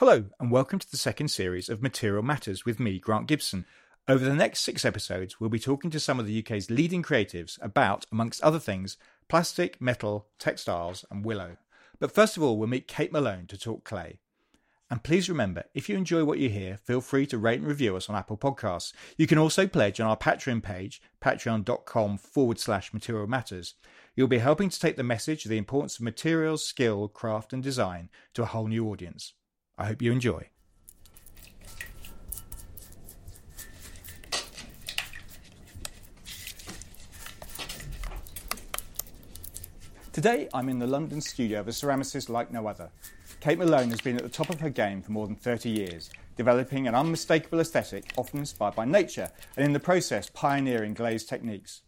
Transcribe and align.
Hello, 0.00 0.26
and 0.38 0.52
welcome 0.52 0.78
to 0.78 0.88
the 0.88 0.96
second 0.96 1.26
series 1.26 1.68
of 1.68 1.82
Material 1.82 2.22
Matters 2.22 2.64
with 2.64 2.78
me, 2.78 3.00
Grant 3.00 3.26
Gibson. 3.26 3.64
Over 4.06 4.24
the 4.24 4.32
next 4.32 4.60
six 4.60 4.84
episodes, 4.84 5.40
we'll 5.40 5.50
be 5.50 5.58
talking 5.58 5.90
to 5.90 5.98
some 5.98 6.20
of 6.20 6.26
the 6.26 6.38
UK's 6.38 6.70
leading 6.70 7.02
creatives 7.02 7.58
about, 7.60 8.06
amongst 8.12 8.40
other 8.44 8.60
things, 8.60 8.96
plastic, 9.28 9.80
metal, 9.80 10.28
textiles, 10.38 11.04
and 11.10 11.24
willow. 11.24 11.56
But 11.98 12.12
first 12.12 12.36
of 12.36 12.44
all, 12.44 12.56
we'll 12.56 12.68
meet 12.68 12.86
Kate 12.86 13.10
Malone 13.10 13.46
to 13.48 13.58
talk 13.58 13.82
clay. 13.82 14.20
And 14.88 15.02
please 15.02 15.28
remember, 15.28 15.64
if 15.74 15.88
you 15.88 15.96
enjoy 15.96 16.22
what 16.22 16.38
you 16.38 16.48
hear, 16.48 16.76
feel 16.76 17.00
free 17.00 17.26
to 17.26 17.36
rate 17.36 17.58
and 17.58 17.66
review 17.66 17.96
us 17.96 18.08
on 18.08 18.14
Apple 18.14 18.38
Podcasts. 18.38 18.92
You 19.16 19.26
can 19.26 19.36
also 19.36 19.66
pledge 19.66 19.98
on 19.98 20.06
our 20.06 20.16
Patreon 20.16 20.62
page, 20.62 21.02
patreon.com 21.20 22.18
forward 22.18 22.60
slash 22.60 22.94
material 22.94 23.26
matters. 23.26 23.74
You'll 24.14 24.28
be 24.28 24.38
helping 24.38 24.68
to 24.68 24.78
take 24.78 24.94
the 24.94 25.02
message 25.02 25.44
of 25.44 25.50
the 25.50 25.58
importance 25.58 25.96
of 25.96 26.04
materials, 26.04 26.64
skill, 26.64 27.08
craft, 27.08 27.52
and 27.52 27.64
design 27.64 28.10
to 28.34 28.44
a 28.44 28.46
whole 28.46 28.68
new 28.68 28.88
audience. 28.88 29.32
I 29.78 29.86
hope 29.86 30.02
you 30.02 30.10
enjoy. 30.10 30.48
Today, 40.12 40.48
I'm 40.52 40.68
in 40.68 40.80
the 40.80 40.86
London 40.88 41.20
studio 41.20 41.60
of 41.60 41.68
a 41.68 41.70
ceramicist 41.70 42.28
like 42.28 42.50
no 42.50 42.66
other. 42.66 42.90
Kate 43.40 43.56
Malone 43.56 43.90
has 43.90 44.00
been 44.00 44.16
at 44.16 44.24
the 44.24 44.28
top 44.28 44.50
of 44.50 44.58
her 44.58 44.68
game 44.68 45.00
for 45.00 45.12
more 45.12 45.28
than 45.28 45.36
30 45.36 45.70
years, 45.70 46.10
developing 46.36 46.88
an 46.88 46.96
unmistakable 46.96 47.60
aesthetic, 47.60 48.12
often 48.16 48.40
inspired 48.40 48.74
by 48.74 48.84
nature, 48.84 49.30
and 49.56 49.64
in 49.64 49.72
the 49.72 49.78
process, 49.78 50.28
pioneering 50.28 50.92
glazed 50.92 51.28
techniques. 51.28 51.82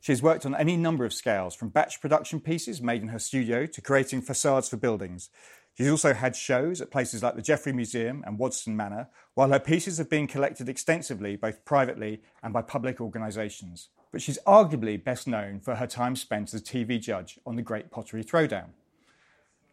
She 0.00 0.12
has 0.12 0.22
worked 0.22 0.44
on 0.44 0.54
any 0.54 0.76
number 0.76 1.06
of 1.06 1.14
scales, 1.14 1.54
from 1.54 1.70
batch 1.70 2.02
production 2.02 2.40
pieces 2.40 2.82
made 2.82 3.00
in 3.00 3.08
her 3.08 3.18
studio 3.18 3.64
to 3.64 3.80
creating 3.80 4.22
facades 4.22 4.68
for 4.68 4.76
buildings. 4.76 5.30
She's 5.74 5.90
also 5.90 6.12
had 6.12 6.36
shows 6.36 6.80
at 6.80 6.90
places 6.90 7.22
like 7.22 7.36
the 7.36 7.42
Geffrye 7.42 7.74
Museum 7.74 8.22
and 8.26 8.38
Waddesdon 8.38 8.74
Manor, 8.74 9.08
while 9.34 9.50
her 9.50 9.58
pieces 9.58 9.98
have 9.98 10.10
been 10.10 10.26
collected 10.26 10.68
extensively 10.68 11.36
both 11.36 11.64
privately 11.64 12.22
and 12.42 12.52
by 12.52 12.62
public 12.62 13.00
organisations. 13.00 13.88
But 14.12 14.20
she's 14.20 14.38
arguably 14.46 15.02
best 15.02 15.26
known 15.26 15.60
for 15.60 15.76
her 15.76 15.86
time 15.86 16.16
spent 16.16 16.52
as 16.52 16.60
a 16.60 16.64
TV 16.64 17.00
judge 17.00 17.38
on 17.46 17.56
the 17.56 17.62
Great 17.62 17.90
Pottery 17.90 18.24
Throwdown. 18.24 18.70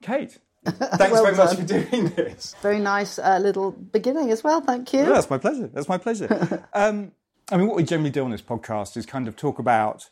Kate, 0.01 0.37
thanks 0.65 1.11
Well 1.11 1.23
very 1.23 1.35
much 1.35 1.55
for 1.55 1.63
doing 1.63 2.09
this. 2.09 2.55
Very 2.61 2.79
nice 2.79 3.17
uh, 3.19 3.39
little 3.41 3.71
beginning 3.71 4.31
as 4.31 4.43
well. 4.43 4.61
Thank 4.61 4.93
you. 4.93 5.03
No, 5.03 5.13
that's 5.13 5.29
my 5.29 5.37
pleasure. 5.37 5.67
That's 5.67 5.89
my 5.89 5.97
pleasure. 5.97 6.67
um, 6.73 7.11
I 7.51 7.57
mean, 7.57 7.67
what 7.67 7.77
we 7.77 7.83
generally 7.83 8.11
do 8.11 8.23
on 8.23 8.31
this 8.31 8.41
podcast 8.41 8.97
is 8.97 9.05
kind 9.05 9.27
of 9.27 9.35
talk 9.35 9.59
about 9.59 10.09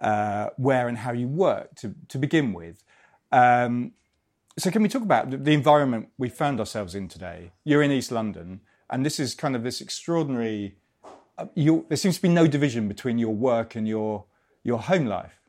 uh, 0.00 0.50
where 0.56 0.88
and 0.88 0.98
how 0.98 1.12
you 1.12 1.26
work 1.26 1.74
to, 1.76 1.94
to 2.08 2.18
begin 2.18 2.52
with. 2.52 2.82
Um, 3.32 3.92
so, 4.58 4.70
can 4.70 4.82
we 4.82 4.88
talk 4.88 5.02
about 5.02 5.30
the- 5.44 5.52
environment 5.52 6.08
we 6.18 6.28
found 6.28 6.60
ourselves 6.60 6.94
in 6.94 7.08
today? 7.08 7.52
You're 7.64 7.82
in 7.82 7.90
East 7.90 8.12
London, 8.12 8.60
and 8.90 9.04
this 9.04 9.18
is 9.18 9.34
kind 9.34 9.56
of 9.56 9.62
this 9.62 9.80
extraordinary. 9.80 10.76
Uh, 11.36 11.46
you, 11.54 11.84
there 11.88 11.96
seems 11.96 12.16
to 12.16 12.22
be 12.22 12.28
no 12.28 12.46
division 12.46 12.86
between 12.86 13.18
your 13.18 13.34
work 13.34 13.74
and 13.74 13.88
your 13.88 14.24
your 14.62 14.78
home 14.78 15.06
life. 15.06 15.40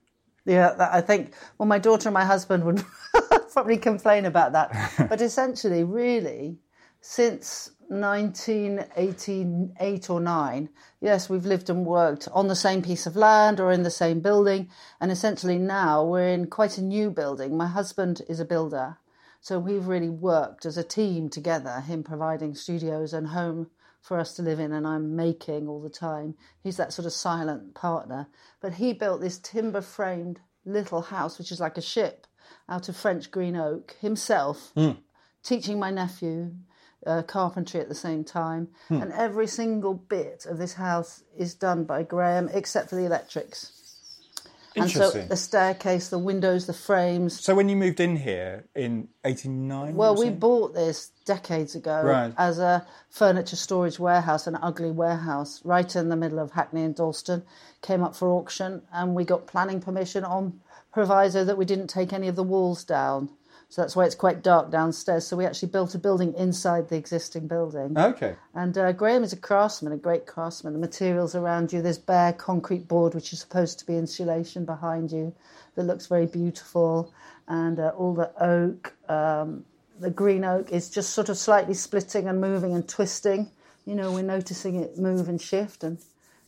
Yeah, 0.45 0.75
I 0.79 1.01
think. 1.01 1.33
Well, 1.57 1.67
my 1.67 1.79
daughter 1.79 2.09
and 2.09 2.13
my 2.13 2.25
husband 2.25 2.63
would 2.63 2.83
probably 3.53 3.77
complain 3.77 4.25
about 4.25 4.51
that, 4.53 4.93
but 5.09 5.21
essentially, 5.21 5.83
really, 5.83 6.57
since 7.07 7.69
1988 7.89 10.09
or 10.09 10.19
nine, 10.19 10.69
yes, 10.99 11.29
we've 11.29 11.45
lived 11.45 11.69
and 11.69 11.85
worked 11.85 12.27
on 12.33 12.47
the 12.47 12.55
same 12.55 12.81
piece 12.81 13.05
of 13.05 13.15
land 13.15 13.59
or 13.59 13.71
in 13.71 13.83
the 13.83 13.91
same 13.91 14.21
building, 14.21 14.71
and 14.99 15.11
essentially 15.11 15.59
now 15.59 16.03
we're 16.03 16.27
in 16.27 16.47
quite 16.47 16.79
a 16.79 16.83
new 16.83 17.11
building. 17.11 17.55
My 17.55 17.67
husband 17.67 18.23
is 18.27 18.39
a 18.39 18.45
builder, 18.45 18.97
so 19.39 19.59
we've 19.59 19.85
really 19.85 20.09
worked 20.09 20.65
as 20.65 20.77
a 20.77 20.83
team 20.83 21.29
together. 21.29 21.81
Him 21.81 22.03
providing 22.03 22.55
studios 22.55 23.13
and 23.13 23.27
home 23.27 23.69
for 24.01 24.19
us 24.19 24.33
to 24.33 24.41
live 24.41 24.59
in, 24.59 24.71
and 24.71 24.87
I'm 24.87 25.15
making 25.15 25.67
all 25.67 25.83
the 25.83 25.91
time. 25.91 26.33
He's 26.63 26.77
that 26.77 26.91
sort 26.91 27.05
of 27.05 27.13
silent 27.13 27.75
partner. 27.75 28.29
But 28.59 28.73
he 28.73 28.93
built 28.93 29.21
this 29.21 29.37
timber 29.37 29.81
framed 29.81 30.39
little 30.65 31.03
house, 31.03 31.37
which 31.37 31.51
is 31.51 31.59
like 31.59 31.77
a 31.77 31.81
ship, 31.81 32.25
out 32.67 32.89
of 32.89 32.97
French 32.97 33.29
green 33.29 33.55
oak 33.55 33.95
himself, 34.01 34.71
hmm. 34.73 34.93
teaching 35.43 35.77
my 35.77 35.91
nephew 35.91 36.55
uh, 37.05 37.21
carpentry 37.23 37.79
at 37.79 37.89
the 37.89 37.95
same 37.95 38.23
time. 38.23 38.69
And 38.89 39.11
every 39.13 39.47
single 39.47 39.93
bit 39.93 40.45
of 40.45 40.57
this 40.57 40.73
house 40.73 41.23
is 41.37 41.53
done 41.53 41.83
by 41.83 42.03
Graham, 42.03 42.49
except 42.53 42.89
for 42.89 42.95
the 42.95 43.05
electrics. 43.05 43.71
And 44.77 44.91
so 44.91 45.09
the 45.09 45.37
staircase, 45.37 46.09
the 46.09 46.19
windows, 46.19 46.67
the 46.67 46.73
frames, 46.73 47.39
So, 47.39 47.55
when 47.55 47.69
you 47.69 47.77
moved 47.77 48.01
in 48.01 48.17
here 48.17 48.65
in 48.75 49.07
'89, 49.23 49.95
well, 49.95 50.15
we 50.15 50.29
bought 50.29 50.73
this 50.73 51.11
decades 51.23 51.75
ago 51.75 52.01
Right. 52.03 52.33
as 52.37 52.59
a 52.59 52.85
furniture 53.09 53.55
storage 53.55 53.99
warehouse, 53.99 54.47
an 54.47 54.57
ugly 54.61 54.91
warehouse, 54.91 55.61
right 55.63 55.95
in 55.95 56.09
the 56.09 56.17
middle 56.17 56.39
of 56.39 56.51
Hackney 56.51 56.83
and 56.83 56.93
Dalston. 56.93 57.43
Came 57.81 58.03
up 58.03 58.17
for 58.17 58.29
auction, 58.29 58.81
and 58.91 59.15
we 59.15 59.23
got 59.23 59.47
planning 59.47 59.79
permission 59.79 60.25
on 60.25 60.59
proviso 60.91 61.45
that 61.45 61.57
we 61.57 61.63
didn't 61.63 61.87
take 61.87 62.11
any 62.11 62.27
of 62.27 62.35
the 62.35 62.43
walls 62.43 62.83
down. 62.83 63.29
So 63.75 63.81
that's 63.81 63.93
why 63.93 64.05
it's 64.05 64.15
quite 64.15 64.41
dark 64.41 64.71
downstairs. 64.71 65.27
So 65.27 65.35
we 65.35 65.45
actually 65.45 65.67
built 65.67 65.95
a 65.95 65.99
building 65.99 66.33
inside 66.35 66.87
the 66.87 66.95
existing 66.95 67.47
building. 67.47 67.97
okay. 67.97 68.37
And 68.53 68.77
uh, 68.77 68.93
Graham 68.93 69.21
is 69.21 69.33
a 69.33 69.35
craftsman, 69.35 69.91
a 69.91 69.97
great 69.97 70.25
craftsman. 70.25 70.71
The 70.71 70.79
materials 70.79 71.35
around 71.35 71.73
you, 71.73 71.81
this 71.81 71.97
bare 71.97 72.31
concrete 72.31 72.87
board, 72.87 73.13
which 73.13 73.33
is 73.33 73.41
supposed 73.41 73.77
to 73.79 73.85
be 73.85 73.97
insulation 73.97 74.63
behind 74.63 75.11
you, 75.11 75.35
that 75.75 75.83
looks 75.83 76.07
very 76.07 76.25
beautiful, 76.25 77.13
and 77.49 77.77
uh, 77.77 77.89
all 77.97 78.13
the 78.13 78.31
oak, 78.41 78.93
um, 79.09 79.65
the 79.99 80.09
green 80.09 80.45
oak 80.45 80.71
is 80.71 80.89
just 80.89 81.09
sort 81.09 81.27
of 81.27 81.37
slightly 81.37 81.73
splitting 81.73 82.29
and 82.29 82.39
moving 82.39 82.73
and 82.73 82.87
twisting. 82.87 83.51
You 83.85 83.95
know, 83.95 84.09
we're 84.13 84.23
noticing 84.23 84.77
it 84.77 84.97
move 84.97 85.27
and 85.27 85.41
shift, 85.41 85.83
and 85.83 85.97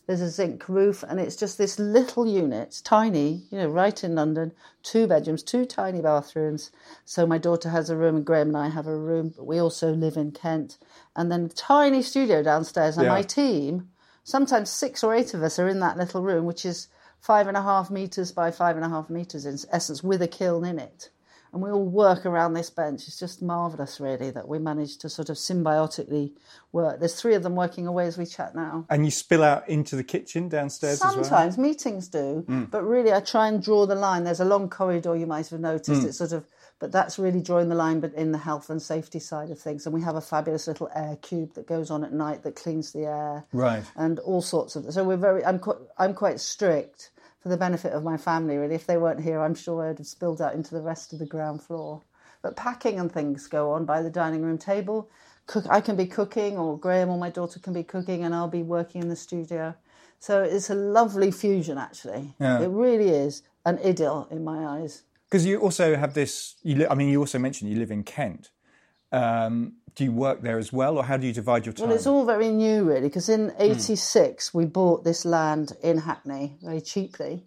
there's 0.08 0.22
a 0.22 0.30
zinc 0.30 0.70
roof, 0.70 1.04
and 1.06 1.20
it's 1.20 1.36
just 1.36 1.58
this 1.58 1.78
little 1.78 2.26
unit, 2.26 2.80
tiny, 2.82 3.42
you 3.50 3.58
know, 3.58 3.68
right 3.68 4.02
in 4.02 4.14
London, 4.14 4.52
two 4.82 5.06
bedrooms, 5.06 5.42
two 5.42 5.66
tiny 5.66 6.00
bathrooms. 6.00 6.70
So 7.04 7.26
my 7.26 7.36
daughter 7.36 7.68
has 7.68 7.90
a 7.90 7.96
room, 7.96 8.16
and 8.16 8.24
Graham 8.24 8.48
and 8.48 8.56
I 8.56 8.70
have 8.70 8.86
a 8.86 8.96
room, 8.96 9.34
but 9.36 9.46
we 9.46 9.58
also 9.58 9.92
live 9.92 10.16
in 10.16 10.32
Kent. 10.32 10.78
And 11.14 11.30
then 11.30 11.44
a 11.44 11.48
tiny 11.50 12.02
studio 12.02 12.42
downstairs, 12.42 12.96
and 12.96 13.04
Yeah. 13.04 13.12
my 13.12 13.22
team, 13.22 13.90
sometimes 14.24 14.70
six 14.70 15.04
or 15.04 15.14
eight 15.14 15.34
of 15.34 15.42
us 15.42 15.58
are 15.58 15.68
in 15.68 15.80
that 15.80 15.98
little 15.98 16.22
room, 16.22 16.46
which 16.46 16.64
is 16.64 16.88
five 17.20 17.46
and 17.46 17.56
a 17.56 17.62
half 17.62 17.90
metres 17.90 18.32
by 18.32 18.50
five 18.50 18.76
and 18.76 18.86
a 18.86 18.88
half 18.88 19.10
metres 19.10 19.44
in 19.44 19.58
essence, 19.70 20.02
with 20.02 20.22
a 20.22 20.28
kiln 20.28 20.64
in 20.64 20.78
it. 20.78 21.10
And 21.52 21.62
we 21.62 21.70
all 21.70 21.84
work 21.84 22.26
around 22.26 22.52
this 22.54 22.68
bench. 22.70 23.08
It's 23.08 23.18
just 23.18 23.40
marvellous, 23.42 24.00
really, 24.00 24.30
that 24.30 24.46
we 24.48 24.58
managed 24.58 25.00
to 25.02 25.08
sort 25.08 25.30
of 25.30 25.36
symbiotically 25.36 26.32
work. 26.72 26.98
There's 27.00 27.18
three 27.20 27.34
of 27.34 27.42
them 27.42 27.56
working 27.56 27.86
away 27.86 28.06
as 28.06 28.18
we 28.18 28.26
chat 28.26 28.54
now. 28.54 28.84
And 28.90 29.04
you 29.04 29.10
spill 29.10 29.42
out 29.42 29.68
into 29.68 29.96
the 29.96 30.04
kitchen 30.04 30.48
downstairs 30.48 31.02
as 31.02 31.14
well. 31.14 31.24
Sometimes 31.24 31.56
meetings 31.58 32.08
do, 32.08 32.44
but 32.70 32.82
really 32.82 33.12
I 33.12 33.20
try 33.20 33.48
and 33.48 33.62
draw 33.62 33.86
the 33.86 33.94
line. 33.94 34.24
There's 34.24 34.40
a 34.40 34.44
long 34.44 34.68
corridor 34.68 35.16
you 35.16 35.26
might 35.26 35.48
have 35.48 35.60
noticed. 35.60 36.02
Hmm. 36.02 36.08
It's 36.08 36.18
sort 36.18 36.32
of, 36.32 36.44
but 36.80 36.92
that's 36.92 37.18
really 37.18 37.40
drawing 37.40 37.70
the 37.70 37.74
line, 37.74 38.00
but 38.00 38.12
in 38.14 38.30
the 38.32 38.38
health 38.38 38.68
and 38.70 38.80
safety 38.80 39.18
side 39.18 39.50
of 39.50 39.58
things. 39.58 39.86
And 39.86 39.94
we 39.94 40.02
have 40.02 40.16
a 40.16 40.20
fabulous 40.20 40.68
little 40.68 40.90
air 40.94 41.16
cube 41.22 41.54
that 41.54 41.66
goes 41.66 41.90
on 41.90 42.04
at 42.04 42.12
night 42.12 42.42
that 42.42 42.56
cleans 42.56 42.92
the 42.92 43.06
air, 43.06 43.46
Right. 43.52 43.84
and 43.96 44.18
all 44.20 44.42
sorts 44.42 44.76
of. 44.76 44.92
So 44.92 45.02
we're 45.02 45.16
very. 45.16 45.44
I'm 45.44 45.58
quite. 45.58 45.78
I'm 45.96 46.14
quite 46.14 46.40
strict 46.40 47.10
for 47.40 47.48
the 47.48 47.56
benefit 47.56 47.92
of 47.92 48.02
my 48.04 48.16
family. 48.16 48.56
Really, 48.56 48.74
if 48.74 48.86
they 48.86 48.96
weren't 48.96 49.22
here, 49.22 49.40
I'm 49.40 49.54
sure 49.54 49.88
I'd 49.88 49.98
have 49.98 50.06
spilled 50.06 50.40
out 50.40 50.54
into 50.54 50.74
the 50.74 50.82
rest 50.82 51.12
of 51.12 51.18
the 51.18 51.26
ground 51.26 51.62
floor. 51.62 52.02
But 52.42 52.56
packing 52.56 52.98
and 53.00 53.10
things 53.10 53.46
go 53.46 53.72
on 53.72 53.84
by 53.84 54.02
the 54.02 54.10
dining 54.10 54.42
room 54.42 54.58
table. 54.58 55.10
Cook. 55.46 55.64
I 55.70 55.80
can 55.80 55.96
be 55.96 56.06
cooking, 56.06 56.58
or 56.58 56.78
Graham 56.78 57.08
or 57.08 57.18
my 57.18 57.30
daughter 57.30 57.58
can 57.58 57.72
be 57.72 57.82
cooking, 57.82 58.22
and 58.24 58.34
I'll 58.34 58.48
be 58.48 58.62
working 58.62 59.02
in 59.02 59.08
the 59.08 59.16
studio. 59.16 59.74
So 60.20 60.42
it's 60.42 60.68
a 60.68 60.74
lovely 60.74 61.30
fusion, 61.30 61.78
actually. 61.78 62.34
Yeah. 62.38 62.60
It 62.60 62.68
really 62.68 63.08
is 63.08 63.42
an 63.64 63.78
idyll 63.84 64.28
in 64.30 64.44
my 64.44 64.66
eyes. 64.66 65.02
Because 65.30 65.46
you 65.46 65.60
also 65.60 65.96
have 65.96 66.14
this. 66.14 66.56
You 66.62 66.76
li- 66.76 66.86
I 66.88 66.94
mean, 66.94 67.08
you 67.08 67.20
also 67.20 67.38
mentioned 67.38 67.70
you 67.70 67.78
live 67.78 67.90
in 67.90 68.02
Kent. 68.02 68.50
Um, 69.10 69.74
do 69.98 70.04
you 70.04 70.12
work 70.12 70.42
there 70.42 70.58
as 70.58 70.72
well, 70.72 70.96
or 70.96 71.02
how 71.02 71.16
do 71.16 71.26
you 71.26 71.32
divide 71.32 71.66
your 71.66 71.72
time? 71.72 71.88
Well, 71.88 71.96
it's 71.96 72.06
all 72.06 72.24
very 72.24 72.50
new, 72.50 72.84
really, 72.84 73.08
because 73.08 73.28
in 73.28 73.48
hmm. 73.48 73.62
'86 73.62 74.54
we 74.54 74.64
bought 74.64 75.02
this 75.02 75.24
land 75.24 75.72
in 75.82 75.98
Hackney 75.98 76.56
very 76.62 76.80
cheaply, 76.80 77.42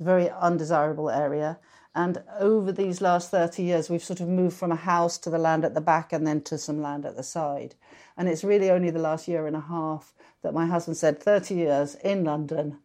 very 0.00 0.30
undesirable 0.30 1.10
area. 1.10 1.58
And 1.94 2.22
over 2.40 2.72
these 2.72 3.02
last 3.02 3.30
30 3.30 3.62
years, 3.62 3.90
we've 3.90 4.02
sort 4.02 4.20
of 4.20 4.28
moved 4.28 4.56
from 4.56 4.72
a 4.72 4.76
house 4.76 5.18
to 5.18 5.28
the 5.28 5.36
land 5.36 5.66
at 5.66 5.74
the 5.74 5.82
back 5.82 6.14
and 6.14 6.26
then 6.26 6.40
to 6.44 6.56
some 6.56 6.80
land 6.80 7.04
at 7.04 7.16
the 7.16 7.22
side. 7.22 7.74
And 8.16 8.26
it's 8.30 8.42
really 8.42 8.70
only 8.70 8.88
the 8.88 8.98
last 8.98 9.28
year 9.28 9.46
and 9.46 9.54
a 9.54 9.60
half 9.60 10.14
that 10.40 10.54
my 10.54 10.64
husband 10.64 10.96
said, 10.96 11.20
30 11.20 11.54
years 11.54 11.94
in 11.96 12.24
London, 12.24 12.78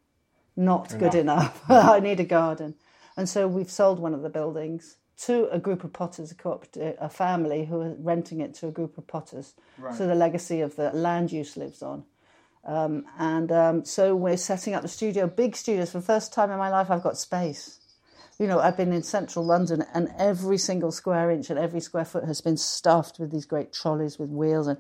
not 0.58 0.94
good 1.00 1.16
enough. 1.16 1.64
I 1.70 2.02
need 2.02 2.20
a 2.20 2.26
garden. 2.26 2.76
And 3.16 3.30
so 3.30 3.48
we've 3.48 3.72
sold 3.72 4.00
one 4.00 4.14
of 4.14 4.24
the 4.24 4.30
buildings 4.30 4.98
to 5.26 5.50
a 5.50 5.60
group 5.60 5.84
of 5.84 5.94
potters, 5.94 6.32
a, 6.32 6.36
cooperative, 6.36 6.96
a 7.00 7.10
family 7.10 7.66
who 7.66 7.82
are 7.82 7.96
renting 8.00 8.40
it 8.40 8.54
to 8.56 8.68
a 8.68 8.72
group 8.72 8.98
of 8.98 9.08
potters. 9.08 9.54
So 9.96 10.06
the 10.08 10.16
legacy 10.16 10.62
of 10.62 10.76
the 10.76 10.92
land 10.92 11.32
use 11.32 11.58
lives 11.58 11.82
on. 11.82 12.04
Um, 12.64 13.06
and 13.18 13.52
um, 13.52 13.86
so 13.86 14.16
we're 14.16 14.38
setting 14.38 14.74
up 14.76 14.82
the 14.82 14.88
studio, 14.88 15.26
big 15.28 15.56
studios. 15.56 15.92
For 15.92 16.00
the 16.00 16.06
first 16.06 16.34
time 16.34 16.52
in 16.52 16.58
my 16.58 16.70
life, 16.70 16.92
I've 16.92 17.02
got 17.02 17.18
space. 17.18 17.80
You 18.38 18.46
know, 18.46 18.60
I've 18.60 18.78
been 18.78 18.94
in 18.94 19.02
central 19.02 19.44
London 19.44 19.84
and 19.94 20.10
every 20.20 20.60
single 20.60 20.92
square 20.92 21.32
inch 21.32 21.50
and 21.50 21.58
every 21.58 21.80
square 21.80 22.06
foot 22.06 22.26
has 22.26 22.42
been 22.42 22.58
stuffed 22.58 23.18
with 23.18 23.32
these 23.32 23.46
great 23.46 23.74
trolleys 23.74 24.20
with 24.20 24.30
wheels 24.30 24.68
and 24.68 24.78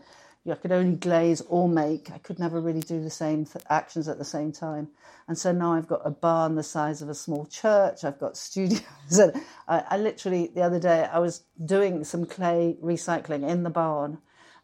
I 0.51 0.55
could 0.55 0.71
only 0.71 0.95
glaze 0.95 1.41
or 1.41 1.67
make. 1.67 2.11
I 2.11 2.17
could 2.17 2.39
never 2.39 2.61
really 2.61 2.81
do 2.81 3.01
the 3.01 3.09
same 3.09 3.45
th- 3.45 3.63
actions 3.69 4.07
at 4.07 4.17
the 4.17 4.25
same 4.25 4.51
time. 4.51 4.89
And 5.27 5.37
so 5.37 5.51
now 5.51 5.73
I've 5.73 5.87
got 5.87 6.01
a 6.05 6.11
barn 6.11 6.55
the 6.55 6.63
size 6.63 7.01
of 7.01 7.09
a 7.09 7.15
small 7.15 7.45
church. 7.45 8.03
I've 8.03 8.19
got 8.19 8.37
studios. 8.47 8.81
And 9.11 9.33
I, 9.67 9.83
I 9.89 9.97
literally, 9.97 10.51
the 10.53 10.61
other 10.61 10.79
day, 10.79 11.07
I 11.11 11.19
was 11.19 11.43
doing 11.65 12.03
some 12.03 12.25
clay 12.25 12.77
recycling 12.81 13.47
in 13.47 13.63
the 13.63 13.69
barn 13.69 14.19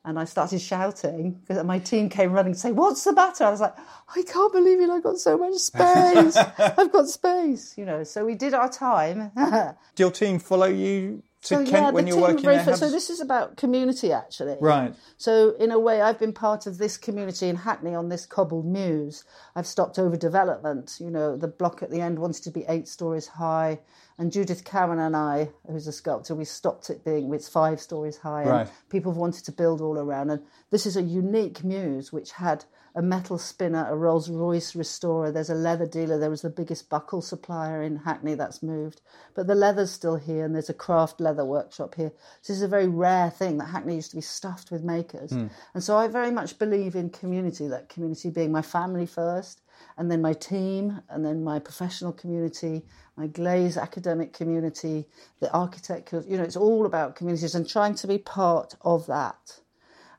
and 0.06 0.19
I 0.19 0.25
started 0.25 0.59
shouting 0.59 1.31
because 1.31 1.63
my 1.63 1.80
team 1.80 2.09
came 2.09 2.33
running 2.33 2.53
to 2.53 2.59
say, 2.59 2.71
What's 2.71 3.03
the 3.03 3.13
matter? 3.13 3.45
I 3.45 3.50
was 3.50 3.62
like, 3.62 3.75
I 4.13 4.21
can't 4.24 4.51
believe 4.51 4.81
it. 4.81 4.89
I've 4.89 5.03
got 5.03 5.18
so 5.18 5.38
much 5.38 5.56
space. 5.56 6.35
I've 6.57 6.91
got 6.91 7.07
space, 7.07 7.77
you 7.77 7.85
know. 7.85 8.03
So 8.03 8.25
we 8.25 8.35
did 8.35 8.53
our 8.53 8.69
time. 8.69 9.31
Do 9.95 10.03
your 10.03 10.12
team 10.12 10.39
follow 10.39 10.65
you 10.65 11.24
to 11.44 11.56
So, 11.56 11.57
Kent 11.57 11.72
yeah, 11.72 11.92
when 11.92 12.07
you're 12.07 12.18
working 12.18 12.45
there? 12.45 12.75
So 12.75 12.90
this 12.90 13.10
is 13.10 13.19
about 13.19 13.57
community, 13.57 14.12
actually. 14.12 14.57
Right. 14.60 14.94
So 15.18 15.56
in 15.60 15.72
a 15.72 15.80
way, 15.80 16.01
I've 16.01 16.19
been 16.19 16.34
part 16.34 16.66
of 16.68 16.78
this 16.78 16.98
community 16.98 17.50
in 17.50 17.57
Hackney 17.57 17.94
on 17.94 18.10
this 18.10 18.25
cobbled 18.25 18.66
mews. 18.66 19.25
I've 19.56 19.68
stopped 19.68 20.00
over 20.00 20.16
development. 20.16 20.98
You 21.00 21.12
know, 21.12 21.36
the 21.36 21.48
block 21.48 21.84
at 21.84 21.92
the 21.92 22.01
end 22.01 22.19
wanted 22.19 22.44
to 22.44 22.51
be 22.51 22.66
eight 22.69 22.88
stories 22.88 23.28
high, 23.28 23.80
and 24.18 24.31
Judith 24.31 24.63
Cowan 24.63 25.00
and 25.00 25.15
I, 25.15 25.50
who's 25.68 25.88
a 25.88 25.92
sculptor, 25.92 26.36
we 26.36 26.45
stopped 26.45 26.89
it 26.89 27.04
being 27.04 27.33
it's 27.33 27.50
five 27.50 27.80
stories 27.80 28.18
high. 28.18 28.44
Right. 28.44 28.62
And 28.62 28.69
people 28.89 29.12
have 29.12 29.18
wanted 29.18 29.45
to 29.45 29.51
build 29.51 29.81
all 29.81 29.98
around, 29.98 30.30
and 30.30 30.44
this 30.69 30.86
is 30.86 30.95
a 30.95 31.01
unique 31.01 31.63
mews 31.63 32.13
which 32.13 32.33
had 32.33 32.65
a 32.95 33.01
metal 33.01 33.39
spinner, 33.39 33.88
a 33.89 33.95
Rolls 33.95 34.30
Royce 34.30 34.75
restorer. 34.75 35.31
There's 35.31 35.50
a 35.50 35.56
leather 35.56 35.88
dealer. 35.88 36.19
There 36.19 36.30
was 36.30 36.44
the 36.44 36.50
biggest 36.50 36.89
buckle 36.89 37.21
supplier 37.21 37.81
in 37.81 37.95
Hackney 37.98 38.36
that's 38.36 38.62
moved, 38.62 39.01
but 39.33 39.48
the 39.48 39.56
leather's 39.56 39.92
still 39.92 40.18
here, 40.18 40.45
and 40.45 40.54
there's 40.54 40.69
a 40.69 40.75
craft 40.75 41.19
leather 41.19 41.44
workshop 41.44 41.95
here. 41.95 42.12
So 42.42 42.54
this 42.54 42.57
is 42.57 42.63
a 42.63 42.68
very 42.68 42.88
rare 42.88 43.31
thing 43.31 43.57
that 43.57 43.69
Hackney 43.69 43.95
used 43.95 44.12
to 44.12 44.18
be 44.18 44.21
stuffed 44.21 44.69
with 44.69 44.83
makers, 44.83 45.31
hmm. 45.31 45.48
and 45.74 45.83
so 45.83 45.98
I 45.98 46.07
very 46.07 46.31
much 46.31 46.59
believe 46.59 46.95
in 46.95 47.09
community. 47.09 47.68
That 47.68 47.89
community 47.89 48.30
being 48.30 48.51
my 48.51 48.62
family 48.62 49.07
first, 49.07 49.62
and 49.98 50.10
then 50.10 50.22
my 50.22 50.34
team, 50.34 51.02
and 51.10 51.24
then 51.25 51.44
my 51.44 51.60
professional 51.60 52.12
community, 52.12 52.84
my 53.16 53.28
glaze 53.28 53.78
academic 53.78 54.34
community, 54.34 55.06
the 55.40 55.52
architect. 55.52 56.12
You 56.14 56.38
know, 56.38 56.44
it's 56.44 56.56
all 56.56 56.86
about 56.86 57.16
communities 57.16 57.56
and 57.56 57.68
trying 57.68 57.96
to 57.96 58.08
be 58.08 58.18
part 58.18 58.75
of 58.81 59.06
that. 59.08 59.60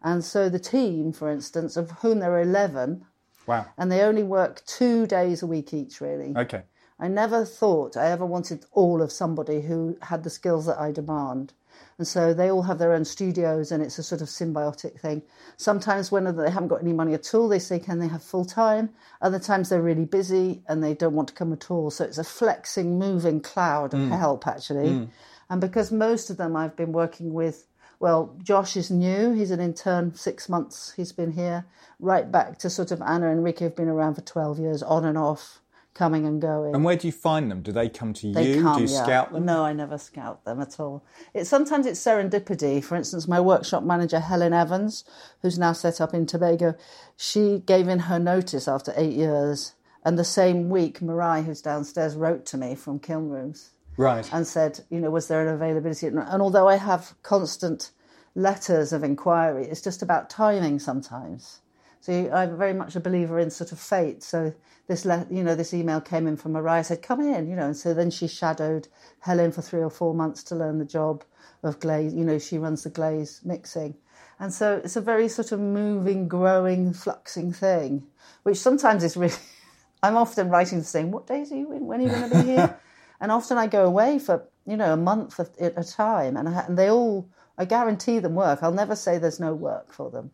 And 0.03 0.25
so 0.25 0.49
the 0.49 0.59
team, 0.59 1.13
for 1.13 1.31
instance, 1.31 1.77
of 1.77 1.91
whom 2.03 2.19
there 2.21 2.33
are 2.33 2.43
11, 2.43 3.05
Wow. 3.47 3.67
and 3.77 3.91
they 3.91 4.03
only 4.03 4.23
work 4.23 4.65
two 4.67 5.07
days 5.07 5.43
a 5.43 5.47
week 5.47 5.75
each, 5.75 6.01
really. 6.01 6.35
Okay. 6.37 6.63
I 6.99 7.09
never 7.09 7.45
thought 7.45 7.97
I 7.97 8.11
ever 8.11 8.25
wanted 8.25 8.65
all 8.73 9.03
of 9.03 9.11
somebody 9.11 9.63
who 9.63 9.97
had 10.03 10.23
the 10.23 10.31
skills 10.31 10.67
that 10.67 10.79
I 10.79 10.93
demand. 10.93 11.53
And 11.99 12.07
so 12.07 12.35
they 12.35 12.51
all 12.51 12.63
have 12.63 12.79
their 12.79 12.93
own 12.93 13.05
studios, 13.05 13.71
and 13.71 13.83
it's 13.83 13.99
a 13.99 14.03
sort 14.03 14.21
of 14.21 14.29
symbiotic 14.29 15.01
thing. 15.01 15.23
Sometimes, 15.57 16.11
when 16.11 16.25
they 16.37 16.51
haven't 16.51 16.69
got 16.69 16.83
any 16.83 16.93
money 16.93 17.15
at 17.15 17.35
all, 17.35 17.49
they 17.49 17.59
say, 17.59 17.79
Can 17.79 17.99
they 17.99 18.09
have 18.09 18.23
full 18.23 18.45
time? 18.45 18.91
Other 19.23 19.39
times, 19.39 19.69
they're 19.69 19.83
really 19.83 20.05
busy 20.05 20.63
and 20.69 20.83
they 20.83 20.95
don't 20.95 21.15
want 21.15 21.29
to 21.29 21.35
come 21.35 21.53
at 21.53 21.71
all. 21.71 21.91
So 21.91 22.05
it's 22.05 22.19
a 22.19 22.25
flexing, 22.25 22.99
moving 22.99 23.41
cloud 23.41 23.95
of 23.95 24.01
mm. 24.01 24.19
help, 24.19 24.47
actually. 24.47 24.89
Mm. 24.89 25.09
And 25.49 25.61
because 25.61 25.93
most 25.93 26.31
of 26.31 26.37
them 26.37 26.57
I've 26.57 26.77
been 26.77 26.93
working 26.93 27.33
with, 27.33 27.67
well, 28.01 28.37
Josh 28.43 28.77
is 28.77 28.91
new. 28.91 29.33
He's 29.33 29.51
an 29.51 29.61
intern, 29.61 30.15
six 30.15 30.49
months 30.49 30.93
he's 30.97 31.13
been 31.13 31.33
here, 31.33 31.65
right 32.01 32.31
back 32.31 32.59
to 32.59 32.71
sort 32.71 32.91
of 32.91 33.01
Anna 33.03 33.31
and 33.31 33.45
Ricky 33.45 33.65
have 33.65 33.77
been 33.77 33.89
around 33.89 34.15
for 34.15 34.23
12 34.23 34.59
years, 34.59 34.83
on 34.83 35.05
and 35.05 35.17
off, 35.17 35.61
coming 35.95 36.27
and 36.27 36.43
going. 36.43 36.75
And 36.75 36.85
where 36.85 36.97
do 36.97 37.07
you 37.07 37.13
find 37.13 37.51
them? 37.51 37.63
Do 37.63 37.73
they 37.73 37.89
come 37.89 38.13
to 38.15 38.33
They 38.33 38.55
you? 38.57 38.63
come, 38.63 38.77
do 38.79 38.83
you 38.85 38.93
yeah. 38.93 39.05
scout 39.05 39.33
them? 39.33 39.45
No, 39.45 39.65
I 39.65 39.73
never 39.73 39.97
scout 39.97 40.45
them 40.45 40.61
at 40.61 40.79
all. 40.81 41.05
It's 41.33 41.49
sometimes 41.49 41.87
it's 41.87 42.01
serendipity. 42.05 42.83
For 42.83 42.97
instance, 42.97 43.29
my 43.29 43.41
workshop 43.41 43.85
manager 43.85 44.21
Helen 44.21 44.53
Evans, 44.53 45.05
who's 45.43 45.59
now 45.59 45.73
set 45.73 46.01
up 46.01 46.13
in 46.13 46.27
Tobago, 46.27 46.75
she 47.17 47.61
gave 47.65 47.89
in 47.89 48.01
her 48.01 48.19
notice 48.19 48.67
after 48.67 48.93
eight 48.97 49.15
years, 49.15 49.75
and 50.05 50.19
the 50.19 50.25
same 50.25 50.69
week, 50.69 51.01
Mariah, 51.01 51.43
who's 51.43 51.63
downstairs, 51.63 52.17
wrote 52.17 52.45
to 52.47 52.59
me 52.59 52.75
from 52.75 52.99
Kiln 52.99 53.29
Rooms 53.31 53.71
Right. 53.97 54.29
and 54.33 54.47
said, 54.47 54.81
you 54.91 55.01
know, 55.01 55.11
was 55.11 55.29
there 55.29 55.41
an 55.47 55.55
availability? 55.55 56.09
And 56.09 56.19
although 56.43 56.69
I 56.69 56.77
have 56.77 57.15
constant 57.23 57.91
letters 58.35 58.93
of 58.93 59.05
inquiry, 59.05 59.67
it's 59.67 59.81
just 59.81 60.03
about 60.03 60.29
timing 60.29 60.79
sometimes. 60.81 61.61
So 62.05 62.31
I'm 62.35 62.59
very 62.59 62.75
much 62.75 62.97
a 62.97 63.01
believer 63.01 63.39
in 63.39 63.49
sort 63.49 63.73
of 63.73 63.81
fate. 63.81 64.23
So 64.23 64.53
this, 64.89 65.07
le- 65.07 65.27
you 65.31 65.43
know, 65.43 65.55
this 65.55 65.73
email 65.73 66.03
came 66.03 66.27
in 66.27 66.37
from 66.37 66.53
Mariah, 66.53 66.85
said, 66.85 67.01
"Come 67.01 67.23
in," 67.23 67.49
you 67.49 67.57
know, 67.57 67.65
and 67.65 67.77
so 67.77 67.95
then 67.95 68.11
she 68.11 68.29
shadowed 68.29 68.89
Helen 69.21 69.53
for 69.53 69.63
three 69.63 69.83
or 69.83 69.89
four 69.89 70.13
months 70.13 70.43
to 70.45 70.55
learn 70.55 70.79
the 70.79 70.85
job 70.85 71.25
of 71.63 71.81
glaze. 71.81 72.13
You 72.13 72.27
know, 72.27 72.39
she 72.39 72.59
runs 72.59 72.83
the 72.83 72.91
glaze 72.91 73.41
mixing, 73.43 73.95
and 74.39 74.53
so 74.53 74.83
it's 74.85 74.97
a 74.97 75.01
very 75.01 75.29
sort 75.29 75.51
of 75.51 75.61
moving, 75.61 76.29
growing, 76.29 76.93
fluxing 76.93 77.57
thing, 77.57 78.07
which 78.43 78.59
sometimes 78.59 79.03
is 79.03 79.17
really. 79.17 79.33
I'm 80.03 80.19
often 80.19 80.51
writing 80.51 80.83
saying, 80.83 81.11
"What 81.11 81.27
days 81.27 81.53
are 81.53 81.57
you 81.57 81.73
in? 81.73 81.87
When 81.87 82.01
are 82.01 82.05
you 82.05 82.11
going 82.11 82.31
to 82.31 82.37
be 82.43 82.47
here?" 82.51 82.79
and 83.23 83.33
often 83.33 83.57
I 83.57 83.67
go 83.67 83.87
away 83.87 84.19
for 84.19 84.47
you 84.67 84.77
know 84.77 84.93
a 84.93 84.99
month 84.99 85.41
at 85.41 85.59
at 85.59 85.79
a 85.79 85.91
time, 85.91 86.37
and, 86.37 86.51
I, 86.51 86.67
and 86.69 86.77
they 86.77 86.91
all. 86.91 87.31
I 87.57 87.65
guarantee 87.67 88.19
them 88.19 88.35
work. 88.35 88.65
I'll 88.65 88.73
never 88.73 88.97
say 88.97 89.17
there's 89.17 89.39
no 89.39 89.55
work 89.55 89.93
for 89.93 90.11
them. 90.11 90.33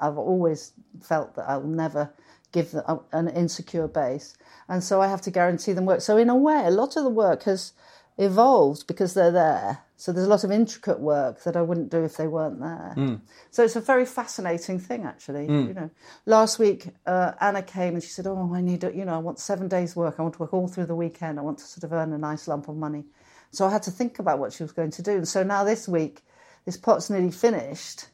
I've 0.00 0.18
always 0.18 0.72
felt 1.02 1.34
that 1.36 1.48
I'll 1.48 1.62
never 1.62 2.12
give 2.52 2.72
them 2.72 2.84
uh, 2.86 2.98
an 3.12 3.28
insecure 3.28 3.88
base, 3.88 4.36
and 4.68 4.82
so 4.82 5.00
I 5.00 5.08
have 5.08 5.22
to 5.22 5.30
guarantee 5.30 5.72
them 5.72 5.86
work. 5.86 6.00
So 6.00 6.16
in 6.16 6.28
a 6.28 6.36
way, 6.36 6.62
a 6.64 6.70
lot 6.70 6.96
of 6.96 7.04
the 7.04 7.10
work 7.10 7.44
has 7.44 7.72
evolved 8.18 8.86
because 8.86 9.14
they're 9.14 9.30
there. 9.30 9.78
So 9.96 10.12
there's 10.12 10.26
a 10.26 10.30
lot 10.30 10.44
of 10.44 10.50
intricate 10.50 10.98
work 10.98 11.42
that 11.44 11.56
I 11.56 11.62
wouldn't 11.62 11.90
do 11.90 12.02
if 12.04 12.16
they 12.16 12.26
weren't 12.26 12.58
there. 12.58 12.94
Mm. 12.96 13.20
So 13.50 13.64
it's 13.64 13.76
a 13.76 13.80
very 13.80 14.06
fascinating 14.06 14.78
thing, 14.78 15.04
actually. 15.04 15.46
Mm. 15.46 15.68
You 15.68 15.74
know, 15.74 15.90
last 16.24 16.58
week 16.58 16.88
uh, 17.06 17.32
Anna 17.40 17.62
came 17.62 17.94
and 17.94 18.02
she 18.02 18.08
said, 18.08 18.26
"Oh, 18.26 18.50
I 18.54 18.62
need, 18.62 18.84
a, 18.84 18.94
you 18.94 19.04
know, 19.04 19.14
I 19.14 19.18
want 19.18 19.38
seven 19.38 19.68
days' 19.68 19.94
work. 19.94 20.16
I 20.18 20.22
want 20.22 20.34
to 20.34 20.40
work 20.40 20.54
all 20.54 20.68
through 20.68 20.86
the 20.86 20.96
weekend. 20.96 21.38
I 21.38 21.42
want 21.42 21.58
to 21.58 21.64
sort 21.64 21.84
of 21.84 21.92
earn 21.92 22.12
a 22.12 22.18
nice 22.18 22.48
lump 22.48 22.68
of 22.68 22.76
money." 22.76 23.04
So 23.52 23.66
I 23.66 23.70
had 23.70 23.82
to 23.84 23.90
think 23.90 24.18
about 24.18 24.38
what 24.38 24.52
she 24.52 24.62
was 24.62 24.72
going 24.72 24.90
to 24.92 25.02
do. 25.02 25.12
And 25.12 25.28
so 25.28 25.42
now 25.42 25.64
this 25.64 25.88
week, 25.88 26.22
this 26.64 26.76
pot's 26.76 27.10
nearly 27.10 27.30
finished. 27.30 28.06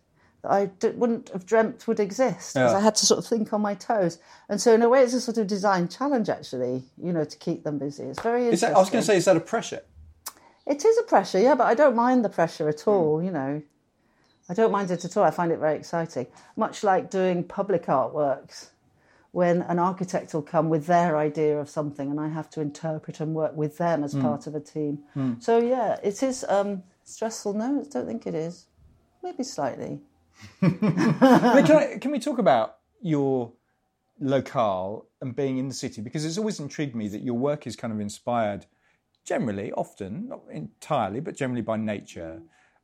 That 0.46 0.52
I 0.52 0.66
d- 0.66 0.90
wouldn't 0.90 1.30
have 1.30 1.44
dreamt 1.44 1.86
would 1.88 1.98
exist 1.98 2.54
because 2.54 2.72
Yeah. 2.72 2.78
I 2.78 2.80
had 2.80 2.94
to 2.96 3.06
sort 3.06 3.18
of 3.18 3.26
think 3.26 3.52
on 3.52 3.60
my 3.60 3.74
toes. 3.74 4.18
And 4.48 4.60
so 4.60 4.72
in 4.72 4.82
a 4.82 4.88
way, 4.88 5.02
it's 5.02 5.14
a 5.14 5.20
sort 5.20 5.38
of 5.38 5.46
design 5.46 5.88
challenge, 5.88 6.28
actually. 6.28 6.84
You 6.96 7.12
know, 7.12 7.24
to 7.24 7.36
keep 7.36 7.64
them 7.64 7.78
busy. 7.78 8.04
It's 8.04 8.20
very 8.20 8.42
Is 8.42 8.46
interesting. 8.46 8.68
that, 8.70 8.76
I 8.76 8.80
was 8.80 8.90
going 8.90 9.02
to 9.02 9.06
say, 9.06 9.16
is 9.16 9.24
that 9.24 9.36
a 9.36 9.40
pressure? 9.40 9.82
It 10.66 10.84
is 10.84 10.98
a 10.98 11.02
pressure, 11.02 11.38
yeah, 11.38 11.54
but 11.54 11.66
I 11.66 11.74
don't 11.74 11.96
mind 11.96 12.24
the 12.24 12.28
pressure 12.28 12.68
at 12.68 12.80
hmm. 12.82 12.90
all, 12.90 13.22
you 13.22 13.30
know. 13.30 13.62
I 14.48 14.54
don't 14.54 14.70
mind 14.70 14.90
it 14.90 15.04
at 15.04 15.16
all. 15.16 15.24
I 15.24 15.30
find 15.30 15.50
it 15.50 15.58
very 15.58 15.76
exciting. 15.76 16.26
Much 16.56 16.84
like 16.84 17.10
doing 17.10 17.42
public 17.42 17.86
artworks, 17.86 18.68
when 19.32 19.62
an 19.62 19.78
architect 19.78 20.32
will 20.32 20.42
come 20.42 20.68
with 20.68 20.86
their 20.86 21.16
idea 21.16 21.58
of 21.58 21.68
something 21.68 22.10
and 22.10 22.18
I 22.18 22.28
have 22.28 22.48
to 22.50 22.60
interpret 22.60 23.20
and 23.20 23.34
work 23.34 23.54
with 23.56 23.78
them 23.78 24.02
as 24.02 24.12
hmm. 24.12 24.22
part 24.22 24.46
of 24.46 24.54
a 24.54 24.60
team. 24.60 25.00
Hmm. 25.14 25.34
So, 25.40 25.58
yeah, 25.58 25.98
it 26.02 26.22
is 26.22 26.44
um, 26.48 26.84
stressful. 27.04 27.54
No, 27.54 27.80
I 27.80 27.88
don't 27.88 28.06
think 28.06 28.26
it 28.26 28.34
is. 28.34 28.66
Maybe 29.22 29.42
slightly. 29.42 30.00
Can, 30.60 31.72
I, 31.72 31.98
can 32.00 32.10
we 32.10 32.18
talk 32.18 32.38
about 32.38 32.76
your 33.00 33.52
locale 34.20 35.06
and 35.20 35.34
being 35.34 35.58
in 35.58 35.68
the 35.68 35.74
city? 35.74 36.00
Because 36.00 36.24
it's 36.24 36.38
always 36.38 36.60
intrigued 36.60 36.94
me 36.94 37.08
that 37.08 37.22
your 37.22 37.34
work 37.34 37.66
is 37.66 37.76
kind 37.76 37.92
of 37.92 38.00
inspired, 38.00 38.66
generally, 39.24 39.72
often, 39.72 40.28
not 40.28 40.40
entirely, 40.50 41.20
but 41.20 41.36
generally 41.36 41.62
by 41.62 41.76
nature. 41.76 42.42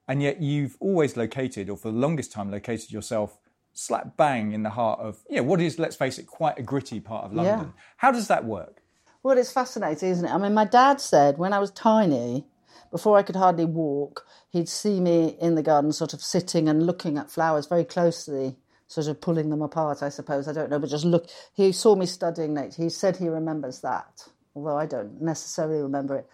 And 0.08 0.22
yet 0.22 0.40
you've 0.42 0.76
always 0.80 1.16
located, 1.16 1.70
or 1.70 1.76
for 1.76 1.90
the 1.90 1.98
longest 1.98 2.32
time, 2.32 2.50
located 2.50 2.90
yourself 2.90 3.38
slap 3.72 4.16
bang 4.16 4.52
in 4.52 4.62
the 4.62 4.70
heart 4.70 5.00
of, 5.00 5.24
you 5.30 5.36
know, 5.36 5.44
what 5.44 5.60
is, 5.60 5.78
let's 5.78 5.96
face 5.96 6.18
it, 6.18 6.26
quite 6.26 6.58
a 6.58 6.62
gritty 6.62 7.00
part 7.00 7.24
of 7.24 7.32
London. 7.32 7.72
How 7.96 8.10
does 8.10 8.28
that 8.28 8.44
work? 8.44 8.82
Well, 9.22 9.38
it's 9.38 9.52
fascinating, 9.52 10.10
isn't 10.10 10.24
it? 10.24 10.30
I 10.30 10.38
mean, 10.38 10.52
my 10.52 10.64
dad 10.64 11.00
said 11.00 11.38
when 11.38 11.52
I 11.52 11.58
was 11.58 11.70
tiny, 11.70 12.46
before 12.92 13.16
I 13.16 13.22
could 13.22 13.36
hardly 13.36 13.64
walk, 13.64 14.24
he'd 14.50 14.68
see 14.68 15.00
me 15.00 15.36
in 15.40 15.56
the 15.56 15.62
garden, 15.62 15.92
sort 15.92 16.12
of 16.12 16.22
sitting 16.22 16.68
and 16.68 16.86
looking 16.86 17.16
at 17.18 17.30
flowers 17.30 17.66
very 17.66 17.84
closely, 17.84 18.56
sort 18.86 19.08
of 19.08 19.20
pulling 19.20 19.48
them 19.48 19.62
apart, 19.62 20.02
I 20.02 20.10
suppose. 20.10 20.46
I 20.46 20.52
don't 20.52 20.70
know, 20.70 20.78
but 20.78 20.90
just 20.90 21.06
look. 21.06 21.28
He 21.54 21.72
saw 21.72 21.96
me 21.96 22.06
studying 22.06 22.54
nature. 22.54 22.82
He 22.82 22.90
said 22.90 23.16
he 23.16 23.28
remembers 23.28 23.80
that, 23.80 24.28
although 24.54 24.76
I 24.76 24.86
don't 24.86 25.22
necessarily 25.22 25.82
remember 25.82 26.16
it. 26.16 26.28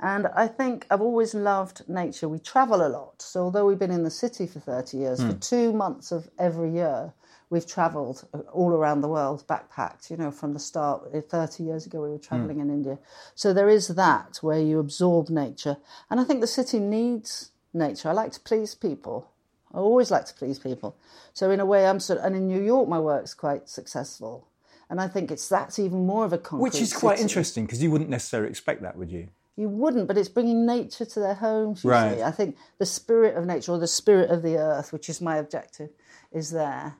And 0.00 0.26
I 0.34 0.48
think 0.48 0.86
I've 0.90 1.00
always 1.00 1.32
loved 1.32 1.88
nature. 1.88 2.28
We 2.28 2.40
travel 2.40 2.86
a 2.86 2.88
lot. 2.88 3.22
So, 3.22 3.44
although 3.44 3.64
we've 3.64 3.78
been 3.78 3.90
in 3.90 4.02
the 4.02 4.10
city 4.10 4.46
for 4.46 4.60
30 4.60 4.98
years, 4.98 5.20
for 5.20 5.32
hmm. 5.32 5.38
two 5.38 5.72
months 5.72 6.12
of 6.12 6.28
every 6.38 6.72
year, 6.72 7.14
we've 7.52 7.66
travelled 7.66 8.26
uh, 8.32 8.38
all 8.50 8.70
around 8.72 9.02
the 9.02 9.08
world, 9.08 9.44
backpacked, 9.46 10.10
you 10.10 10.16
know, 10.16 10.30
from 10.30 10.54
the 10.54 10.58
start. 10.58 11.02
Uh, 11.14 11.20
30 11.20 11.62
years 11.62 11.86
ago, 11.86 12.00
we 12.00 12.08
were 12.08 12.18
travelling 12.18 12.56
hmm. 12.56 12.62
in 12.62 12.70
India. 12.70 12.98
So, 13.34 13.52
there 13.52 13.68
is 13.68 13.88
that 13.88 14.38
where 14.40 14.58
you 14.58 14.78
absorb 14.78 15.28
nature. 15.28 15.76
And 16.10 16.18
I 16.18 16.24
think 16.24 16.40
the 16.40 16.46
city 16.46 16.80
needs 16.80 17.50
nature. 17.74 18.08
I 18.08 18.12
like 18.12 18.32
to 18.32 18.40
please 18.40 18.74
people. 18.74 19.30
I 19.72 19.78
always 19.78 20.10
like 20.10 20.24
to 20.26 20.34
please 20.34 20.58
people. 20.58 20.96
So, 21.34 21.50
in 21.50 21.60
a 21.60 21.66
way, 21.66 21.86
I'm 21.86 22.00
sort 22.00 22.18
of, 22.18 22.24
and 22.24 22.34
in 22.34 22.48
New 22.48 22.62
York, 22.62 22.88
my 22.88 22.98
work's 22.98 23.34
quite 23.34 23.68
successful. 23.68 24.48
And 24.88 25.00
I 25.00 25.08
think 25.08 25.30
it's 25.30 25.48
that's 25.48 25.78
even 25.78 26.06
more 26.06 26.24
of 26.24 26.32
a 26.32 26.38
concrete 26.38 26.62
Which 26.62 26.80
is 26.80 26.92
quite 26.94 27.18
city. 27.18 27.22
interesting 27.22 27.66
because 27.66 27.82
you 27.82 27.90
wouldn't 27.90 28.10
necessarily 28.10 28.50
expect 28.50 28.82
that, 28.82 28.96
would 28.96 29.12
you? 29.12 29.28
you 29.56 29.68
wouldn't, 29.68 30.08
but 30.08 30.16
it's 30.16 30.30
bringing 30.30 30.64
nature 30.64 31.04
to 31.04 31.20
their 31.20 31.34
homes. 31.34 31.84
Right. 31.84 32.16
see. 32.16 32.22
I 32.22 32.30
think 32.30 32.56
the 32.78 32.86
spirit 32.86 33.36
of 33.36 33.44
nature 33.44 33.72
or 33.72 33.78
the 33.78 33.86
spirit 33.86 34.30
of 34.30 34.42
the 34.42 34.56
earth, 34.56 34.92
which 34.92 35.10
is 35.10 35.20
my 35.20 35.36
objective, 35.36 35.90
is 36.32 36.50
there. 36.50 36.96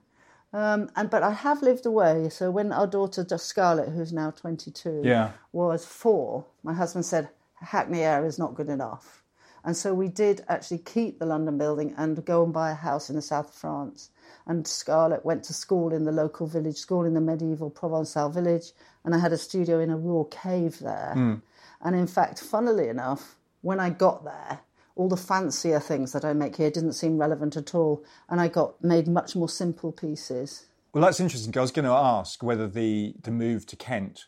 Um, 0.53 0.91
and 0.97 1.09
but 1.09 1.23
I 1.23 1.31
have 1.31 1.63
lived 1.63 1.87
away. 1.87 2.29
So 2.29 2.51
when 2.51 2.73
our 2.73 2.87
daughter 2.87 3.25
just 3.25 3.47
Scarlett, 3.47 3.89
who's 3.91 4.13
now 4.13 4.31
twenty 4.33 4.71
two, 4.71 5.01
Yeah. 5.05 5.31
was 5.53 5.85
four, 5.87 6.45
my 6.63 6.75
husband 6.75 7.07
said 7.07 7.31
Hackney 7.55 8.03
Air 8.03 8.27
is 8.27 8.39
not 8.39 8.55
good 8.55 8.69
enough, 8.69 9.23
and 9.65 9.77
so 9.77 9.95
we 9.95 10.09
did 10.09 10.45
actually 10.49 10.79
keep 10.79 11.19
the 11.19 11.27
London 11.27 11.57
building 11.57 11.95
and 11.97 12.23
go 12.25 12.45
and 12.45 12.53
buy 12.53 12.71
a 12.71 12.75
house 12.75 13.09
in 13.09 13.17
the 13.17 13.23
south 13.23 13.49
of 13.49 13.55
France. 13.55 14.11
And 14.45 14.67
Scarlett 14.67 15.25
went 15.25 15.45
to 15.45 15.55
school 15.55 15.93
in 15.93 16.05
the 16.05 16.13
local 16.13 16.47
village 16.49 16.77
school 16.79 17.05
in 17.05 17.15
the 17.15 17.21
medieval 17.21 17.71
Provençal 17.71 18.33
village, 18.35 18.73
and 19.05 19.15
I 19.15 19.19
had 19.19 19.33
a 19.33 19.39
studio 19.39 19.79
in 19.79 19.89
a 19.91 19.97
raw 19.97 20.25
cave 20.25 20.81
there. 20.81 21.41
And 21.81 21.97
in 21.97 22.07
fact, 22.09 22.41
funnily 22.41 22.89
enough, 22.89 23.37
when 23.63 23.79
I 23.81 23.91
got 23.91 24.25
there, 24.25 24.61
all 24.97 25.09
the 25.09 25.17
fancier 25.17 25.81
things 25.81 26.13
that 26.13 26.25
I 26.25 26.33
make 26.33 26.57
here 26.57 26.71
didn't 26.71 26.93
seem 26.93 27.19
relevant 27.19 27.57
at 27.57 27.75
all, 27.75 28.05
and 28.29 28.41
I 28.41 28.49
got 28.49 28.83
made 28.83 29.09
much 29.09 29.35
more 29.35 29.49
simple 29.49 29.93
pieces. 29.93 30.67
Well, 30.93 31.05
that's 31.05 31.21
interesting. 31.21 31.57
I 31.57 31.61
was 31.61 31.73
going 31.73 31.87
to 31.87 31.93
ask 31.93 32.43
whether 32.43 32.69
the 32.69 33.15
the 33.23 33.31
move 33.31 33.67
to 33.67 33.77
Kent. 33.77 34.27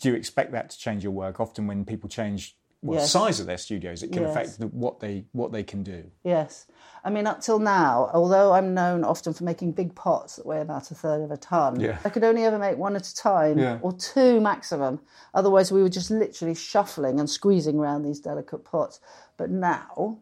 Do 0.00 0.08
you 0.10 0.14
expect 0.14 0.52
that 0.52 0.70
to 0.70 0.78
change 0.78 1.02
your 1.02 1.12
work? 1.12 1.40
Often, 1.40 1.66
when 1.66 1.84
people 1.84 2.08
change 2.08 2.56
well, 2.86 2.98
Yes. 3.00 3.10
size 3.10 3.40
of 3.40 3.46
their 3.46 3.58
studios, 3.58 4.02
it 4.02 4.12
can 4.12 4.22
Yes. 4.22 4.30
affect 4.30 4.58
the, 4.60 4.66
what 4.68 5.00
they 5.00 5.24
what 5.32 5.52
they 5.52 5.62
can 5.62 5.82
do. 5.82 6.04
Yes. 6.24 6.66
I 7.04 7.10
mean, 7.10 7.26
up 7.26 7.40
till 7.40 7.58
now, 7.60 8.10
although 8.12 8.52
I'm 8.52 8.74
known 8.74 9.04
often 9.04 9.32
for 9.32 9.44
making 9.44 9.72
big 9.72 9.94
pots 9.94 10.36
that 10.36 10.46
weigh 10.46 10.60
about 10.60 10.90
a 10.90 10.94
third 10.94 11.22
of 11.22 11.30
a 11.30 11.36
ton, 11.36 11.78
Yeah. 11.78 11.98
I 12.04 12.08
could 12.08 12.24
only 12.24 12.44
ever 12.44 12.58
make 12.58 12.76
one 12.78 12.96
at 12.96 13.06
a 13.06 13.14
time 13.14 13.58
Yeah. 13.58 13.78
or 13.80 13.92
two 13.92 14.40
maximum. 14.40 15.00
Otherwise, 15.34 15.70
we 15.70 15.82
were 15.82 15.88
just 15.88 16.10
literally 16.10 16.54
shuffling 16.54 17.20
and 17.20 17.28
squeezing 17.30 17.78
around 17.78 18.02
these 18.02 18.18
delicate 18.20 18.64
pots. 18.64 18.98
But 19.36 19.50
now, 19.50 20.18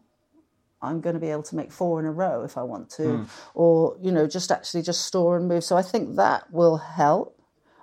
I'm 0.81 1.01
going 1.01 1.15
to 1.15 1.19
be 1.19 1.31
able 1.31 1.43
to 1.43 1.55
make 1.55 1.71
four 1.71 1.99
in 1.99 2.05
a 2.05 2.11
row 2.11 2.43
if 2.43 2.57
I 2.57 2.63
want 2.63 2.89
to, 2.91 3.17
Hmm. 3.17 3.23
or, 3.55 3.95
you 3.99 4.11
know, 4.11 4.27
just 4.27 4.51
actually 4.51 4.83
just 4.83 5.01
store 5.05 5.35
and 5.37 5.47
move. 5.47 5.63
So 5.63 5.75
I 5.75 5.81
think 5.81 6.15
that 6.17 6.51
will 6.51 6.77
help. 6.77 7.34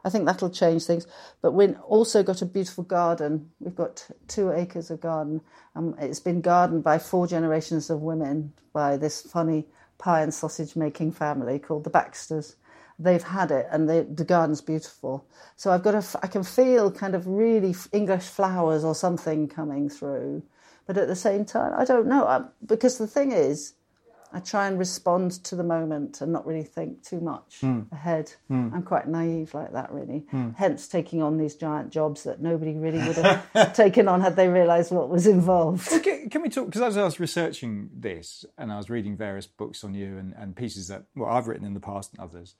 I 0.04 0.10
think 0.10 0.26
that'll 0.26 0.50
change 0.50 0.84
things. 0.84 1.06
But 1.40 1.52
we've 1.52 1.78
also 1.86 2.22
got 2.22 2.42
a 2.42 2.46
beautiful 2.46 2.84
garden. 2.84 3.50
We've 3.60 3.74
got 3.74 4.08
two 4.28 4.50
acres 4.50 4.90
of 4.90 5.00
garden. 5.00 5.40
Um, 5.76 5.94
it's 5.98 6.20
been 6.20 6.40
gardened 6.40 6.84
by 6.84 6.98
four 6.98 7.26
generations 7.26 7.90
of 7.90 8.00
women 8.00 8.52
by 8.72 8.96
this 8.96 9.22
funny 9.22 9.66
pie 9.98 10.22
and 10.22 10.34
sausage 10.34 10.74
making 10.76 11.12
family 11.12 11.58
called 11.58 11.84
the 11.84 11.90
Baxters. 11.90 12.56
They've 12.98 13.22
had 13.22 13.50
it, 13.50 13.66
and 13.70 13.88
they, 13.88 14.02
the 14.02 14.24
garden's 14.24 14.60
beautiful. 14.60 15.26
So 15.56 15.70
I've 15.70 15.82
got 15.82 15.94
a, 15.94 16.04
I 16.22 16.26
can 16.26 16.42
feel 16.42 16.90
kind 16.90 17.14
of 17.14 17.26
really 17.26 17.74
English 17.92 18.24
flowers 18.24 18.84
or 18.84 18.94
something 18.94 19.48
coming 19.48 19.88
through. 19.88 20.42
But 20.86 20.98
at 20.98 21.08
the 21.08 21.16
same 21.16 21.44
time, 21.44 21.72
I 21.76 21.84
don't 21.84 22.06
know 22.06 22.26
I, 22.26 22.42
because 22.66 22.98
the 22.98 23.06
thing 23.06 23.32
is, 23.32 23.74
I 24.34 24.40
try 24.40 24.66
and 24.66 24.78
respond 24.78 25.32
to 25.44 25.54
the 25.56 25.62
moment 25.62 26.20
and 26.22 26.32
not 26.32 26.46
really 26.46 26.62
think 26.64 27.02
too 27.02 27.20
much 27.20 27.58
Hmm. 27.60 27.80
ahead. 27.92 28.32
I'm 28.50 28.82
quite 28.82 29.06
naive 29.06 29.52
like 29.54 29.72
that, 29.72 29.92
really. 29.92 30.24
Hence, 30.56 30.88
taking 30.88 31.22
on 31.22 31.36
these 31.38 31.54
giant 31.54 31.90
jobs 31.90 32.22
that 32.24 32.40
nobody 32.40 32.74
really 32.74 32.98
would 33.06 33.16
have 33.16 33.74
taken 33.74 34.08
on 34.08 34.20
had 34.22 34.36
they 34.36 34.48
realised 34.48 34.90
what 34.90 35.08
was 35.10 35.26
involved. 35.26 35.88
Can, 36.02 36.30
can 36.30 36.42
we 36.42 36.48
talk? 36.48 36.66
Because 36.66 36.82
as 36.82 36.96
I 36.96 37.04
was 37.04 37.20
researching 37.20 37.90
this 37.94 38.44
and 38.56 38.72
I 38.72 38.76
was 38.78 38.88
reading 38.88 39.16
various 39.16 39.46
books 39.46 39.84
on 39.84 39.94
you 39.94 40.16
and, 40.18 40.34
and 40.36 40.56
pieces 40.56 40.88
that 40.88 41.04
well 41.14 41.28
I've 41.30 41.46
written 41.46 41.66
in 41.66 41.74
the 41.74 41.80
past 41.80 42.12
and 42.12 42.20
others, 42.20 42.54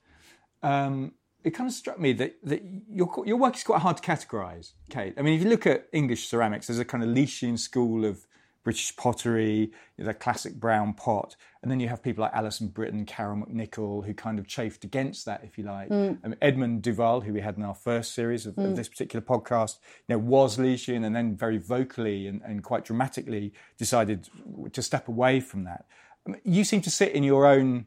um, 0.61 1.13
it 1.43 1.51
kind 1.51 1.67
of 1.67 1.73
struck 1.73 1.99
me 1.99 2.13
that, 2.13 2.35
that 2.43 2.63
your 2.89 3.11
your 3.25 3.37
work 3.37 3.55
is 3.55 3.63
quite 3.63 3.81
hard 3.81 3.97
to 3.97 4.03
categorise, 4.03 4.73
Kate. 4.89 5.13
I 5.17 5.21
mean, 5.21 5.33
if 5.37 5.43
you 5.43 5.49
look 5.49 5.67
at 5.67 5.87
English 5.91 6.27
ceramics, 6.27 6.67
there's 6.67 6.79
a 6.79 6.85
kind 6.85 7.03
of 7.03 7.09
Leachian 7.09 7.59
school 7.59 8.05
of 8.05 8.25
British 8.63 8.95
pottery, 8.95 9.71
the 9.97 10.13
classic 10.13 10.55
brown 10.55 10.93
pot, 10.93 11.35
and 11.61 11.71
then 11.71 11.79
you 11.79 11.87
have 11.87 12.01
people 12.01 12.23
like 12.23 12.33
Alison 12.33 12.67
Britton, 12.67 13.05
Carol 13.05 13.37
McNicoll, 13.37 14.05
who 14.05 14.13
kind 14.13 14.39
of 14.39 14.47
chafed 14.47 14.83
against 14.83 15.25
that, 15.25 15.41
if 15.43 15.57
you 15.57 15.63
like. 15.63 15.89
Mm. 15.89 16.19
Um, 16.23 16.35
Edmund 16.41 16.81
de 16.81 16.93
Waal, 16.93 17.21
who 17.21 17.33
we 17.33 17.41
had 17.41 17.57
in 17.57 17.63
our 17.63 17.75
first 17.75 18.13
series 18.13 18.45
of, 18.45 18.57
of 18.57 18.65
mm. 18.65 18.75
this 18.75 18.87
particular 18.87 19.23
podcast, 19.23 19.77
you 20.07 20.15
know, 20.15 20.19
was 20.19 20.57
Leachian, 20.57 21.05
and 21.05 21.15
then 21.15 21.35
very 21.35 21.57
vocally 21.57 22.27
and, 22.27 22.41
and 22.43 22.63
quite 22.63 22.85
dramatically 22.85 23.53
decided 23.77 24.29
to 24.71 24.81
step 24.81 25.07
away 25.07 25.39
from 25.39 25.63
that. 25.65 25.85
Mean, 26.25 26.41
you 26.43 26.63
seem 26.63 26.81
to 26.81 26.89
sit 26.89 27.11
in 27.11 27.23
your 27.23 27.45
own 27.45 27.85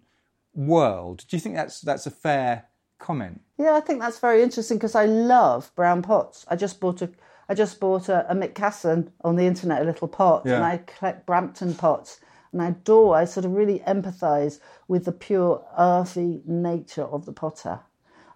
world. 0.54 1.24
Do 1.28 1.36
you 1.36 1.40
think 1.40 1.54
that's 1.54 1.80
that's 1.80 2.06
a 2.06 2.10
fair 2.10 2.66
comment? 2.98 3.40
Yeah, 3.58 3.74
I 3.74 3.80
think 3.80 4.00
that's 4.00 4.18
very 4.18 4.42
interesting 4.42 4.76
because 4.78 4.94
I 4.94 5.06
love 5.06 5.70
brown 5.74 6.02
pots. 6.02 6.44
I 6.48 6.56
just 6.56 6.80
bought 6.80 7.02
a 7.02 7.10
I 7.48 7.54
just 7.54 7.78
bought 7.80 8.08
a, 8.08 8.30
a 8.30 8.34
Mick 8.34 8.54
Casson 8.54 9.12
on 9.22 9.36
the 9.36 9.44
internet, 9.46 9.82
a 9.82 9.84
little 9.84 10.08
pot, 10.08 10.42
Yeah. 10.44 10.56
and 10.56 10.64
I 10.64 10.78
collect 10.78 11.26
Brampton 11.26 11.74
pots. 11.74 12.20
And 12.52 12.62
I 12.62 12.68
adore, 12.68 13.16
I 13.16 13.24
sort 13.24 13.44
of 13.44 13.52
really 13.52 13.80
empathise 13.80 14.60
with 14.88 15.04
the 15.04 15.12
pure 15.12 15.64
earthy 15.78 16.42
nature 16.46 17.04
of 17.04 17.26
the 17.26 17.32
potter. 17.32 17.80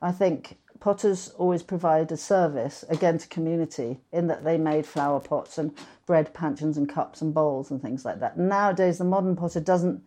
I 0.02 0.12
think 0.12 0.58
potters 0.78 1.28
always 1.38 1.62
provide 1.62 2.10
a 2.12 2.16
service, 2.16 2.84
again, 2.88 3.18
to 3.18 3.28
community 3.28 4.00
in 4.12 4.26
that 4.28 4.44
they 4.44 4.58
made 4.58 4.86
flower 4.86 5.20
pots 5.20 5.58
and 5.58 5.72
bread 6.06 6.32
pancheons 6.34 6.76
and 6.76 6.88
cups 6.88 7.20
and 7.20 7.32
bowls 7.34 7.70
and 7.70 7.80
things 7.80 8.04
like 8.04 8.20
that. 8.20 8.38
Nowadays, 8.38 8.98
the 8.98 9.04
modern 9.04 9.36
potter 9.36 9.60
doesn't 9.60 10.02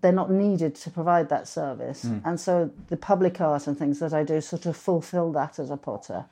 they're 0.00 0.12
not 0.12 0.30
needed 0.30 0.74
to 0.74 0.90
provide 0.90 1.28
that 1.28 1.46
service. 1.46 2.02
Hmm. 2.04 2.18
And 2.24 2.40
so 2.40 2.70
the 2.88 2.96
public 2.96 3.38
art 3.40 3.66
and 3.66 3.76
things 3.78 3.98
that 3.98 4.14
I 4.14 4.22
do 4.24 4.40
sort 4.40 4.64
of 4.64 4.78
fulfill 4.78 5.30
that 5.32 5.58
as 5.58 5.68
a 5.70 5.76
potter. 5.76 6.24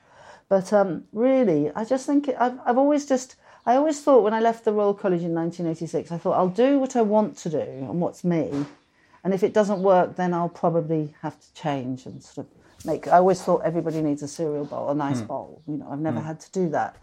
But 0.53 0.71
um, 0.71 1.05
really, 1.15 1.71
I 1.75 1.87
just 1.87 2.05
think 2.05 2.29
it, 2.29 2.37
I've, 2.39 2.61
I've 2.67 2.77
always 2.77 3.07
just, 3.07 3.37
I 3.65 3.77
always 3.77 4.03
thought 4.03 4.23
when 4.23 4.35
I 4.35 4.41
left 4.41 4.67
the 4.67 4.73
Royal 4.75 4.93
College 4.93 5.23
in 5.23 5.33
1986, 5.33 6.13
I 6.13 6.19
thought 6.19 6.35
I'll 6.37 6.51
do 6.51 6.79
what 6.79 6.95
I 6.95 7.01
want 7.01 7.39
to 7.39 7.49
do 7.49 7.59
and 7.59 8.03
what's 8.03 8.23
me. 8.23 8.67
And 9.25 9.33
if 9.33 9.43
it 9.43 9.55
doesn't 9.55 9.83
work, 9.83 10.17
then 10.17 10.35
I'll 10.35 10.51
probably 10.51 11.15
have 11.23 11.41
to 11.41 11.55
change 11.55 12.05
and 12.05 12.23
sort 12.23 12.47
of 12.47 12.53
make. 12.85 13.09
I 13.09 13.17
always 13.17 13.41
thought 13.41 13.63
everybody 13.65 14.03
needs 14.03 14.23
a 14.23 14.29
cereal 14.29 14.67
bowl, 14.67 14.91
a 14.91 14.95
nice 14.95 15.23
bowl. 15.23 15.63
You 15.67 15.79
know, 15.79 15.89
I've 15.91 16.01
never 16.01 16.21
had 16.21 16.39
to 16.41 16.53
do 16.53 16.69
that. 16.69 16.97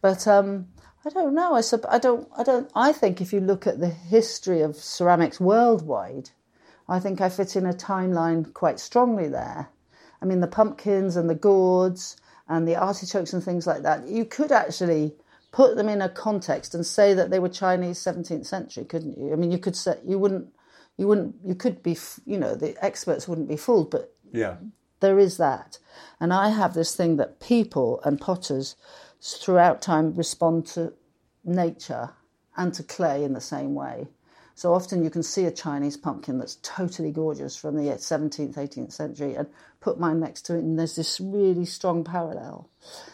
But 0.00 0.26
um, 0.26 0.68
I 1.04 1.10
don't 1.10 1.34
know. 1.34 1.52
I, 1.52 1.60
sup- 1.60 1.84
I 1.86 1.98
don't. 1.98 2.26
I 2.38 2.42
don't. 2.42 2.70
I 2.74 2.94
think 2.94 3.20
if 3.20 3.34
you 3.34 3.40
look 3.40 3.66
at 3.66 3.80
the 3.80 3.90
history 3.90 4.62
of 4.62 4.76
ceramics 4.76 5.38
worldwide, 5.38 6.30
I 6.88 7.00
think 7.00 7.20
I 7.20 7.28
fit 7.28 7.54
in 7.54 7.66
a 7.66 7.74
timeline 7.74 8.50
quite 8.54 8.80
strongly 8.80 9.28
there. 9.28 9.68
I 10.22 10.24
mean, 10.24 10.40
the 10.40 10.46
pumpkins 10.46 11.16
and 11.16 11.28
the 11.28 11.34
gourds 11.34 12.16
and 12.48 12.66
the 12.68 12.76
artichokes 12.76 13.32
and 13.32 13.42
things 13.42 13.66
like 13.66 13.82
that. 13.82 14.06
You 14.06 14.24
could 14.24 14.52
actually 14.52 15.14
put 15.52 15.76
them 15.76 15.88
in 15.88 16.02
a 16.02 16.08
context 16.08 16.74
and 16.74 16.84
say 16.84 17.14
that 17.14 17.30
they 17.30 17.38
were 17.38 17.48
Chinese 17.48 17.98
17th 17.98 18.46
century, 18.46 18.84
couldn't 18.84 19.16
you? 19.16 19.32
I 19.32 19.36
mean, 19.36 19.50
you 19.52 19.58
could 19.58 19.76
say 19.76 19.98
you 20.04 20.18
wouldn't. 20.18 20.52
You 20.96 21.08
wouldn't. 21.08 21.36
You 21.44 21.54
could 21.54 21.82
be, 21.82 21.96
you 22.24 22.38
know, 22.38 22.54
the 22.54 22.76
experts 22.84 23.26
wouldn't 23.26 23.48
be 23.48 23.56
fooled, 23.56 23.90
but 23.90 24.14
Yeah. 24.32 24.56
there 25.00 25.18
is 25.18 25.36
that. 25.38 25.78
And 26.20 26.32
I 26.32 26.50
have 26.50 26.74
this 26.74 26.94
thing 26.94 27.16
that 27.16 27.40
people 27.40 28.00
and 28.04 28.20
potters 28.20 28.76
throughout 29.20 29.80
time 29.80 30.14
respond 30.14 30.66
to 30.66 30.92
nature 31.44 32.10
and 32.56 32.72
to 32.74 32.82
clay 32.82 33.24
in 33.24 33.32
the 33.32 33.40
same 33.40 33.74
way. 33.74 34.08
So 34.56 34.72
often 34.72 35.02
you 35.02 35.10
can 35.10 35.22
see 35.24 35.46
a 35.46 35.50
Chinese 35.50 35.96
pumpkin 35.96 36.38
that's 36.38 36.56
totally 36.62 37.10
gorgeous 37.10 37.56
from 37.56 37.74
the 37.76 37.90
17th, 37.90 38.54
18th 38.54 38.92
century 38.92 39.34
and 39.34 39.48
put 39.80 39.98
mine 39.98 40.20
next 40.20 40.42
to 40.42 40.54
it, 40.54 40.60
and 40.60 40.78
there's 40.78 40.96
this 40.96 41.20
really 41.20 41.64
strong 41.64 42.04
parallel. 42.04 42.70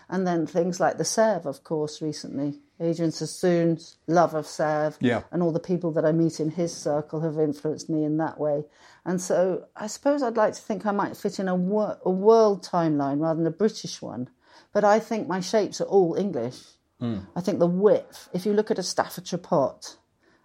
And 0.08 0.26
then 0.26 0.46
things 0.46 0.78
like 0.78 0.98
the 0.98 1.04
Sèvres, 1.04 1.46
of 1.46 1.64
course, 1.64 2.02
recently. 2.02 2.60
Adrian 2.78 3.10
Sassoon's 3.10 3.96
love 4.06 4.34
of 4.34 4.44
Sèvres 4.44 4.96
Yeah. 5.00 5.22
and 5.32 5.42
all 5.42 5.52
the 5.52 5.60
people 5.60 5.90
that 5.92 6.04
I 6.04 6.12
meet 6.12 6.40
in 6.40 6.50
his 6.50 6.74
circle 6.76 7.20
have 7.20 7.38
influenced 7.38 7.88
me 7.90 8.04
in 8.04 8.18
that 8.18 8.38
way. 8.38 8.64
And 9.04 9.20
so 9.20 9.66
I 9.74 9.86
suppose 9.86 10.22
I'd 10.22 10.36
like 10.36 10.54
to 10.54 10.60
think 10.60 10.84
I 10.86 10.92
might 10.92 11.16
fit 11.16 11.38
in 11.38 11.48
a, 11.48 11.54
wor- 11.54 11.98
a 12.04 12.10
world 12.10 12.62
timeline 12.64 13.20
rather 13.20 13.38
than 13.38 13.46
a 13.46 13.50
British 13.50 14.00
one. 14.02 14.28
But 14.72 14.84
I 14.84 15.00
think 15.00 15.26
my 15.26 15.40
shapes 15.40 15.80
are 15.80 15.84
all 15.84 16.14
English. 16.14 16.60
Hmm. 17.00 17.20
I 17.34 17.40
think 17.40 17.58
the 17.58 17.66
width, 17.66 18.28
if 18.34 18.44
you 18.46 18.52
look 18.52 18.70
at 18.70 18.78
a 18.78 18.82
Staffordshire 18.82 19.38
pot, 19.38 19.96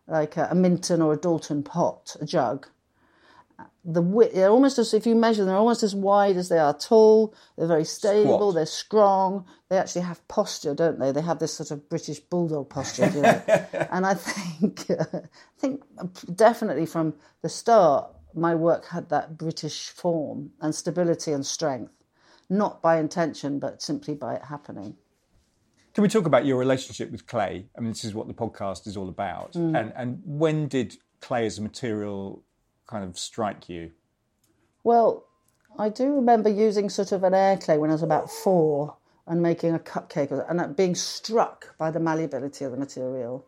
like 0.08 0.38
a, 0.38 0.50
a 0.52 0.56
Minton 0.56 1.02
or 1.02 1.14
a 1.14 1.18
Doulton 1.18 1.64
pot, 1.64 2.16
a 2.22 2.26
jug, 2.26 2.68
the 3.84 4.02
width, 4.02 4.34
they're 4.34 4.50
almost 4.50 4.80
as, 4.80 4.94
if 4.94 5.06
you 5.06 5.16
measure 5.16 5.42
them, 5.42 5.48
they're 5.48 5.58
almost 5.58 5.84
as 5.84 5.94
wide 5.94 6.38
as 6.38 6.50
they 6.50 6.58
are 6.58 6.74
tall. 6.74 7.36
They're 7.56 7.68
very 7.68 7.86
stable, 7.86 8.38
Squat. 8.38 8.56
they're 8.56 8.66
strong. 8.66 9.46
They 9.70 9.78
actually 9.78 10.02
have 10.02 10.28
posture, 10.28 10.74
don't 10.74 11.00
they? 11.00 11.12
They 11.12 11.22
have 11.22 11.38
this 11.38 11.54
sort 11.54 11.70
of 11.70 11.88
British 11.88 12.20
bulldog 12.20 12.70
posture, 12.70 13.10
you 13.10 13.22
like. 13.22 13.48
and 13.92 14.06
I 14.06 14.16
think, 14.16 14.90
I 14.90 15.22
think 15.60 15.84
definitely 16.36 16.88
from 16.88 17.14
the 17.44 17.50
start, 17.50 18.10
my 18.34 18.56
work 18.56 18.88
had 18.88 19.10
that 19.10 19.38
British 19.38 19.90
form 19.90 20.52
and 20.62 20.74
stability 20.74 21.32
and 21.32 21.46
strength, 21.46 21.94
not 22.50 22.82
by 22.82 22.98
intention, 22.98 23.60
but 23.60 23.84
simply 23.84 24.16
by 24.16 24.34
it 24.36 24.44
happening. 24.44 24.98
Can 25.96 26.02
we 26.02 26.10
talk 26.10 26.26
about 26.26 26.46
your 26.46 26.58
relationship 26.58 27.10
with 27.10 27.26
clay? 27.26 27.68
I 27.76 27.80
mean, 27.80 27.92
this 27.92 28.04
is 28.04 28.14
what 28.14 28.28
the 28.28 28.34
podcast 28.34 28.86
is 28.86 28.98
all 28.98 29.08
about. 29.08 29.54
Mm. 29.54 29.80
And 29.80 29.94
and 29.96 30.22
when 30.26 30.68
did 30.68 30.98
clay 31.22 31.46
as 31.46 31.58
a 31.58 31.62
material 31.62 32.44
kind 32.86 33.06
of 33.06 33.18
strike 33.18 33.70
you? 33.70 33.92
Well, 34.84 35.24
I 35.80 35.88
do 35.88 36.14
remember 36.14 36.50
using 36.50 36.90
sort 36.90 37.14
of 37.14 37.24
an 37.24 37.34
air 37.34 37.58
clay 37.58 37.78
when 37.78 37.90
I 37.90 37.94
was 37.94 38.04
about 38.04 38.30
four 38.30 38.98
and 39.26 39.42
making 39.42 39.74
a 39.74 39.80
cupcake 39.80 40.32
and 40.50 40.76
being 40.76 40.96
struck 40.96 41.78
by 41.78 41.92
the 41.92 42.00
malleability 42.02 42.66
of 42.66 42.72
the 42.72 42.78
material. 42.78 43.46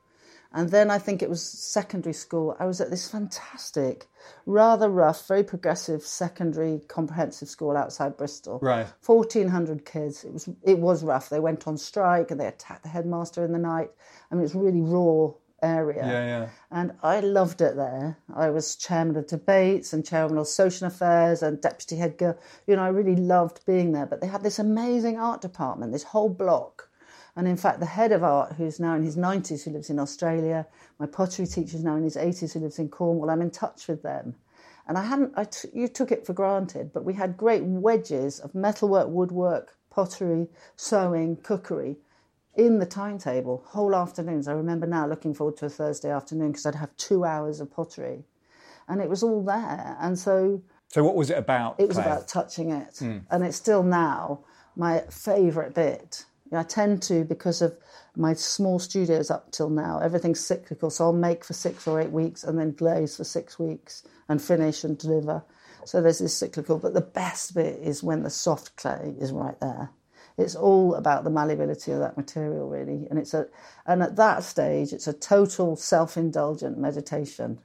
And 0.57 0.71
then 0.71 0.89
I 0.89 0.97
think 0.97 1.21
it 1.21 1.29
was 1.29 1.43
secondary 1.43 2.13
school. 2.13 2.57
I 2.59 2.65
was 2.65 2.81
at 2.81 2.89
this 2.89 3.07
fantastic, 3.07 4.07
rather 4.47 4.89
rough, 4.89 5.27
very 5.27 5.43
progressive 5.43 6.01
secondary 6.01 6.81
comprehensive 6.87 7.47
school 7.47 7.77
outside 7.77 8.17
Bristol. 8.17 8.57
Right. 8.59 8.87
Fourteen 8.99 9.49
hundred 9.49 9.85
kids. 9.85 10.23
It 10.23 10.33
was 10.33 10.49
it 10.63 10.79
was 10.79 11.03
rough. 11.03 11.29
They 11.29 11.39
went 11.39 11.67
on 11.67 11.77
strike 11.77 12.31
and 12.31 12.39
they 12.39 12.47
attacked 12.47 12.81
the 12.81 12.89
headmaster 12.89 13.45
in 13.45 13.51
the 13.51 13.59
night. 13.59 13.91
I 14.31 14.35
mean, 14.35 14.45
it's 14.45 14.55
really 14.55 14.81
raw 14.81 15.33
area. 15.61 16.03
Yeah, 16.03 16.25
yeah. 16.25 16.49
And 16.71 16.93
I 17.03 17.19
loved 17.19 17.61
it 17.61 17.75
there. 17.75 18.17
I 18.35 18.49
was 18.49 18.75
chairman 18.75 19.15
of 19.15 19.27
debates 19.27 19.93
and 19.93 20.03
chairman 20.03 20.39
of 20.39 20.47
social 20.47 20.87
affairs 20.87 21.43
and 21.43 21.61
deputy 21.61 21.97
head 21.97 22.17
girl. 22.17 22.35
You 22.65 22.77
know, 22.77 22.83
I 22.83 22.87
really 22.87 23.15
loved 23.15 23.63
being 23.67 23.91
there. 23.91 24.07
But 24.07 24.21
they 24.21 24.27
had 24.27 24.41
this 24.41 24.57
amazing 24.57 25.19
art 25.19 25.41
department, 25.41 25.91
this 25.91 26.01
whole 26.01 26.29
block 26.29 26.86
and 27.37 27.47
in 27.47 27.55
fact, 27.55 27.79
the 27.79 27.85
head 27.85 28.11
of 28.11 28.23
art, 28.23 28.53
who's 28.53 28.79
now 28.79 28.95
in 28.95 29.03
his 29.03 29.15
90s, 29.15 29.63
who 29.63 29.69
lives 29.69 29.91
in 29.91 29.99
Australia, 29.99 30.65
my 30.97 31.05
pottery 31.05 31.45
teacher 31.45 31.77
is 31.77 31.83
now 31.83 31.95
in 31.95 32.03
his 32.03 32.15
80s, 32.15 32.53
who 32.53 32.61
lives 32.61 32.79
in 32.79 32.89
Cornwall, 32.89 33.29
I'm 33.29 33.43
in 33.43 33.51
touch 33.51 33.87
with 33.87 34.01
them. 34.01 34.33
And 34.87 34.97
I 34.97 35.03
hadn't, 35.03 35.33
I 35.37 35.43
t- 35.43 35.69
you 35.71 35.87
took 35.87 36.11
it 36.11 36.25
for 36.25 36.33
granted, 36.33 36.91
but 36.93 37.05
we 37.05 37.13
had 37.13 37.37
great 37.37 37.61
wedges 37.61 38.39
of 38.39 38.55
metalwork, 38.55 39.09
woodwork, 39.09 39.77
pottery, 39.91 40.47
sewing, 40.77 41.35
cookery 41.37 41.97
in 42.55 42.79
the 42.79 42.87
timetable, 42.87 43.63
whole 43.67 43.93
afternoons. 43.93 44.47
I 44.47 44.53
remember 44.53 44.87
now 44.87 45.05
looking 45.05 45.35
forward 45.35 45.57
to 45.57 45.67
a 45.67 45.69
Thursday 45.69 46.09
afternoon 46.09 46.53
because 46.53 46.65
I'd 46.65 46.73
have 46.73 46.97
two 46.97 47.23
hours 47.23 47.59
of 47.59 47.69
pottery. 47.69 48.23
And 48.87 48.99
it 48.99 49.09
was 49.09 49.21
all 49.21 49.43
there. 49.43 49.95
And 50.01 50.17
so. 50.17 50.63
So, 50.87 51.03
what 51.03 51.15
was 51.15 51.29
it 51.29 51.37
about? 51.37 51.75
It 51.77 51.87
was 51.87 51.97
Claire? 51.97 52.07
about 52.13 52.27
touching 52.27 52.71
it. 52.71 52.95
Mm. 52.95 53.25
And 53.29 53.43
it's 53.43 53.57
still 53.57 53.83
now 53.83 54.39
my 54.75 55.03
favourite 55.11 55.75
bit 55.75 56.25
I 56.51 56.63
tend 56.63 57.01
to, 57.03 57.23
because 57.23 57.61
of 57.61 57.77
my 58.15 58.33
small 58.33 58.79
studios 58.79 59.29
up 59.29 59.51
till 59.51 59.69
now, 59.69 59.99
everything's 59.99 60.39
cyclical. 60.39 60.89
So 60.89 61.05
I'll 61.05 61.13
make 61.13 61.43
for 61.43 61.53
six 61.53 61.87
or 61.87 61.99
eight 61.99 62.11
weeks 62.11 62.43
and 62.43 62.57
then 62.57 62.71
glaze 62.71 63.17
for 63.17 63.23
six 63.23 63.59
weeks 63.59 64.03
and 64.29 64.41
finish 64.41 64.83
and 64.83 64.97
deliver. 64.97 65.43
So 65.85 66.01
there's 66.01 66.19
this 66.19 66.35
cyclical. 66.35 66.79
But 66.79 66.93
the 66.93 67.01
best 67.01 67.53
bit 67.55 67.79
is 67.81 68.03
when 68.03 68.23
the 68.23 68.29
soft 68.29 68.75
clay 68.75 69.15
is 69.19 69.31
right 69.31 69.59
there. 69.59 69.91
It's 70.37 70.55
all 70.55 70.93
about 70.95 71.23
the 71.23 71.31
malleability 71.31 71.91
of 71.91 71.99
that 71.99 72.15
material, 72.15 72.69
really. 72.69 73.07
And 73.09 73.17
it's 73.17 73.33
a, 73.33 73.47
and 73.85 74.03
at 74.03 74.15
that 74.17 74.43
stage, 74.43 74.93
it's 74.93 75.07
a 75.07 75.13
total 75.13 75.75
self-indulgent 75.75 76.77
meditation. 76.77 77.59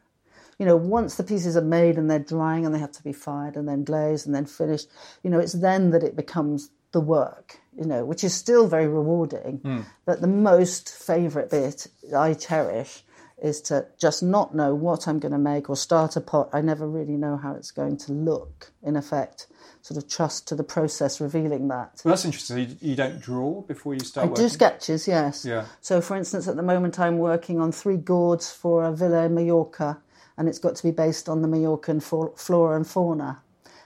You 0.59 0.67
know, 0.67 0.77
once 0.77 1.17
the 1.17 1.25
pieces 1.25 1.57
are 1.57 1.63
made 1.63 1.97
and 1.97 2.11
they're 2.11 2.19
drying 2.19 2.65
and 2.65 2.75
they 2.75 2.79
have 2.79 2.93
to 2.93 3.03
be 3.03 3.13
fired 3.13 3.57
and 3.57 3.69
then 3.69 3.85
glazed 3.85 4.27
and 4.27 4.35
then 4.35 4.47
finished, 4.47 4.89
you 5.23 5.31
know, 5.31 5.39
it's 5.39 5.55
then 5.55 5.91
that 5.91 6.03
it 6.03 6.17
becomes 6.17 6.71
the 6.93 7.01
work 7.01 7.59
you 7.77 7.85
know, 7.85 8.05
which 8.05 8.23
is 8.23 8.35
still 8.35 8.67
very 8.67 8.87
rewarding. 8.87 9.61
Mm. 9.61 9.85
But 10.05 10.21
the 10.21 10.27
most 10.27 10.91
favourite 10.91 11.51
bit 11.51 11.87
I 12.17 12.35
cherish 12.35 13.03
is 13.43 13.61
to 13.63 13.87
just 13.99 14.23
not 14.23 14.55
know 14.55 14.75
what 14.75 15.09
I'm 15.09 15.19
going 15.19 15.33
to 15.33 15.39
make 15.39 15.69
or 15.69 15.77
start 15.77 16.15
a 16.15 16.21
pot. 16.21 16.51
I 16.53 16.61
never 16.61 16.89
really 16.89 17.17
know 17.17 17.37
how 17.37 17.55
it's 17.55 17.73
going 17.73 17.97
to 17.99 18.13
look, 18.13 18.71
in 18.83 18.95
effect. 18.95 19.49
Sort 19.81 19.99
of 19.99 20.09
trust 20.09 20.47
to 20.49 20.55
the 20.55 20.63
process 20.63 21.21
revealing 21.21 21.67
that. 21.69 22.03
Well, 22.05 22.13
that's 22.13 22.25
interesting. 22.25 22.79
You, 22.81 22.95
don't 22.95 23.21
draw 23.21 23.63
before 23.63 23.95
you 23.95 24.01
start 24.01 24.27
I 24.27 24.31
working? 24.31 24.45
do 24.45 24.49
sketches, 24.49 25.09
yes. 25.09 25.45
Yeah. 25.45 25.67
So, 25.81 26.01
for 26.01 26.17
instance, 26.17 26.47
at 26.47 26.55
the 26.55 26.63
moment 26.63 27.01
I'm 27.01 27.19
working 27.19 27.61
on 27.61 27.73
three 27.73 27.97
gourds 27.97 28.53
for 28.53 28.85
a 28.85 28.93
villa 28.93 29.25
in 29.25 29.35
Mallorca, 29.35 29.99
and 30.37 30.49
it's 30.49 30.61
got 30.61 30.77
to 30.77 30.83
be 30.85 30.93
based 30.93 31.29
on 31.29 31.43
the 31.43 31.49
Mallorcan 31.49 32.01
flora 32.39 32.77
and 32.77 32.87
fauna. 32.87 33.43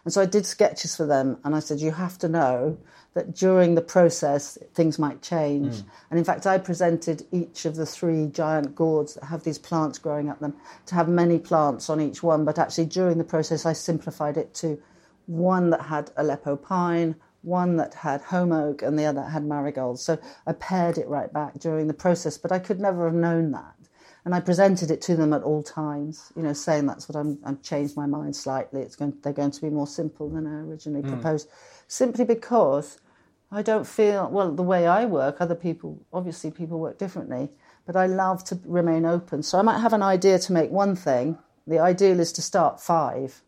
And 0.06 0.12
so 0.12 0.20
I 0.20 0.26
did 0.26 0.46
sketches 0.46 0.94
for 0.94 1.04
them, 1.04 1.36
and 1.42 1.52
I 1.52 1.58
said, 1.58 1.80
You 1.80 1.90
have 1.90 2.16
to 2.18 2.28
know 2.28 2.78
that 3.14 3.34
during 3.34 3.74
the 3.74 3.82
process 3.82 4.56
things 4.72 5.00
might 5.00 5.20
change. 5.20 5.78
Mm. 5.78 5.84
And 6.10 6.18
in 6.20 6.24
fact, 6.24 6.46
I 6.46 6.58
presented 6.58 7.26
each 7.32 7.64
of 7.64 7.74
the 7.74 7.86
three 7.86 8.28
giant 8.28 8.76
gourds 8.76 9.14
that 9.14 9.24
have 9.24 9.42
these 9.42 9.58
plants 9.58 9.98
growing 9.98 10.28
up 10.28 10.38
them 10.38 10.54
to 10.86 10.94
have 10.94 11.08
many 11.08 11.40
plants 11.40 11.90
on 11.90 12.00
each 12.00 12.22
one. 12.22 12.44
But 12.44 12.56
actually, 12.56 12.86
during 12.86 13.18
the 13.18 13.24
process, 13.24 13.66
I 13.66 13.72
simplified 13.72 14.36
it 14.36 14.54
to 14.54 14.80
one 15.26 15.70
that 15.70 15.82
had 15.82 16.12
Aleppo 16.16 16.54
pine, 16.54 17.16
one 17.42 17.74
that 17.78 17.94
had 17.94 18.20
holm 18.20 18.52
oak, 18.52 18.82
and 18.82 18.96
the 18.96 19.06
other 19.06 19.24
had 19.24 19.44
marigolds. 19.44 20.02
So 20.02 20.20
I 20.46 20.52
pared 20.52 20.98
it 20.98 21.08
right 21.08 21.32
back 21.32 21.58
during 21.58 21.88
the 21.88 21.94
process, 21.94 22.38
but 22.38 22.52
I 22.52 22.60
could 22.60 22.78
never 22.78 23.06
have 23.06 23.14
known 23.14 23.50
that. 23.50 23.74
And 24.26 24.34
I 24.34 24.40
presented 24.40 24.90
it 24.90 25.00
to 25.02 25.14
them 25.14 25.32
at 25.32 25.44
all 25.44 25.62
times, 25.62 26.32
you 26.34 26.42
know, 26.42 26.52
saying 26.52 26.86
that's 26.86 27.08
what 27.08 27.14
I'm. 27.14 27.38
I've 27.44 27.62
changed 27.62 27.96
my 27.96 28.06
mind 28.06 28.34
slightly. 28.34 28.82
It's 28.82 28.96
going. 28.96 29.14
They're 29.22 29.32
going 29.32 29.52
to 29.52 29.60
be 29.60 29.70
more 29.70 29.86
simple 29.86 30.28
than 30.28 30.48
I 30.48 30.68
originally 30.68 31.02
mm. 31.02 31.12
proposed, 31.12 31.48
simply 31.86 32.24
because 32.24 32.98
I 33.52 33.62
don't 33.62 33.86
feel, 33.86 34.28
well, 34.28 34.50
the 34.50 34.64
way 34.64 34.88
I 34.88 35.04
work, 35.04 35.40
other 35.40 35.54
people, 35.54 36.04
obviously, 36.12 36.50
people 36.50 36.80
work 36.80 36.98
differently, 36.98 37.50
but 37.86 37.94
I 37.94 38.06
love 38.06 38.42
to 38.44 38.58
remain 38.64 39.06
open. 39.06 39.44
So 39.44 39.60
I 39.60 39.62
might 39.62 39.78
have 39.78 39.92
an 39.92 40.02
idea 40.02 40.40
to 40.40 40.52
make 40.52 40.70
one 40.72 40.96
thing. 40.96 41.38
The 41.68 41.78
ideal 41.78 42.18
is 42.18 42.32
to 42.32 42.42
start 42.42 42.80
five. 42.80 43.42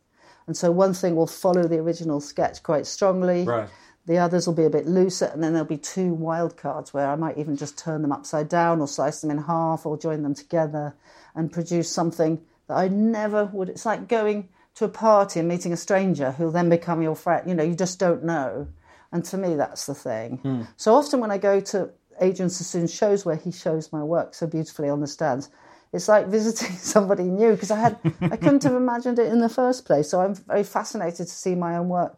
And 0.46 0.56
so 0.56 0.70
one 0.70 0.94
thing 0.94 1.16
will 1.16 1.26
follow 1.26 1.66
the 1.66 1.78
original 1.78 2.20
sketch 2.20 2.62
quite 2.62 2.86
strongly. 2.86 3.44
Right. 3.44 3.68
The 4.08 4.16
others 4.16 4.46
will 4.46 4.54
be 4.54 4.64
a 4.64 4.70
bit 4.70 4.86
looser, 4.86 5.26
and 5.26 5.44
then 5.44 5.52
there'll 5.52 5.68
be 5.68 5.76
two 5.76 6.14
wild 6.14 6.56
cards 6.56 6.94
where 6.94 7.10
I 7.10 7.14
might 7.14 7.36
even 7.36 7.58
just 7.58 7.76
turn 7.76 8.00
them 8.00 8.10
upside 8.10 8.48
down 8.48 8.80
or 8.80 8.88
slice 8.88 9.20
them 9.20 9.30
in 9.30 9.36
half 9.36 9.84
or 9.84 9.98
join 9.98 10.22
them 10.22 10.32
together 10.32 10.94
and 11.34 11.52
produce 11.52 11.90
something 11.90 12.40
that 12.68 12.78
I 12.78 12.88
never 12.88 13.44
would. 13.44 13.68
It's 13.68 13.84
like 13.84 14.08
going 14.08 14.48
to 14.76 14.86
a 14.86 14.88
party 14.88 15.40
and 15.40 15.48
meeting 15.48 15.74
a 15.74 15.76
stranger 15.76 16.30
who'll 16.32 16.50
then 16.50 16.70
become 16.70 17.02
your 17.02 17.14
friend. 17.14 17.46
You 17.46 17.54
know, 17.54 17.62
you 17.62 17.74
just 17.74 17.98
don't 17.98 18.24
know. 18.24 18.68
And 19.12 19.26
to 19.26 19.36
me, 19.36 19.56
that's 19.56 19.84
the 19.84 19.94
thing. 19.94 20.40
Mm. 20.42 20.68
So 20.78 20.94
often 20.94 21.20
when 21.20 21.30
I 21.30 21.36
go 21.36 21.60
to 21.60 21.90
Adrian 22.18 22.48
Sassoon's 22.48 22.94
shows 22.94 23.26
where 23.26 23.36
he 23.36 23.52
shows 23.52 23.92
my 23.92 24.02
work 24.02 24.32
so 24.34 24.46
beautifully 24.46 24.88
on 24.88 25.00
the 25.00 25.06
stands, 25.06 25.50
it's 25.92 26.08
like 26.08 26.26
visiting 26.38 26.74
somebody 26.76 27.24
new 27.24 27.52
because 27.52 27.70
I 27.70 27.78
had 27.78 27.98
I 28.22 28.38
couldn't 28.38 28.62
have 28.62 28.74
imagined 28.74 29.18
it 29.18 29.30
in 29.30 29.40
the 29.40 29.50
first 29.50 29.84
place. 29.84 30.08
So 30.08 30.22
I'm 30.22 30.34
very 30.34 30.64
fascinated 30.64 31.26
to 31.26 31.34
see 31.34 31.54
my 31.54 31.76
own 31.76 31.90
work 31.90 32.16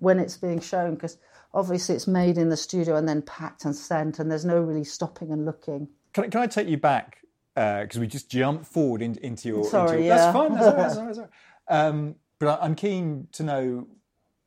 when 0.00 0.18
it's 0.18 0.36
being 0.36 0.60
shown 0.60 0.94
because 0.94 1.18
obviously 1.54 1.94
it's 1.94 2.06
made 2.06 2.38
in 2.38 2.48
the 2.48 2.56
studio 2.56 2.96
and 2.96 3.08
then 3.08 3.22
packed 3.22 3.64
and 3.64 3.74
sent, 3.74 4.18
and 4.18 4.30
there's 4.30 4.44
no 4.44 4.60
really 4.60 4.84
stopping 4.84 5.32
and 5.32 5.44
looking. 5.44 5.88
Can, 6.12 6.24
I, 6.24 6.28
can 6.28 6.40
I 6.40 6.46
take 6.46 6.68
you 6.68 6.76
back 6.76 7.18
because 7.54 7.96
uh, 7.96 8.00
we 8.00 8.06
just 8.06 8.30
jumped 8.30 8.66
forward 8.66 9.02
in, 9.02 9.16
into 9.18 9.48
your? 9.48 9.64
Sorry, 9.64 9.98
into 9.98 10.04
yeah. 10.08 10.16
That's 10.16 10.36
fine. 10.36 10.52
That's 10.52 10.66
all 10.66 10.72
right. 10.72 10.76
That's 10.76 10.96
all 10.96 11.00
right, 11.00 11.06
that's 11.16 11.18
all 11.18 11.28
right. 11.68 11.88
Um, 11.88 12.14
but 12.38 12.58
I'm 12.62 12.74
keen 12.74 13.28
to 13.32 13.42
know 13.42 13.86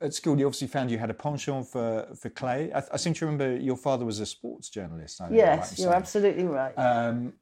at 0.01 0.13
school, 0.13 0.37
you 0.37 0.45
obviously 0.45 0.67
found 0.67 0.89
you 0.89 0.97
had 0.97 1.09
a 1.09 1.13
penchant 1.13 1.67
for, 1.67 2.07
for 2.15 2.29
clay. 2.29 2.71
I, 2.73 2.81
I 2.93 2.97
seem 2.97 3.13
to 3.13 3.25
remember 3.25 3.57
your 3.57 3.77
father 3.77 4.03
was 4.03 4.19
a 4.19 4.25
sports 4.25 4.69
journalist. 4.69 5.21
yes, 5.31 5.77
you're 5.77 5.93
absolutely 5.93 6.45
right. 6.45 6.73
Um, 6.73 7.33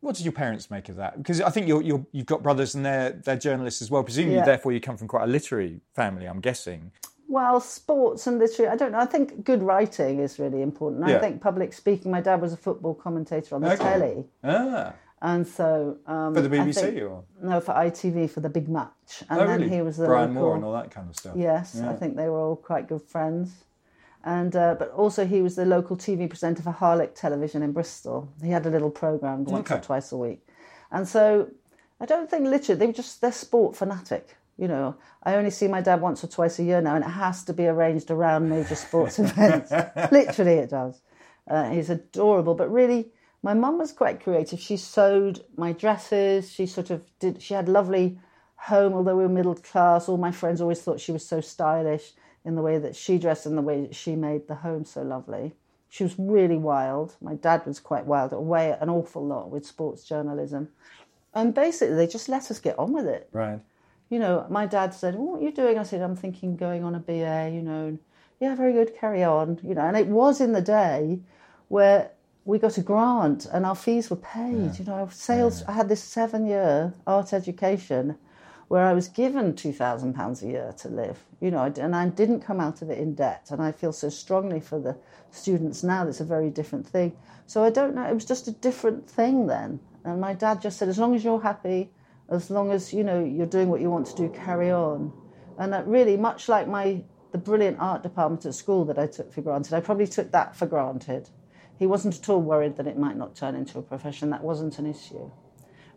what 0.00 0.14
did 0.14 0.24
your 0.24 0.32
parents 0.32 0.70
make 0.70 0.88
of 0.88 0.96
that? 0.96 1.16
Because 1.16 1.40
I 1.40 1.50
think 1.50 1.66
you're, 1.66 1.82
you 1.82 2.06
have 2.14 2.26
got 2.26 2.42
brothers 2.42 2.74
and 2.74 2.84
they're, 2.84 3.12
they're 3.24 3.38
journalists 3.38 3.80
as 3.80 3.90
well. 3.90 4.04
Presumably, 4.04 4.36
yeah. 4.36 4.44
therefore, 4.44 4.72
you 4.72 4.80
come 4.80 4.96
from 4.96 5.08
quite 5.08 5.24
a 5.24 5.26
literary 5.26 5.80
family, 5.94 6.26
I'm 6.26 6.40
guessing. 6.40 6.92
Well, 7.28 7.60
sports 7.60 8.26
and 8.26 8.38
literature. 8.38 8.70
I 8.70 8.76
don't 8.76 8.92
know. 8.92 8.98
I 8.98 9.06
think 9.06 9.44
good 9.44 9.62
writing 9.62 10.20
is 10.20 10.38
really 10.38 10.62
important. 10.62 11.08
Yeah. 11.08 11.16
I 11.16 11.18
think 11.18 11.40
public 11.40 11.72
speaking, 11.72 12.10
my 12.10 12.20
dad 12.20 12.40
was 12.40 12.52
a 12.52 12.56
football 12.56 12.94
commentator 12.94 13.54
on 13.56 13.62
the 13.62 13.72
okay. 13.72 13.82
telly. 13.82 14.24
Ah. 14.44 14.94
And 15.22 15.46
so 15.46 15.96
um, 16.06 16.34
for 16.34 16.42
the 16.42 16.48
BBC 16.48 16.74
think, 16.74 17.02
or 17.02 17.24
no 17.42 17.60
for 17.60 17.72
ITV 17.72 18.30
for 18.30 18.40
the 18.40 18.50
big 18.50 18.68
match, 18.68 19.24
and 19.30 19.40
oh, 19.40 19.46
then 19.46 19.60
really? 19.62 19.74
he 19.74 19.82
was 19.82 19.96
the 19.96 20.06
Brian 20.06 20.34
local, 20.34 20.42
Moore 20.42 20.54
and 20.56 20.64
all 20.64 20.74
that 20.74 20.90
kind 20.90 21.08
of 21.08 21.16
stuff. 21.16 21.34
Yes, 21.36 21.76
yeah. 21.78 21.90
I 21.90 21.94
think 21.94 22.16
they 22.16 22.28
were 22.28 22.38
all 22.38 22.56
quite 22.56 22.86
good 22.86 23.02
friends, 23.02 23.64
and 24.24 24.54
uh, 24.54 24.76
but 24.78 24.90
also 24.90 25.26
he 25.26 25.40
was 25.40 25.56
the 25.56 25.64
local 25.64 25.96
TV 25.96 26.28
presenter 26.28 26.62
for 26.62 26.72
Harlech 26.72 27.14
Television 27.14 27.62
in 27.62 27.72
Bristol. 27.72 28.28
He 28.42 28.50
had 28.50 28.66
a 28.66 28.70
little 28.70 28.90
program 28.90 29.44
once 29.44 29.70
okay. 29.70 29.80
or 29.80 29.82
twice 29.82 30.12
a 30.12 30.18
week, 30.18 30.46
and 30.92 31.08
so 31.08 31.50
I 31.98 32.04
don't 32.04 32.28
think 32.28 32.46
literally 32.46 32.78
they 32.78 32.86
were 32.86 32.92
just 32.92 33.22
they're 33.22 33.32
sport 33.32 33.74
fanatic. 33.74 34.36
You 34.58 34.68
know, 34.68 34.96
I 35.22 35.34
only 35.34 35.50
see 35.50 35.68
my 35.68 35.82
dad 35.82 36.00
once 36.00 36.24
or 36.24 36.28
twice 36.28 36.58
a 36.58 36.64
year 36.64 36.80
now, 36.80 36.94
and 36.94 37.04
it 37.04 37.10
has 37.10 37.44
to 37.44 37.52
be 37.52 37.66
arranged 37.66 38.10
around 38.10 38.48
major 38.48 38.74
sports 38.74 39.18
events. 39.18 39.70
literally, 40.10 40.54
it 40.54 40.70
does. 40.70 41.00
Uh, 41.48 41.70
he's 41.70 41.90
adorable, 41.90 42.54
but 42.54 42.72
really 42.72 43.10
my 43.42 43.54
mum 43.54 43.78
was 43.78 43.92
quite 43.92 44.22
creative. 44.22 44.58
She 44.58 44.76
sewed 44.76 45.44
my 45.56 45.72
dresses. 45.72 46.50
She 46.50 46.66
sort 46.66 46.90
of 46.90 47.02
did. 47.20 47.42
She 47.42 47.54
had 47.54 47.68
lovely 47.68 48.18
home, 48.56 48.94
although 48.94 49.16
we 49.16 49.22
were 49.22 49.28
middle 49.28 49.54
class. 49.54 50.08
All 50.08 50.16
my 50.16 50.32
friends 50.32 50.60
always 50.60 50.82
thought 50.82 51.00
she 51.00 51.12
was 51.12 51.24
so 51.24 51.40
stylish 51.40 52.12
in 52.44 52.56
the 52.56 52.62
way 52.62 52.78
that 52.78 52.96
she 52.96 53.18
dressed 53.18 53.46
and 53.46 53.56
the 53.56 53.62
way 53.62 53.82
that 53.82 53.94
she 53.94 54.16
made 54.16 54.48
the 54.48 54.56
home 54.56 54.84
so 54.84 55.02
lovely. 55.02 55.54
She 55.88 56.02
was 56.02 56.18
really 56.18 56.56
wild. 56.56 57.14
My 57.20 57.34
dad 57.34 57.64
was 57.66 57.78
quite 57.78 58.06
wild, 58.06 58.32
away 58.32 58.76
an 58.80 58.88
awful 58.88 59.24
lot 59.24 59.50
with 59.50 59.64
sports 59.64 60.04
journalism. 60.04 60.68
And 61.32 61.54
basically, 61.54 61.94
they 61.94 62.06
just 62.06 62.28
let 62.28 62.50
us 62.50 62.58
get 62.58 62.78
on 62.78 62.92
with 62.92 63.06
it. 63.06 63.28
Right. 63.32 63.60
You 64.08 64.18
know, 64.18 64.46
my 64.48 64.66
dad 64.66 64.94
said, 64.94 65.14
well, 65.14 65.26
What 65.26 65.40
are 65.40 65.44
you 65.44 65.52
doing? 65.52 65.78
I 65.78 65.82
said, 65.82 66.00
I'm 66.00 66.16
thinking 66.16 66.56
going 66.56 66.84
on 66.84 66.94
a 66.94 67.00
BA, 67.00 67.50
you 67.52 67.62
know. 67.62 67.98
Yeah, 68.40 68.54
very 68.54 68.72
good, 68.72 68.96
carry 68.96 69.24
on. 69.24 69.58
You 69.62 69.74
know, 69.74 69.82
and 69.82 69.96
it 69.96 70.06
was 70.06 70.40
in 70.40 70.52
the 70.52 70.60
day 70.60 71.20
where 71.68 72.10
we 72.44 72.58
got 72.58 72.78
a 72.78 72.82
grant 72.82 73.46
and 73.52 73.66
our 73.66 73.74
fees 73.74 74.08
were 74.08 74.16
paid. 74.16 74.72
Yeah. 74.72 74.78
You 74.78 74.84
know, 74.84 75.08
sales. 75.12 75.62
Yeah. 75.62 75.70
I 75.70 75.72
had 75.72 75.88
this 75.88 76.02
seven-year 76.02 76.94
art 77.06 77.32
education, 77.32 78.16
where 78.68 78.84
I 78.84 78.92
was 78.94 79.08
given 79.08 79.52
£2,000 79.52 80.42
a 80.42 80.46
year 80.46 80.74
to 80.78 80.88
live, 80.88 81.18
you 81.40 81.50
know, 81.50 81.72
and 81.78 81.94
I 81.94 82.08
didn't 82.08 82.40
come 82.40 82.58
out 82.58 82.82
of 82.82 82.90
it 82.90 82.98
in 82.98 83.14
debt. 83.14 83.48
And 83.50 83.62
I 83.62 83.70
feel 83.70 83.92
so 83.92 84.08
strongly 84.08 84.60
for 84.60 84.80
the 84.80 84.96
students 85.30 85.84
now 85.84 86.04
that's 86.04 86.20
a 86.20 86.24
very 86.24 86.50
different 86.50 86.86
thing. 86.86 87.16
So 87.46 87.62
I 87.62 87.70
don't 87.70 87.94
know, 87.94 88.04
it 88.04 88.14
was 88.14 88.24
just 88.24 88.48
a 88.48 88.52
different 88.52 89.08
thing 89.08 89.46
then. 89.46 89.78
And 90.04 90.20
my 90.20 90.34
dad 90.34 90.62
just 90.62 90.78
said, 90.78 90.88
as 90.88 90.98
long 90.98 91.14
as 91.14 91.22
you're 91.22 91.40
happy, 91.40 91.90
as 92.28 92.50
long 92.50 92.72
as, 92.72 92.92
you 92.92 93.04
know, 93.04 93.22
you're 93.22 93.46
doing 93.46 93.68
what 93.68 93.80
you 93.80 93.90
want 93.90 94.06
to 94.08 94.16
do, 94.16 94.28
carry 94.28 94.70
on. 94.70 95.12
And 95.58 95.72
that 95.72 95.86
really, 95.86 96.16
much 96.16 96.48
like 96.48 96.68
my 96.68 97.02
the 97.32 97.38
brilliant 97.38 97.76
art 97.80 98.02
department 98.02 98.46
at 98.46 98.54
school 98.54 98.84
that 98.86 98.98
I 98.98 99.06
took 99.06 99.32
for 99.32 99.42
granted, 99.42 99.74
I 99.74 99.80
probably 99.80 100.06
took 100.06 100.30
that 100.32 100.56
for 100.56 100.66
granted. 100.66 101.28
He 101.78 101.86
wasn't 101.86 102.16
at 102.18 102.28
all 102.28 102.40
worried 102.40 102.76
that 102.76 102.86
it 102.86 102.98
might 102.98 103.16
not 103.16 103.34
turn 103.36 103.54
into 103.54 103.78
a 103.78 103.82
profession. 103.82 104.30
That 104.30 104.42
wasn't 104.42 104.78
an 104.78 104.86
issue. 104.86 105.30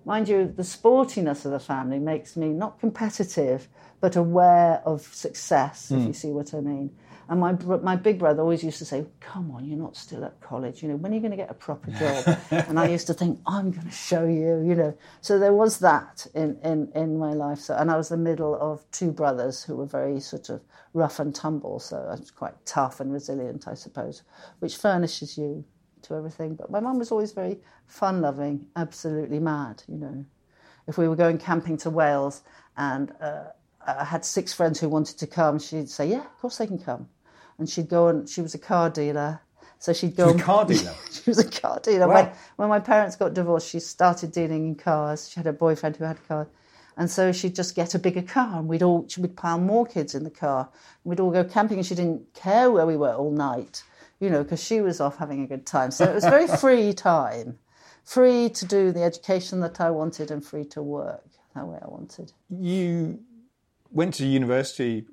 Mind 0.06 0.28
you, 0.28 0.54
the 0.54 0.63
sportiness 0.63 1.46
of 1.46 1.52
the 1.52 1.60
family 1.60 2.00
makes 2.00 2.36
me 2.36 2.50
not 2.50 2.80
competitive, 2.80 3.68
but 4.02 4.15
aware 4.15 4.82
of 4.86 5.02
success, 5.13 5.92
if 5.92 6.00
mm. 6.00 6.08
you 6.08 6.13
see 6.13 6.30
what 6.30 6.54
I 6.54 6.62
mean. 6.62 6.92
And 7.30 7.39
my 7.39 7.52
my 7.84 7.96
big 7.96 8.18
brother 8.18 8.42
always 8.42 8.63
used 8.63 8.80
to 8.80 8.86
say, 8.86 9.06
"Come 9.20 9.52
on, 9.52 9.63
you're 9.63 9.78
not 9.78 9.96
still 9.96 10.26
at 10.26 10.42
college. 10.42 10.82
You 10.82 10.89
know, 10.89 10.96
when 10.96 11.12
are 11.12 11.15
you 11.15 11.22
going 11.22 11.30
to 11.30 11.38
get 11.38 11.52
a 11.52 11.54
proper 11.54 11.92
job?" 11.92 12.39
and 12.68 12.80
I 12.80 12.88
used 12.88 13.06
to 13.06 13.13
think, 13.13 13.39
"I'm 13.46 13.70
going 13.70 13.86
to 13.86 13.92
show 13.94 14.26
you." 14.26 14.63
You 14.65 14.74
know, 14.74 14.98
so 15.22 15.38
there 15.38 15.54
was 15.54 15.78
that 15.78 16.26
in 16.34 16.58
in 16.63 16.92
in 16.96 17.20
my 17.20 17.34
life. 17.34 17.60
So, 17.60 17.76
and 17.76 17.92
I 17.92 17.98
was 17.98 18.10
the 18.10 18.18
middle 18.18 18.56
of 18.60 18.84
two 18.89 19.12
brothers 19.12 19.63
who 19.63 19.76
were 19.76 19.86
very 19.86 20.20
sort 20.20 20.50
of 20.50 20.62
rough 20.94 21.20
and 21.20 21.34
tumble. 21.36 21.80
So 21.80 21.98
I 21.98 22.15
was 22.15 22.32
quite 22.32 22.56
tough 22.65 23.00
and 23.00 23.13
resilient, 23.13 23.68
I 23.68 23.76
suppose, 23.76 24.24
which 24.58 24.78
furnishes 24.78 25.38
you 25.38 25.63
to 26.04 26.15
everything. 26.15 26.56
But 26.56 26.72
my 26.72 26.80
mum 26.80 26.98
was 26.98 27.12
always 27.12 27.32
very 27.32 27.60
fun 27.86 28.22
loving, 28.22 28.65
absolutely 28.76 29.39
mad. 29.39 29.84
You 29.88 29.98
know, 29.98 30.26
if 30.88 30.98
we 30.98 31.08
were 31.08 31.15
going 31.15 31.38
camping 31.38 31.78
to 31.78 31.92
Wales 31.92 32.42
and 32.76 33.12
uh, 33.22 33.50
I 33.86 34.04
had 34.04 34.26
six 34.26 34.52
friends 34.52 34.80
who 34.80 34.89
wanted 34.89 35.20
to 35.20 35.28
come, 35.28 35.60
she'd 35.60 35.92
say, 35.92 36.08
"Yeah, 36.10 36.22
of 36.22 36.39
course 36.39 36.58
they 36.58 36.65
can 36.65 36.80
come." 36.80 37.08
And 37.60 37.69
she'd 37.69 37.89
go 37.89 38.08
and 38.08 38.28
she 38.28 38.41
was 38.41 38.56
a 38.56 38.60
car 38.60 38.89
dealer. 38.89 39.41
So 39.78 39.93
she'd 39.93 40.15
go. 40.15 40.28
She 40.28 40.34
was 40.34 40.41
a 40.41 40.45
car 40.45 40.65
dealer. 40.65 40.95
she 41.12 41.30
was 41.30 41.39
a 41.39 41.50
car 41.50 41.80
dealer. 41.80 42.08
Wow. 42.08 42.13
When, 42.15 42.32
when 42.56 42.69
my 42.69 42.80
parents 42.80 43.15
got 43.15 43.34
divorced, 43.34 43.69
she 43.69 43.80
started 43.80 44.32
dealing 44.32 44.67
in 44.67 44.76
cars. 44.76 45.30
She 45.30 45.39
had 45.39 45.48
a 45.48 45.54
boyfriend 45.54 45.98
who 45.98 46.06
had 46.06 46.26
cars. 46.28 46.48
And 46.98 47.10
so 47.10 47.32
she'd 47.32 47.56
just 47.56 47.76
get 47.76 47.95
a 47.95 48.00
bigger 48.00 48.22
car 48.22 48.60
and 48.60 48.67
we'd 48.67 48.84
all, 48.84 49.08
we'd 49.17 49.38
pile 49.38 49.58
more 49.58 49.86
kids 49.86 50.15
in 50.15 50.26
the 50.26 50.30
car. 50.30 50.69
We'd 51.06 51.22
all 51.22 51.32
go 51.32 51.45
camping 51.45 51.78
and 51.78 51.86
she 51.86 51.95
didn't 51.95 52.34
care 52.34 52.69
where 52.69 52.86
we 52.86 52.98
were 52.98 53.13
all 53.13 53.32
night, 53.32 53.84
you 54.19 54.30
know, 54.30 54.43
because 54.43 54.62
she 54.62 54.82
was 54.82 55.00
off 55.00 55.17
having 55.17 55.41
a 55.41 55.48
good 55.48 55.65
time. 55.65 55.91
So 55.91 56.04
it 56.04 56.13
was 56.13 56.26
very 56.26 56.48
free 56.60 56.91
time, 56.91 57.58
free 58.04 58.50
to 58.50 58.65
do 58.65 58.91
the 58.91 59.04
education 59.04 59.62
that 59.62 59.80
I 59.80 59.91
wanted 59.91 60.30
and 60.30 60.43
free 60.43 60.65
to 60.65 60.82
work 60.82 61.24
that 61.56 61.67
way 61.67 61.80
I 61.82 61.88
wanted. 61.88 62.34
You 62.50 63.19
went 63.91 64.13
to 64.15 64.25
university, 64.25 65.06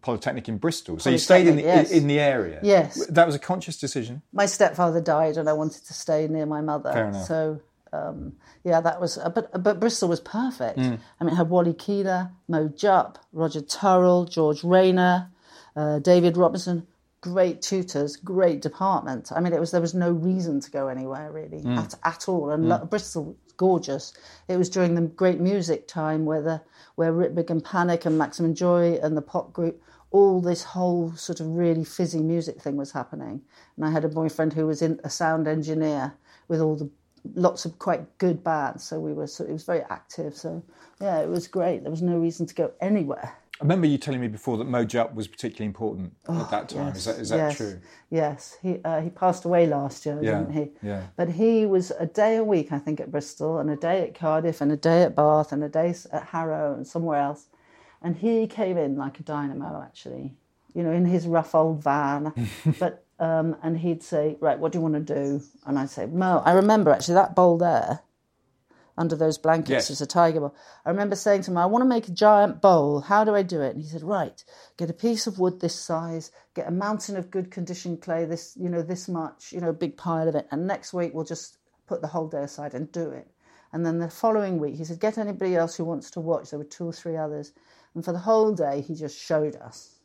Polytechnic 0.00 0.48
in 0.48 0.58
Bristol. 0.58 0.98
So 0.98 1.10
you 1.10 1.18
stayed 1.18 1.46
in 1.46 1.56
the, 1.56 1.62
yes. 1.62 1.90
in 1.90 2.06
the 2.06 2.20
area. 2.20 2.60
Yes. 2.62 3.06
That 3.06 3.26
was 3.26 3.34
a 3.34 3.38
conscious 3.38 3.78
decision. 3.78 4.22
My 4.32 4.46
stepfather 4.46 5.00
died, 5.00 5.36
and 5.36 5.48
I 5.48 5.52
wanted 5.52 5.84
to 5.86 5.94
stay 5.94 6.28
near 6.28 6.46
my 6.46 6.60
mother. 6.60 6.92
Fair 6.92 7.08
enough. 7.08 7.26
So 7.26 7.60
um, 7.92 8.34
yeah, 8.64 8.80
that 8.80 9.00
was. 9.00 9.18
Uh, 9.18 9.30
but 9.30 9.62
but 9.62 9.80
Bristol 9.80 10.08
was 10.08 10.20
perfect. 10.20 10.78
Mm. 10.78 10.98
I 11.20 11.24
mean, 11.24 11.32
it 11.32 11.36
had 11.36 11.50
Wally 11.50 11.74
Keeler, 11.74 12.30
Mo 12.46 12.68
Jupp, 12.68 13.18
Roger 13.32 13.60
Turrell, 13.60 14.28
George 14.28 14.62
Rayner, 14.62 15.30
uh, 15.76 15.98
David 15.98 16.36
Robinson. 16.36 16.86
Great 17.20 17.62
tutors, 17.62 18.16
great 18.16 18.62
department. 18.62 19.32
I 19.34 19.40
mean, 19.40 19.52
it 19.52 19.60
was 19.60 19.72
there 19.72 19.80
was 19.80 19.94
no 19.94 20.10
reason 20.10 20.60
to 20.60 20.70
go 20.70 20.88
anywhere 20.88 21.32
really 21.32 21.62
mm. 21.62 21.76
at 21.76 21.94
at 22.04 22.28
all. 22.28 22.50
And 22.50 22.66
mm. 22.66 22.90
Bristol 22.90 23.36
gorgeous. 23.58 24.14
It 24.48 24.56
was 24.56 24.70
during 24.70 24.94
the 24.94 25.02
great 25.02 25.40
music 25.40 25.86
time 25.86 26.24
where 26.24 26.40
the 26.40 26.62
where 26.94 27.12
Rip 27.12 27.36
Rig 27.36 27.50
and 27.50 27.62
Panic 27.62 28.06
and 28.06 28.16
Maximum 28.16 28.54
Joy 28.54 28.98
and 29.02 29.16
the 29.16 29.22
pop 29.22 29.52
group, 29.52 29.82
all 30.10 30.40
this 30.40 30.62
whole 30.62 31.12
sort 31.12 31.40
of 31.40 31.46
really 31.48 31.84
fizzy 31.84 32.22
music 32.22 32.62
thing 32.62 32.76
was 32.76 32.92
happening. 32.92 33.42
And 33.76 33.84
I 33.84 33.90
had 33.90 34.04
a 34.04 34.08
boyfriend 34.08 34.54
who 34.54 34.66
was 34.66 34.80
in 34.80 34.98
a 35.04 35.10
sound 35.10 35.46
engineer 35.46 36.14
with 36.48 36.60
all 36.60 36.76
the 36.76 36.90
lots 37.34 37.64
of 37.66 37.78
quite 37.78 38.18
good 38.18 38.42
bands. 38.42 38.84
So 38.84 38.98
we 38.98 39.12
were 39.12 39.26
so 39.26 39.44
it 39.44 39.52
was 39.52 39.64
very 39.64 39.82
active. 39.90 40.34
So 40.36 40.62
yeah, 41.00 41.20
it 41.20 41.28
was 41.28 41.46
great. 41.46 41.82
There 41.82 41.90
was 41.90 42.02
no 42.02 42.16
reason 42.16 42.46
to 42.46 42.54
go 42.54 42.72
anywhere. 42.80 43.36
I 43.60 43.64
remember 43.64 43.88
you 43.88 43.98
telling 43.98 44.20
me 44.20 44.28
before 44.28 44.56
that 44.58 44.64
Mo 44.64 44.86
was 45.14 45.26
particularly 45.26 45.66
important 45.66 46.14
oh, 46.28 46.42
at 46.42 46.50
that 46.50 46.68
time. 46.68 46.86
Yes, 46.88 46.96
is 46.96 47.04
that, 47.04 47.18
is 47.18 47.28
that 47.30 47.36
yes, 47.36 47.56
true? 47.56 47.80
Yes. 48.08 48.56
He, 48.62 48.78
uh, 48.84 49.00
he 49.00 49.10
passed 49.10 49.44
away 49.44 49.66
last 49.66 50.06
year, 50.06 50.20
yeah, 50.22 50.38
didn't 50.38 50.52
he? 50.52 50.70
Yeah. 50.80 51.06
But 51.16 51.30
he 51.30 51.66
was 51.66 51.90
a 51.98 52.06
day 52.06 52.36
a 52.36 52.44
week, 52.44 52.70
I 52.70 52.78
think, 52.78 53.00
at 53.00 53.10
Bristol, 53.10 53.58
and 53.58 53.68
a 53.68 53.76
day 53.76 54.04
at 54.04 54.14
Cardiff, 54.14 54.60
and 54.60 54.70
a 54.70 54.76
day 54.76 55.02
at 55.02 55.16
Bath, 55.16 55.50
and 55.50 55.64
a 55.64 55.68
day 55.68 55.92
at 56.12 56.22
Harrow, 56.28 56.74
and 56.74 56.86
somewhere 56.86 57.18
else. 57.18 57.46
And 58.00 58.16
he 58.16 58.46
came 58.46 58.78
in 58.78 58.96
like 58.96 59.18
a 59.18 59.24
dynamo, 59.24 59.82
actually, 59.82 60.36
you 60.72 60.84
know, 60.84 60.92
in 60.92 61.04
his 61.04 61.26
rough 61.26 61.52
old 61.52 61.82
van. 61.82 62.32
but 62.78 63.04
um, 63.18 63.56
and 63.64 63.78
he'd 63.78 64.04
say, 64.04 64.36
"Right, 64.38 64.58
what 64.58 64.70
do 64.70 64.78
you 64.78 64.82
want 64.82 64.94
to 64.94 65.14
do?" 65.14 65.42
And 65.66 65.76
I'd 65.80 65.90
say, 65.90 66.06
"Mo, 66.06 66.42
I 66.44 66.52
remember 66.52 66.92
actually 66.92 67.14
that 67.14 67.34
bowl 67.34 67.58
there." 67.58 68.02
Under 68.98 69.16
those 69.16 69.38
blankets 69.38 69.70
yes. 69.70 69.90
as 69.90 70.00
a 70.00 70.06
tiger 70.06 70.40
bowl. 70.40 70.54
I 70.84 70.90
remember 70.90 71.16
saying 71.16 71.42
to 71.42 71.50
him, 71.50 71.56
I 71.56 71.66
want 71.66 71.82
to 71.82 71.88
make 71.88 72.08
a 72.08 72.12
giant 72.12 72.60
bowl. 72.60 73.00
How 73.00 73.24
do 73.24 73.34
I 73.34 73.42
do 73.42 73.62
it? 73.62 73.74
And 73.74 73.82
he 73.82 73.88
said, 73.88 74.02
Right, 74.02 74.44
get 74.76 74.90
a 74.90 74.94
piece 74.94 75.26
of 75.26 75.38
wood 75.38 75.60
this 75.60 75.74
size, 75.74 76.32
get 76.54 76.68
a 76.68 76.72
mountain 76.72 77.16
of 77.16 77.30
good 77.30 77.50
condition 77.50 77.96
clay, 77.96 78.24
this, 78.24 78.56
you 78.60 78.68
know, 78.68 78.82
this 78.82 79.08
much, 79.08 79.52
you 79.52 79.60
know, 79.60 79.70
a 79.70 79.72
big 79.72 79.96
pile 79.96 80.28
of 80.28 80.34
it. 80.34 80.48
And 80.50 80.66
next 80.66 80.92
week 80.92 81.14
we'll 81.14 81.24
just 81.24 81.58
put 81.86 82.02
the 82.02 82.08
whole 82.08 82.28
day 82.28 82.42
aside 82.42 82.74
and 82.74 82.90
do 82.92 83.10
it. 83.10 83.28
And 83.72 83.86
then 83.86 83.98
the 83.98 84.10
following 84.10 84.58
week, 84.58 84.76
he 84.76 84.84
said, 84.84 85.00
Get 85.00 85.16
anybody 85.16 85.54
else 85.54 85.76
who 85.76 85.84
wants 85.84 86.10
to 86.12 86.20
watch. 86.20 86.50
There 86.50 86.58
were 86.58 86.64
two 86.64 86.86
or 86.86 86.92
three 86.92 87.16
others. 87.16 87.52
And 87.94 88.04
for 88.04 88.12
the 88.12 88.18
whole 88.18 88.52
day, 88.52 88.80
he 88.80 88.94
just 88.94 89.18
showed 89.18 89.56
us. 89.56 90.00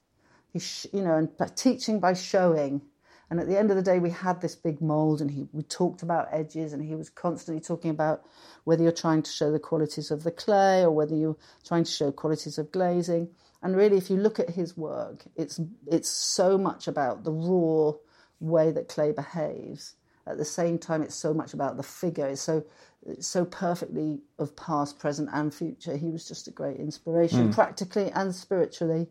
He, 0.52 0.60
sh- 0.60 0.88
you 0.94 1.02
know, 1.02 1.16
and 1.16 1.30
teaching 1.56 2.00
by 2.00 2.14
showing 2.14 2.82
and 3.30 3.40
at 3.40 3.48
the 3.48 3.58
end 3.58 3.72
of 3.72 3.78
the 3.78 3.82
day, 3.82 4.00
we 4.00 4.10
had 4.10 4.42
this 4.42 4.56
big 4.56 4.82
mold, 4.82 5.22
and 5.22 5.32
he 5.32 5.48
we 5.52 5.64
talked 5.64 6.04
about 6.04 6.28
edges, 6.32 6.74
and 6.74 6.84
he 6.84 6.96
was 6.96 7.10
constantly 7.10 7.62
talking 7.62 7.92
about 7.92 8.24
whether 8.64 8.84
you're 8.84 8.92
trying 8.92 9.24
to 9.24 9.32
show 9.32 9.52
the 9.52 9.60
qualities 9.60 10.12
of 10.12 10.24
the 10.24 10.32
clay 10.32 10.82
or 10.82 10.92
whether 10.92 11.16
you're 11.16 11.38
trying 11.66 11.84
to 11.84 11.92
show 11.92 12.12
qualities 12.12 12.58
of 12.58 12.72
glazing. 12.72 13.30
And 13.62 13.78
really, 13.78 13.98
if 13.98 14.10
you 14.10 14.18
look 14.18 14.40
at 14.40 14.52
his 14.52 14.76
work, 14.76 15.24
it's 15.36 15.60
it's 15.88 16.10
so 16.10 16.58
much 16.58 16.88
about 16.88 17.24
the 17.24 17.32
raw 17.32 17.94
way 18.40 18.72
that 18.72 18.90
clay 18.90 19.12
behaves. 19.12 19.96
At 20.28 20.38
the 20.38 20.46
same 20.46 20.78
time, 20.78 21.02
it's 21.02 21.16
so 21.16 21.34
much 21.34 21.54
about 21.54 21.78
the 21.78 21.84
figure. 21.84 22.28
It's 22.28 22.42
so 22.42 22.66
it's 23.06 23.28
so 23.28 23.46
perfectly 23.46 24.22
of 24.40 24.56
past, 24.56 25.00
present, 25.00 25.30
and 25.34 25.54
future. 25.54 25.98
He 25.98 26.10
was 26.10 26.28
just 26.28 26.48
a 26.48 26.52
great 26.52 26.78
inspiration, 26.78 27.50
mm. 27.50 27.54
practically 27.54 28.12
and 28.12 28.34
spiritually. 28.34 29.08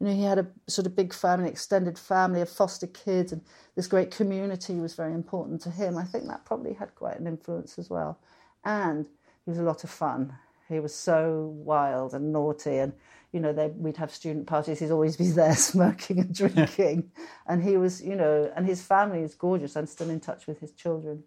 You 0.00 0.06
know, 0.06 0.12
he 0.12 0.24
had 0.24 0.38
a 0.38 0.46
sort 0.66 0.86
of 0.86 0.94
big 0.94 1.14
family, 1.14 1.48
extended 1.48 1.98
family 1.98 2.42
of 2.42 2.50
foster 2.50 2.86
kids, 2.86 3.32
and 3.32 3.40
this 3.74 3.86
great 3.86 4.10
community 4.10 4.74
was 4.74 4.94
very 4.94 5.14
important 5.14 5.62
to 5.62 5.70
him. 5.70 5.96
I 5.96 6.04
think 6.04 6.26
that 6.26 6.44
probably 6.44 6.74
had 6.74 6.94
quite 6.94 7.18
an 7.18 7.26
influence 7.26 7.78
as 7.78 7.88
well. 7.88 8.18
And 8.64 9.06
he 9.44 9.50
was 9.50 9.58
a 9.58 9.62
lot 9.62 9.84
of 9.84 9.90
fun. 9.90 10.34
He 10.68 10.80
was 10.80 10.94
so 10.94 11.54
wild 11.56 12.12
and 12.12 12.32
naughty, 12.32 12.76
and 12.76 12.92
you 13.32 13.40
know, 13.40 13.52
they, 13.52 13.68
we'd 13.68 13.96
have 13.96 14.10
student 14.10 14.46
parties. 14.46 14.80
He'd 14.80 14.90
always 14.90 15.16
be 15.16 15.30
there 15.30 15.56
smoking 15.56 16.18
and 16.18 16.34
drinking, 16.34 17.10
and 17.46 17.62
he 17.62 17.78
was, 17.78 18.02
you 18.02 18.16
know, 18.16 18.52
and 18.54 18.66
his 18.66 18.82
family 18.82 19.22
is 19.22 19.34
gorgeous. 19.34 19.76
I'm 19.76 19.86
still 19.86 20.10
in 20.10 20.20
touch 20.20 20.46
with 20.46 20.60
his 20.60 20.72
children, 20.72 21.24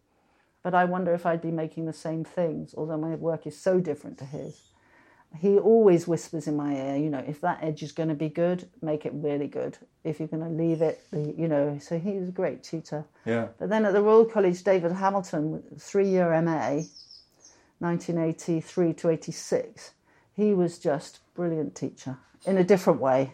but 0.61 0.75
I 0.75 0.85
wonder 0.85 1.13
if 1.15 1.25
I'd 1.25 1.41
be 1.41 1.51
making 1.51 1.85
the 1.85 1.93
same 1.93 2.23
things, 2.23 2.75
although 2.77 2.97
my 2.97 3.15
work 3.15 3.47
is 3.47 3.59
so 3.59 3.79
different 3.79 4.19
to 4.19 4.25
his 4.25 4.68
he 5.37 5.57
always 5.57 6.07
whispers 6.07 6.47
in 6.47 6.55
my 6.55 6.75
ear, 6.75 6.97
you 6.97 7.09
know, 7.09 7.23
if 7.25 7.41
that 7.41 7.59
edge 7.61 7.83
is 7.83 7.91
going 7.91 8.09
to 8.09 8.15
be 8.15 8.29
good, 8.29 8.67
make 8.81 9.05
it 9.05 9.13
really 9.13 9.47
good. 9.47 9.77
If 10.03 10.19
you're 10.19 10.27
going 10.27 10.43
to 10.43 10.49
leave 10.49 10.81
it, 10.81 11.01
you 11.11 11.47
know, 11.47 11.77
so 11.79 11.99
he 11.99 12.13
was 12.13 12.29
a 12.29 12.31
great 12.31 12.63
tutor. 12.63 13.05
Yeah. 13.25 13.49
But 13.59 13.69
then 13.69 13.85
at 13.85 13.93
the 13.93 14.01
Royal 14.01 14.25
College, 14.25 14.63
David 14.63 14.91
Hamilton, 14.91 15.63
three 15.77 16.07
year 16.07 16.29
MA, 16.41 16.81
1983 17.79 18.93
to 18.93 19.09
86, 19.09 19.91
he 20.35 20.53
was 20.53 20.79
just 20.79 21.19
brilliant 21.35 21.75
teacher 21.75 22.17
in 22.45 22.57
a 22.57 22.63
different 22.63 22.99
way. 22.99 23.33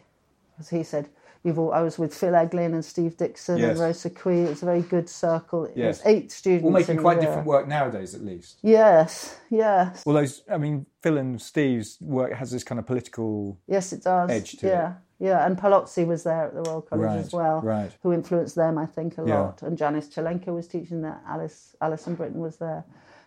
As 0.60 0.70
he 0.70 0.84
said, 0.84 1.10
You've 1.46 1.60
all, 1.60 1.72
I 1.72 1.82
was 1.82 2.00
with 2.00 2.12
Phil 2.12 2.34
Eglin 2.34 2.74
and 2.74 2.84
Steve 2.84 3.18
Dixon 3.18 3.60
yes. 3.60 3.70
and 3.70 3.80
Rosa 3.80 4.10
Quay. 4.10 4.46
It 4.46 4.50
was 4.50 4.64
a 4.64 4.66
very 4.66 4.82
good 4.82 5.08
circle. 5.08 5.66
It 5.66 5.74
yes. 5.76 6.00
was 6.00 6.08
eight 6.08 6.32
students. 6.32 6.66
All 6.66 6.72
making 6.72 6.98
quite 6.98 7.22
different 7.22 7.46
work 7.46 7.68
nowadays, 7.68 8.16
at 8.16 8.26
least. 8.26 8.58
Yes, 8.64 9.38
yes. 9.52 10.04
Well, 10.08 10.16
those, 10.16 10.42
I 10.52 10.58
mean, 10.58 10.88
Phil 11.04 11.20
and 11.20 11.40
Steve's 11.40 12.00
work 12.02 12.34
has 12.34 12.50
this 12.50 12.64
kind 12.64 12.80
of 12.80 12.88
political 12.88 13.60
yes, 13.68 13.94
it 13.94 14.04
does. 14.04 14.32
edge 14.32 14.54
to 14.54 14.68
yeah. 14.68 14.90
it. 14.90 14.96
Yeah, 15.20 15.46
and 15.46 15.56
Paolozzi 15.56 16.06
was 16.08 16.24
there 16.24 16.48
at 16.48 16.56
the 16.56 16.62
Royal 16.62 16.82
College 16.82 17.06
right, 17.06 17.20
as 17.20 17.32
well, 17.32 17.62
right. 17.62 17.92
who 18.02 18.12
influenced 18.12 18.56
them, 18.56 18.80
I 18.80 18.88
think, 18.88 19.20
a 19.20 19.24
yeah. 19.26 19.40
lot. 19.40 19.62
And 19.62 19.78
Janice 19.78 20.08
Tchalenko 20.08 20.48
was 20.48 20.68
teaching 20.68 21.04
there. 21.04 21.22
Alice 21.28 21.76
Alison 21.80 22.16
Britton 22.16 22.42
was 22.42 22.58
there. 22.58 22.84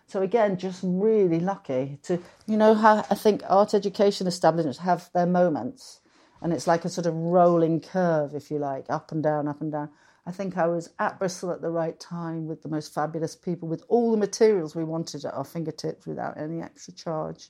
So 0.07 0.21
again, 0.21 0.57
just 0.57 0.81
really 0.83 1.39
lucky 1.39 1.99
to, 2.03 2.21
you 2.47 2.57
know, 2.57 2.73
how 2.73 3.05
I 3.09 3.15
think 3.15 3.43
art 3.47 3.73
education 3.73 4.27
establishments 4.27 4.79
have 4.79 5.09
their 5.13 5.25
moments 5.25 6.01
and 6.41 6.53
it's 6.53 6.67
like 6.67 6.85
a 6.85 6.89
sort 6.89 7.07
of 7.07 7.15
rolling 7.15 7.81
curve, 7.81 8.33
if 8.33 8.49
you 8.49 8.57
like, 8.59 8.85
up 8.89 9.11
and 9.11 9.21
down, 9.23 9.47
up 9.47 9.61
and 9.61 9.71
down. 9.71 9.89
I 10.25 10.31
think 10.31 10.57
I 10.57 10.67
was 10.67 10.91
at 10.99 11.17
Bristol 11.17 11.51
at 11.51 11.61
the 11.61 11.71
right 11.71 11.99
time 11.99 12.45
with 12.45 12.61
the 12.61 12.69
most 12.69 12.93
fabulous 12.93 13.35
people, 13.35 13.67
with 13.67 13.83
all 13.87 14.11
the 14.11 14.17
materials 14.17 14.75
we 14.75 14.83
wanted 14.83 15.25
at 15.25 15.33
our 15.33 15.43
fingertips 15.43 16.05
without 16.05 16.37
any 16.37 16.61
extra 16.61 16.93
charge. 16.93 17.49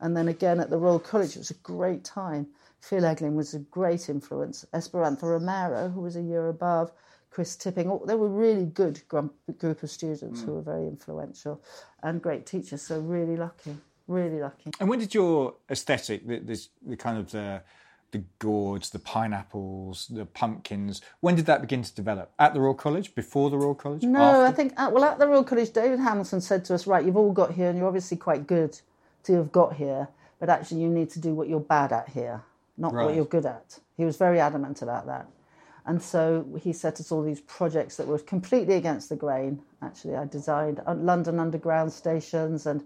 And 0.00 0.16
then 0.16 0.28
again 0.28 0.60
at 0.60 0.70
the 0.70 0.78
Royal 0.78 0.98
College, 0.98 1.36
it 1.36 1.40
was 1.40 1.50
a 1.50 1.54
great 1.54 2.04
time. 2.04 2.46
Phil 2.80 3.02
Eglin 3.02 3.34
was 3.34 3.54
a 3.54 3.58
great 3.58 4.08
influence. 4.08 4.64
Esperanza 4.72 5.26
Romero, 5.26 5.88
who 5.88 6.00
was 6.00 6.16
a 6.16 6.22
year 6.22 6.48
above, 6.48 6.92
Chris 7.30 7.54
Tipping, 7.56 7.88
all, 7.88 8.04
they 8.06 8.14
were 8.14 8.28
really 8.28 8.64
good 8.64 9.02
group 9.08 9.82
of 9.82 9.90
students 9.90 10.40
mm. 10.40 10.44
who 10.44 10.54
were 10.54 10.62
very 10.62 10.86
influential 10.86 11.62
and 12.02 12.22
great 12.22 12.46
teachers. 12.46 12.82
So 12.82 13.00
really 13.00 13.36
lucky, 13.36 13.76
really 14.08 14.40
lucky. 14.40 14.70
And 14.80 14.88
when 14.88 14.98
did 14.98 15.14
your 15.14 15.54
aesthetic, 15.70 16.26
the, 16.26 16.38
this, 16.38 16.70
the 16.84 16.96
kind 16.96 17.18
of 17.18 17.30
the 17.30 17.62
the 18.12 18.22
gourds, 18.38 18.90
the 18.90 18.98
pineapples, 18.98 20.08
the 20.08 20.26
pumpkins. 20.26 21.00
When 21.20 21.36
did 21.36 21.46
that 21.46 21.60
begin 21.60 21.82
to 21.82 21.94
develop? 21.94 22.32
At 22.38 22.54
the 22.54 22.60
Royal 22.60 22.74
College? 22.74 23.14
Before 23.14 23.50
the 23.50 23.58
Royal 23.58 23.74
College? 23.74 24.02
No, 24.02 24.20
after? 24.20 24.42
I 24.44 24.52
think, 24.52 24.72
uh, 24.76 24.90
well, 24.92 25.04
at 25.04 25.18
the 25.18 25.26
Royal 25.26 25.44
College, 25.44 25.72
David 25.72 26.00
Hamilton 26.00 26.40
said 26.40 26.64
to 26.66 26.74
us, 26.74 26.86
right, 26.86 27.04
you've 27.04 27.16
all 27.16 27.32
got 27.32 27.52
here 27.52 27.68
and 27.68 27.78
you're 27.78 27.86
obviously 27.86 28.16
quite 28.16 28.46
good 28.46 28.78
to 29.24 29.34
have 29.34 29.52
got 29.52 29.74
here, 29.74 30.08
but 30.38 30.48
actually 30.48 30.80
you 30.82 30.88
need 30.88 31.10
to 31.10 31.20
do 31.20 31.34
what 31.34 31.48
you're 31.48 31.60
bad 31.60 31.92
at 31.92 32.08
here, 32.08 32.42
not 32.76 32.92
right. 32.92 33.04
what 33.04 33.14
you're 33.14 33.24
good 33.24 33.46
at. 33.46 33.78
He 33.96 34.04
was 34.04 34.16
very 34.16 34.40
adamant 34.40 34.82
about 34.82 35.06
that. 35.06 35.26
And 35.86 36.02
so 36.02 36.46
he 36.60 36.72
set 36.72 37.00
us 37.00 37.10
all 37.10 37.22
these 37.22 37.40
projects 37.40 37.96
that 37.96 38.06
were 38.06 38.18
completely 38.18 38.74
against 38.74 39.08
the 39.08 39.16
grain. 39.16 39.62
Actually, 39.82 40.16
I 40.16 40.26
designed 40.26 40.80
uh, 40.86 40.94
London 40.94 41.40
Underground 41.40 41.92
stations 41.92 42.66
and 42.66 42.84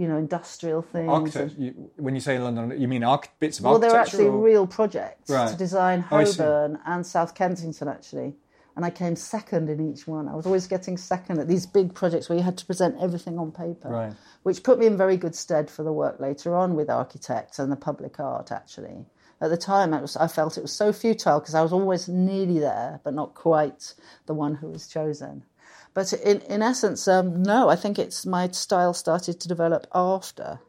you 0.00 0.08
know, 0.08 0.16
industrial 0.16 0.80
things. 0.80 1.10
Architect, 1.10 1.58
you, 1.58 1.90
when 1.96 2.14
you 2.14 2.22
say 2.22 2.38
London, 2.38 2.80
you 2.80 2.88
mean 2.88 3.04
arch- 3.04 3.28
bits 3.38 3.58
of 3.58 3.66
well, 3.66 3.74
architecture? 3.74 3.92
Well, 3.92 3.92
they're 3.92 4.00
actually 4.00 4.26
or? 4.28 4.42
real 4.42 4.66
projects 4.66 5.28
right. 5.28 5.50
to 5.50 5.54
design 5.54 6.02
oh, 6.10 6.24
Holborn 6.24 6.78
oh, 6.78 6.92
and 6.92 7.06
South 7.06 7.34
Kensington, 7.34 7.86
actually. 7.86 8.32
And 8.76 8.86
I 8.86 8.88
came 8.88 9.14
second 9.14 9.68
in 9.68 9.92
each 9.92 10.06
one. 10.06 10.26
I 10.26 10.34
was 10.34 10.46
always 10.46 10.66
getting 10.66 10.96
second 10.96 11.38
at 11.38 11.48
these 11.48 11.66
big 11.66 11.92
projects 11.92 12.30
where 12.30 12.38
you 12.38 12.42
had 12.42 12.56
to 12.56 12.64
present 12.64 12.96
everything 12.98 13.38
on 13.38 13.52
paper, 13.52 13.90
right. 13.90 14.14
which 14.42 14.62
put 14.62 14.78
me 14.78 14.86
in 14.86 14.96
very 14.96 15.18
good 15.18 15.34
stead 15.34 15.68
for 15.68 15.82
the 15.82 15.92
work 15.92 16.18
later 16.18 16.56
on 16.56 16.76
with 16.76 16.88
architects 16.88 17.58
and 17.58 17.70
the 17.70 17.76
public 17.76 18.18
art, 18.18 18.50
actually. 18.50 19.04
At 19.42 19.50
the 19.50 19.58
time, 19.58 19.90
was, 19.90 20.16
I 20.16 20.28
felt 20.28 20.56
it 20.56 20.62
was 20.62 20.72
so 20.72 20.94
futile 20.94 21.40
because 21.40 21.54
I 21.54 21.60
was 21.60 21.74
always 21.74 22.08
nearly 22.08 22.58
there, 22.58 23.00
but 23.04 23.12
not 23.12 23.34
quite 23.34 23.92
the 24.24 24.34
one 24.34 24.54
who 24.54 24.68
was 24.68 24.86
chosen. 24.86 25.42
But 25.92 26.12
in, 26.12 26.40
in 26.42 26.62
essence, 26.62 27.08
um, 27.08 27.42
no, 27.42 27.68
I 27.68 27.76
think 27.76 27.98
it's 27.98 28.24
my 28.24 28.48
style 28.48 28.94
started 28.94 29.40
to 29.40 29.48
develop 29.48 29.86
after. 29.94 30.60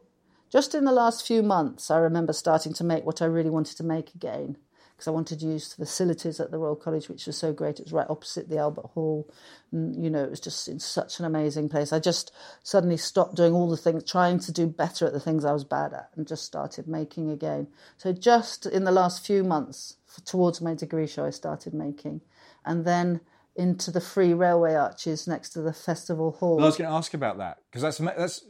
Just 0.50 0.74
in 0.74 0.84
the 0.84 0.92
last 0.92 1.26
few 1.26 1.42
months, 1.42 1.90
I 1.90 1.98
remember 1.98 2.32
starting 2.32 2.74
to 2.74 2.84
make 2.84 3.04
what 3.04 3.22
I 3.22 3.26
really 3.26 3.50
wanted 3.50 3.76
to 3.78 3.84
make 3.84 4.14
again 4.14 4.56
because 5.02 5.08
I 5.08 5.14
wanted 5.14 5.40
to 5.40 5.46
use 5.46 5.74
the 5.74 5.84
facilities 5.84 6.38
at 6.38 6.52
the 6.52 6.58
Royal 6.58 6.76
College, 6.76 7.08
which 7.08 7.26
was 7.26 7.36
so 7.36 7.52
great. 7.52 7.80
It 7.80 7.86
was 7.86 7.92
right 7.92 8.06
opposite 8.08 8.48
the 8.48 8.58
Albert 8.58 8.86
Hall. 8.94 9.28
And, 9.72 10.02
you 10.02 10.08
know, 10.08 10.22
it 10.22 10.30
was 10.30 10.38
just 10.38 10.68
in 10.68 10.78
such 10.78 11.18
an 11.18 11.24
amazing 11.24 11.68
place. 11.68 11.92
I 11.92 11.98
just 11.98 12.30
suddenly 12.62 12.96
stopped 12.96 13.34
doing 13.34 13.52
all 13.52 13.68
the 13.68 13.76
things, 13.76 14.04
trying 14.04 14.38
to 14.38 14.52
do 14.52 14.68
better 14.68 15.04
at 15.04 15.12
the 15.12 15.18
things 15.18 15.44
I 15.44 15.52
was 15.52 15.64
bad 15.64 15.92
at, 15.92 16.10
and 16.14 16.24
just 16.24 16.44
started 16.44 16.86
making 16.86 17.30
again. 17.30 17.66
So 17.96 18.12
just 18.12 18.64
in 18.64 18.84
the 18.84 18.92
last 18.92 19.26
few 19.26 19.42
months, 19.42 19.96
towards 20.24 20.60
my 20.60 20.74
degree 20.74 21.08
show, 21.08 21.24
I 21.24 21.30
started 21.30 21.74
making. 21.74 22.20
And 22.64 22.84
then 22.84 23.22
into 23.56 23.90
the 23.90 24.00
free 24.00 24.32
railway 24.32 24.74
arches 24.74 25.26
next 25.26 25.50
to 25.50 25.62
the 25.62 25.72
festival 25.72 26.32
hall. 26.32 26.56
Well, 26.56 26.64
I 26.64 26.68
was 26.68 26.76
going 26.76 26.90
to 26.90 26.96
ask 26.96 27.14
about 27.14 27.38
that 27.38 27.58
because 27.70 27.82
that's 27.82 27.98
that's 27.98 28.44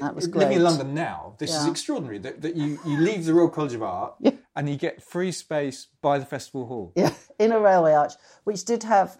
that 0.00 0.14
was 0.14 0.26
uh, 0.26 0.30
living 0.30 0.48
great. 0.48 0.56
in 0.56 0.62
London 0.62 0.94
now. 0.94 1.34
This 1.38 1.50
yeah. 1.50 1.62
is 1.62 1.66
extraordinary 1.68 2.18
that, 2.18 2.42
that 2.42 2.56
you, 2.56 2.78
you 2.86 2.98
leave 2.98 3.24
the 3.24 3.34
Royal 3.34 3.48
College 3.48 3.74
of 3.74 3.82
Art 3.82 4.14
yeah. 4.20 4.32
and 4.54 4.68
you 4.68 4.76
get 4.76 5.02
free 5.02 5.32
space 5.32 5.88
by 6.00 6.18
the 6.18 6.26
festival 6.26 6.66
hall. 6.66 6.92
Yeah, 6.96 7.12
in 7.38 7.52
a 7.52 7.60
railway 7.60 7.92
arch, 7.92 8.12
which 8.44 8.64
did 8.64 8.82
have 8.84 9.18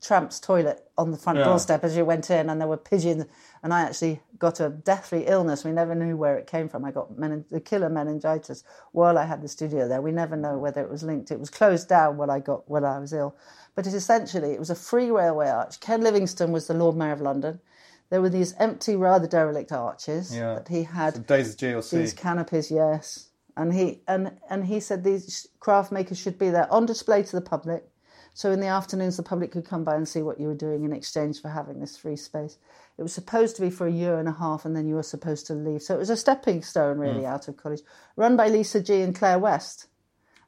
tramp's 0.00 0.40
toilet 0.40 0.88
on 0.96 1.10
the 1.10 1.16
front 1.16 1.38
yeah. 1.38 1.44
doorstep 1.44 1.84
as 1.84 1.96
you 1.96 2.04
went 2.04 2.30
in, 2.30 2.48
and 2.48 2.60
there 2.60 2.68
were 2.68 2.76
pigeons. 2.76 3.26
And 3.62 3.74
I 3.74 3.82
actually 3.82 4.20
got 4.38 4.60
a 4.60 4.70
deathly 4.70 5.26
illness. 5.26 5.64
We 5.64 5.72
never 5.72 5.94
knew 5.94 6.16
where 6.16 6.36
it 6.36 6.46
came 6.46 6.68
from. 6.68 6.84
I 6.84 6.90
got 6.90 7.18
mening- 7.18 7.44
the 7.50 7.60
killer 7.60 7.90
meningitis 7.90 8.64
while 8.92 9.18
I 9.18 9.24
had 9.24 9.42
the 9.42 9.48
studio 9.48 9.86
there. 9.86 10.00
We 10.00 10.12
never 10.12 10.36
know 10.36 10.58
whether 10.58 10.80
it 10.80 10.90
was 10.90 11.02
linked. 11.02 11.30
It 11.30 11.38
was 11.38 11.50
closed 11.50 11.88
down 11.88 12.16
when 12.16 12.30
I 12.30 12.40
got 12.40 12.68
when 12.70 12.84
I 12.84 12.98
was 12.98 13.12
ill. 13.12 13.36
But 13.74 13.86
it 13.86 13.94
essentially 13.94 14.52
it 14.52 14.58
was 14.58 14.70
a 14.70 14.74
free 14.74 15.10
railway 15.10 15.48
arch. 15.48 15.80
Ken 15.80 16.00
Livingstone 16.00 16.52
was 16.52 16.66
the 16.66 16.74
Lord 16.74 16.96
Mayor 16.96 17.12
of 17.12 17.20
London. 17.20 17.60
There 18.08 18.20
were 18.20 18.28
these 18.28 18.54
empty, 18.58 18.96
rather 18.96 19.28
derelict 19.28 19.70
arches 19.70 20.34
yeah. 20.34 20.54
that 20.54 20.68
he 20.68 20.82
had. 20.82 21.14
The 21.14 21.20
days 21.20 21.50
of 21.50 21.56
GLC. 21.58 21.90
These 21.90 22.12
canopies, 22.14 22.70
yes. 22.70 23.28
And 23.56 23.72
he 23.72 24.02
and 24.08 24.38
and 24.48 24.64
he 24.64 24.80
said 24.80 25.04
these 25.04 25.46
craft 25.60 25.92
makers 25.92 26.18
should 26.18 26.38
be 26.38 26.50
there 26.50 26.72
on 26.72 26.86
display 26.86 27.22
to 27.22 27.36
the 27.36 27.42
public. 27.42 27.84
So 28.34 28.52
in 28.52 28.60
the 28.60 28.66
afternoons, 28.66 29.16
the 29.16 29.22
public 29.22 29.52
could 29.52 29.64
come 29.64 29.84
by 29.84 29.96
and 29.96 30.08
see 30.08 30.22
what 30.22 30.40
you 30.40 30.46
were 30.46 30.54
doing 30.54 30.84
in 30.84 30.92
exchange 30.92 31.40
for 31.40 31.48
having 31.48 31.80
this 31.80 31.96
free 31.96 32.16
space. 32.16 32.58
It 32.98 33.02
was 33.02 33.12
supposed 33.12 33.56
to 33.56 33.62
be 33.62 33.70
for 33.70 33.86
a 33.86 33.92
year 33.92 34.18
and 34.18 34.28
a 34.28 34.32
half, 34.32 34.64
and 34.64 34.76
then 34.76 34.86
you 34.86 34.94
were 34.94 35.02
supposed 35.02 35.46
to 35.46 35.54
leave. 35.54 35.82
So 35.82 35.94
it 35.94 35.98
was 35.98 36.10
a 36.10 36.16
stepping 36.16 36.62
stone, 36.62 36.98
really, 36.98 37.22
mm. 37.22 37.26
out 37.26 37.48
of 37.48 37.56
college. 37.56 37.80
Run 38.16 38.36
by 38.36 38.48
Lisa 38.48 38.82
G 38.82 39.00
and 39.00 39.14
Claire 39.14 39.38
West. 39.38 39.86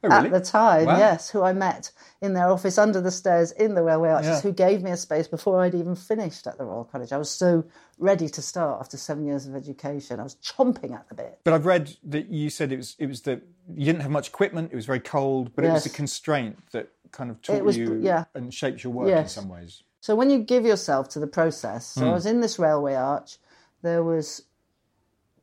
Oh, 0.03 0.09
really? 0.09 0.27
At 0.27 0.33
the 0.33 0.41
time, 0.41 0.85
wow. 0.85 0.97
yes, 0.97 1.29
who 1.29 1.43
I 1.43 1.53
met 1.53 1.91
in 2.21 2.33
their 2.33 2.49
office 2.49 2.77
under 2.77 2.99
the 2.99 3.09
stairs 3.09 3.51
in 3.53 3.73
the 3.73 3.83
railway 3.83 4.09
arches, 4.09 4.27
yeah. 4.27 4.41
who 4.41 4.51
gave 4.51 4.83
me 4.83 4.91
a 4.91 4.97
space 4.97 5.27
before 5.27 5.61
I'd 5.61 5.75
even 5.75 5.95
finished 5.95 6.45
at 6.45 6.57
the 6.57 6.65
Royal 6.65 6.83
College. 6.83 7.13
I 7.13 7.17
was 7.17 7.31
so 7.31 7.63
ready 7.97 8.27
to 8.27 8.41
start 8.41 8.81
after 8.81 8.97
seven 8.97 9.25
years 9.25 9.47
of 9.47 9.55
education. 9.55 10.19
I 10.19 10.23
was 10.23 10.35
chomping 10.35 10.93
at 10.93 11.07
the 11.07 11.15
bit. 11.15 11.39
But 11.45 11.53
I've 11.53 11.65
read 11.65 11.95
that 12.03 12.27
you 12.29 12.49
said 12.49 12.73
it 12.73 12.77
was 12.77 12.97
it 12.99 13.07
was 13.07 13.21
that 13.21 13.43
you 13.73 13.85
didn't 13.85 14.01
have 14.01 14.11
much 14.11 14.27
equipment. 14.27 14.73
It 14.73 14.75
was 14.75 14.85
very 14.85 14.99
cold, 14.99 15.55
but 15.55 15.63
yes. 15.63 15.71
it 15.71 15.73
was 15.73 15.85
a 15.85 15.89
constraint 15.89 16.57
that 16.71 16.89
kind 17.13 17.31
of 17.31 17.41
taught 17.41 17.63
was, 17.63 17.77
you 17.77 17.99
yeah. 18.01 18.25
and 18.35 18.53
shaped 18.53 18.83
your 18.83 18.91
work 18.91 19.07
yes. 19.07 19.37
in 19.37 19.43
some 19.43 19.49
ways. 19.49 19.83
So 20.01 20.15
when 20.15 20.29
you 20.29 20.39
give 20.39 20.65
yourself 20.65 21.07
to 21.09 21.19
the 21.19 21.27
process, 21.27 21.85
so 21.85 22.01
mm. 22.01 22.03
I 22.03 22.07
hmm. 22.07 22.13
was 22.15 22.25
in 22.25 22.41
this 22.41 22.59
railway 22.59 22.95
arch. 22.95 23.37
There 23.81 24.03
was 24.03 24.43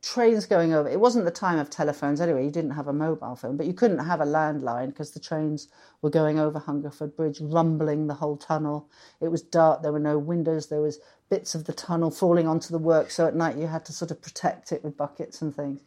trains 0.02 0.46
going 0.46 0.72
over. 0.72 0.88
It 0.88 1.00
wasn't 1.00 1.24
the 1.24 1.30
time 1.30 1.58
of 1.58 1.68
telephones 1.68 2.20
anyway. 2.20 2.44
You 2.44 2.50
didn't 2.50 2.72
have 2.72 2.88
a 2.88 2.92
mobile 2.92 3.36
phone, 3.36 3.56
but 3.56 3.66
you 3.66 3.74
couldn't 3.74 3.98
have 3.98 4.20
a 4.20 4.26
landline 4.26 4.88
because 4.88 5.10
the 5.10 5.20
trains 5.20 5.68
were 6.02 6.10
going 6.10 6.38
over 6.38 6.58
Hungerford 6.58 7.16
Bridge, 7.16 7.40
rumbling 7.40 8.06
the 8.06 8.14
whole 8.14 8.36
tunnel. 8.36 8.88
It 9.20 9.28
was 9.28 9.42
dark. 9.42 9.82
There 9.82 9.92
were 9.92 9.98
no 9.98 10.18
windows. 10.18 10.68
There 10.68 10.80
was 10.80 11.00
bits 11.28 11.54
of 11.54 11.64
the 11.64 11.72
tunnel 11.72 12.10
falling 12.10 12.48
onto 12.48 12.70
the 12.72 12.78
work. 12.78 13.10
So 13.10 13.26
at 13.26 13.36
night 13.36 13.56
you 13.56 13.66
had 13.66 13.84
to 13.86 13.92
sort 13.92 14.10
of 14.10 14.22
protect 14.22 14.72
it 14.72 14.82
with 14.82 14.96
buckets 14.96 15.42
and 15.42 15.54
things. 15.54 15.80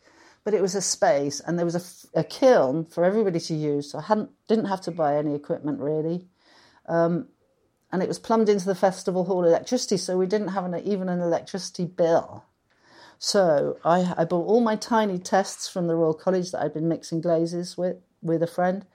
But 0.43 0.53
it 0.53 0.62
was 0.62 0.75
a 0.75 0.82
space, 0.82 1.39
and 1.39 1.58
there 1.58 1.65
was 1.65 2.10
a, 2.15 2.19
a 2.19 2.23
kiln 2.23 2.86
for 2.86 3.06
everybody 3.06 3.39
to 3.39 3.53
use. 3.53 3.91
So 3.91 3.99
I 3.99 4.03
hadn't 4.03 4.32
didn't 4.47 4.65
have 4.65 4.82
to 4.82 4.91
buy 4.91 5.15
any 5.15 5.36
equipment 5.36 5.79
really. 5.79 6.27
Um, 6.88 7.29
and 7.91 8.01
it 8.01 8.08
was 8.08 8.19
plumbed 8.19 8.49
into 8.49 8.65
the 8.65 8.75
festival 8.75 9.25
hall 9.25 9.45
electricity, 9.45 9.97
so 9.97 10.17
we 10.17 10.25
didn't 10.25 10.49
have 10.49 10.65
an, 10.65 10.75
even 10.84 11.10
an 11.10 11.21
electricity 11.21 11.86
bill. 11.86 12.43
So 13.19 13.77
I, 13.86 14.13
I 14.17 14.25
bought 14.25 14.47
all 14.47 14.60
my 14.60 14.75
tiny 14.75 15.19
tests 15.19 15.69
from 15.69 15.88
the 15.88 15.95
Royal 15.95 16.15
College 16.15 16.51
that 16.51 16.62
I'd 16.62 16.73
been 16.73 16.89
mixing 16.89 17.21
glazes 17.21 17.77
with 17.77 17.97
with 18.21 18.41
a 18.43 18.47
friend, 18.47 18.86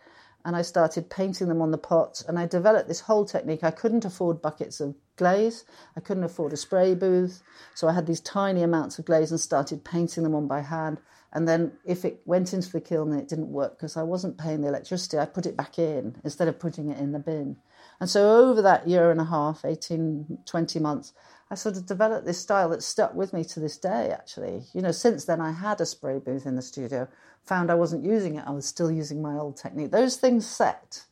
and 0.44 0.56
I 0.56 0.62
started 0.62 1.10
painting 1.10 1.48
them 1.48 1.62
on 1.62 1.70
the 1.70 1.78
pots. 1.78 2.22
And 2.22 2.38
I 2.38 2.46
developed 2.46 2.88
this 2.88 3.00
whole 3.00 3.24
technique. 3.24 3.62
I 3.62 3.70
couldn't 3.70 4.04
afford 4.04 4.42
buckets 4.42 4.80
of 4.80 4.96
glaze. 5.16 5.64
I 5.96 6.00
couldn't 6.00 6.24
afford 6.24 6.52
a 6.52 6.56
spray 6.56 6.94
booth, 6.94 7.42
so 7.74 7.88
I 7.88 7.92
had 7.92 8.06
these 8.06 8.20
tiny 8.20 8.62
amounts 8.62 8.98
of 8.98 9.04
glaze 9.04 9.30
and 9.30 9.40
started 9.40 9.84
painting 9.84 10.24
them 10.24 10.34
on 10.34 10.46
by 10.46 10.60
hand. 10.60 10.98
And 11.32 11.46
then 11.46 11.72
if 11.84 12.04
it 12.04 12.22
went 12.24 12.54
into 12.54 12.70
the 12.72 12.80
kiln 12.80 13.12
and 13.12 13.20
it 13.20 13.28
didn't 13.28 13.52
work 13.52 13.76
because 13.76 13.96
I 13.96 14.02
wasn't 14.02 14.38
paying 14.38 14.62
the 14.62 14.68
electricity, 14.68 15.18
I 15.18 15.26
put 15.26 15.46
it 15.46 15.56
back 15.56 15.78
in 15.78 16.16
instead 16.24 16.48
of 16.48 16.58
putting 16.58 16.88
it 16.88 16.98
in 16.98 17.12
the 17.12 17.18
bin. 17.18 17.56
And 18.00 18.08
so 18.08 18.48
over 18.48 18.62
that 18.62 18.88
year 18.88 19.10
and 19.10 19.20
a 19.20 19.24
half, 19.24 19.64
18, 19.64 20.38
20 20.46 20.78
months, 20.78 21.12
I 21.50 21.54
sort 21.54 21.76
of 21.76 21.86
developed 21.86 22.26
this 22.26 22.38
style 22.38 22.68
that 22.70 22.82
stuck 22.82 23.14
with 23.14 23.32
me 23.32 23.44
to 23.44 23.60
this 23.60 23.76
day, 23.76 24.10
actually. 24.10 24.64
You 24.72 24.82
know, 24.82 24.92
since 24.92 25.24
then 25.24 25.40
I 25.40 25.52
had 25.52 25.80
a 25.80 25.86
spray 25.86 26.18
booth 26.18 26.46
in 26.46 26.56
the 26.56 26.62
studio, 26.62 27.08
found 27.44 27.70
I 27.70 27.74
wasn't 27.74 28.04
using 28.04 28.36
it, 28.36 28.44
I 28.46 28.50
was 28.50 28.66
still 28.66 28.90
using 28.90 29.22
my 29.22 29.34
old 29.34 29.56
technique. 29.56 29.90
Those 29.90 30.16
things 30.16 30.46
set 30.46 31.04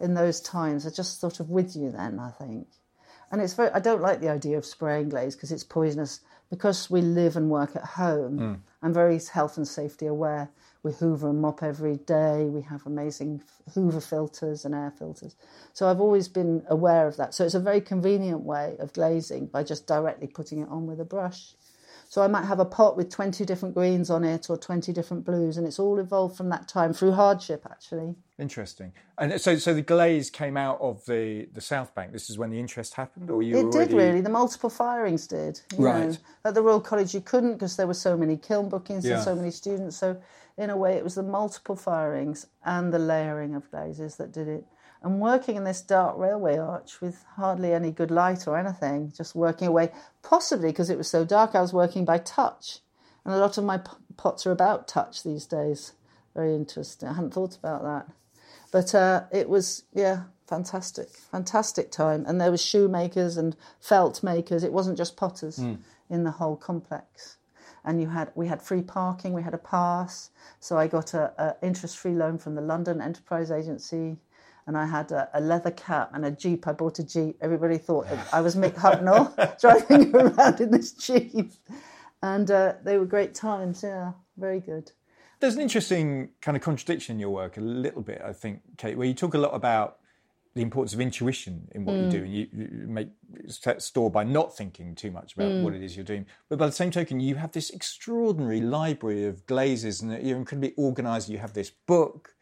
in 0.00 0.14
those 0.14 0.40
times 0.40 0.86
are 0.86 0.90
just 0.90 1.20
sort 1.20 1.40
of 1.40 1.50
with 1.50 1.76
you 1.76 1.90
then, 1.90 2.18
I 2.18 2.30
think. 2.30 2.66
And 3.34 3.42
it's 3.42 3.54
very, 3.54 3.68
I 3.70 3.80
don't 3.80 4.00
like 4.00 4.20
the 4.20 4.28
idea 4.28 4.56
of 4.56 4.64
spraying 4.64 5.08
glaze 5.08 5.34
because 5.34 5.50
it's 5.50 5.64
poisonous. 5.64 6.20
Because 6.50 6.88
we 6.88 7.00
live 7.00 7.36
and 7.36 7.50
work 7.50 7.74
at 7.74 7.82
home, 7.82 8.38
mm. 8.38 8.60
I'm 8.80 8.94
very 8.94 9.18
health 9.32 9.56
and 9.56 9.66
safety 9.66 10.06
aware. 10.06 10.52
We 10.84 10.92
hoover 10.92 11.30
and 11.30 11.42
mop 11.42 11.60
every 11.64 11.96
day. 11.96 12.44
We 12.44 12.62
have 12.62 12.86
amazing 12.86 13.42
hoover 13.74 14.00
filters 14.00 14.64
and 14.64 14.72
air 14.72 14.92
filters. 14.96 15.34
So 15.72 15.88
I've 15.88 16.00
always 16.00 16.28
been 16.28 16.62
aware 16.68 17.08
of 17.08 17.16
that. 17.16 17.34
So 17.34 17.44
it's 17.44 17.54
a 17.54 17.60
very 17.60 17.80
convenient 17.80 18.42
way 18.42 18.76
of 18.78 18.92
glazing 18.92 19.46
by 19.46 19.64
just 19.64 19.88
directly 19.88 20.28
putting 20.28 20.60
it 20.60 20.68
on 20.68 20.86
with 20.86 21.00
a 21.00 21.04
brush. 21.04 21.56
So 22.08 22.22
I 22.22 22.28
might 22.28 22.44
have 22.44 22.60
a 22.60 22.64
pot 22.64 22.96
with 22.96 23.10
20 23.10 23.44
different 23.44 23.74
greens 23.74 24.10
on 24.10 24.24
it 24.24 24.48
or 24.48 24.56
20 24.56 24.92
different 24.92 25.24
blues, 25.24 25.56
and 25.56 25.66
it's 25.66 25.78
all 25.78 25.98
evolved 25.98 26.36
from 26.36 26.48
that 26.50 26.68
time 26.68 26.92
through 26.92 27.12
hardship, 27.12 27.66
actually. 27.70 28.14
Interesting. 28.38 28.92
And 29.18 29.40
so, 29.40 29.56
so 29.56 29.74
the 29.74 29.82
glaze 29.82 30.30
came 30.30 30.56
out 30.56 30.80
of 30.80 31.04
the, 31.06 31.48
the 31.52 31.60
South 31.60 31.94
Bank. 31.94 32.12
This 32.12 32.30
is 32.30 32.38
when 32.38 32.50
the 32.50 32.58
interest 32.58 32.94
happened, 32.94 33.30
or 33.30 33.42
you? 33.42 33.56
It 33.56 33.64
already... 33.64 33.90
did 33.90 33.96
really. 33.96 34.20
The 34.20 34.30
multiple 34.30 34.70
firings 34.70 35.26
did. 35.26 35.60
right. 35.76 36.10
Know. 36.10 36.16
At 36.44 36.54
the 36.54 36.62
Royal 36.62 36.80
College, 36.80 37.14
you 37.14 37.20
couldn't 37.20 37.54
because 37.54 37.76
there 37.76 37.86
were 37.86 37.94
so 37.94 38.16
many 38.16 38.36
kiln 38.36 38.68
bookings 38.68 39.04
yeah. 39.04 39.14
and 39.14 39.24
so 39.24 39.34
many 39.34 39.50
students. 39.50 39.96
So 39.96 40.20
in 40.56 40.70
a 40.70 40.76
way, 40.76 40.94
it 40.94 41.04
was 41.04 41.14
the 41.14 41.22
multiple 41.22 41.76
firings 41.76 42.46
and 42.64 42.92
the 42.92 42.98
layering 42.98 43.54
of 43.54 43.70
glazes 43.70 44.16
that 44.16 44.32
did 44.32 44.48
it 44.48 44.64
and 45.04 45.20
working 45.20 45.56
in 45.56 45.64
this 45.64 45.82
dark 45.82 46.16
railway 46.16 46.56
arch 46.56 47.02
with 47.02 47.24
hardly 47.36 47.74
any 47.74 47.90
good 47.90 48.10
light 48.10 48.48
or 48.48 48.56
anything, 48.58 49.12
just 49.14 49.34
working 49.34 49.68
away, 49.68 49.92
possibly 50.22 50.70
because 50.70 50.88
it 50.88 50.96
was 50.96 51.08
so 51.08 51.26
dark, 51.26 51.54
I 51.54 51.60
was 51.60 51.74
working 51.74 52.06
by 52.06 52.16
touch. 52.16 52.78
And 53.22 53.34
a 53.34 53.38
lot 53.38 53.58
of 53.58 53.64
my 53.64 53.80
pots 54.16 54.46
are 54.46 54.50
about 54.50 54.88
touch 54.88 55.22
these 55.22 55.44
days. 55.44 55.92
Very 56.34 56.54
interesting. 56.54 57.10
I 57.10 57.12
hadn't 57.12 57.34
thought 57.34 57.54
about 57.56 57.82
that. 57.82 58.06
But 58.72 58.94
uh, 58.94 59.24
it 59.30 59.50
was, 59.50 59.84
yeah, 59.92 60.24
fantastic, 60.48 61.10
fantastic 61.10 61.90
time. 61.90 62.24
And 62.26 62.40
there 62.40 62.50
was 62.50 62.64
shoemakers 62.64 63.36
and 63.36 63.54
felt 63.80 64.22
makers. 64.22 64.64
It 64.64 64.72
wasn't 64.72 64.96
just 64.96 65.18
potters 65.18 65.58
mm. 65.58 65.78
in 66.08 66.24
the 66.24 66.32
whole 66.32 66.56
complex. 66.56 67.36
And 67.84 68.00
you 68.00 68.08
had 68.08 68.32
we 68.34 68.48
had 68.48 68.62
free 68.62 68.80
parking, 68.80 69.34
we 69.34 69.42
had 69.42 69.52
a 69.52 69.58
pass. 69.58 70.30
So 70.60 70.78
I 70.78 70.86
got 70.86 71.12
a, 71.12 71.32
a 71.36 71.66
interest-free 71.66 72.14
loan 72.14 72.38
from 72.38 72.54
the 72.54 72.62
London 72.62 73.02
Enterprise 73.02 73.50
Agency 73.50 74.16
and 74.66 74.76
I 74.76 74.86
had 74.86 75.12
a, 75.12 75.28
a, 75.34 75.40
leather 75.40 75.70
cap 75.70 76.10
and 76.14 76.24
a 76.24 76.30
jeep. 76.30 76.66
I 76.66 76.72
bought 76.72 76.98
a 76.98 77.04
jeep. 77.04 77.36
Everybody 77.40 77.78
thought 77.78 78.06
I 78.32 78.40
was 78.40 78.56
Mick 78.56 78.74
Hucknall 78.74 79.30
driving 79.60 80.14
around 80.14 80.60
in 80.60 80.70
this 80.70 80.92
jeep, 80.92 81.52
and 82.22 82.50
uh, 82.50 82.74
they 82.82 82.98
were 82.98 83.06
great 83.06 83.34
times. 83.34 83.82
Yeah, 83.82 84.12
very 84.36 84.60
good. 84.60 84.92
There's 85.40 85.56
an 85.56 85.60
interesting 85.60 86.30
kind 86.40 86.56
of 86.56 86.62
contradiction 86.62 87.16
in 87.16 87.20
your 87.20 87.30
work, 87.30 87.56
a 87.56 87.60
little 87.60 88.02
bit, 88.02 88.22
I 88.24 88.32
think, 88.32 88.60
Kate, 88.78 88.96
where 88.96 89.06
you 89.06 89.14
talk 89.14 89.34
a 89.34 89.38
lot 89.38 89.54
about 89.54 89.98
the 90.54 90.62
importance 90.62 90.94
of 90.94 91.00
intuition 91.00 91.68
in 91.72 91.84
what 91.84 91.96
mm. 91.96 92.04
you 92.04 92.10
do, 92.10 92.24
and 92.24 92.34
you, 92.34 92.46
you 92.52 92.86
make 92.86 93.08
store 93.78 94.08
by 94.08 94.22
not 94.22 94.56
thinking 94.56 94.94
too 94.94 95.10
much 95.10 95.34
about 95.34 95.50
mm. 95.50 95.62
what 95.62 95.74
it 95.74 95.82
is 95.82 95.96
you're 95.96 96.04
doing. 96.04 96.24
But 96.48 96.58
by 96.60 96.66
the 96.66 96.72
same 96.72 96.92
token, 96.92 97.18
you 97.18 97.34
have 97.34 97.52
this 97.52 97.70
extraordinary 97.70 98.60
library 98.60 99.26
of 99.26 99.44
glazes, 99.46 100.00
and 100.00 100.24
you're 100.24 100.38
incredibly 100.38 100.72
organised. 100.78 101.28
You 101.28 101.38
have 101.38 101.52
this 101.52 101.70
book. 101.70 102.34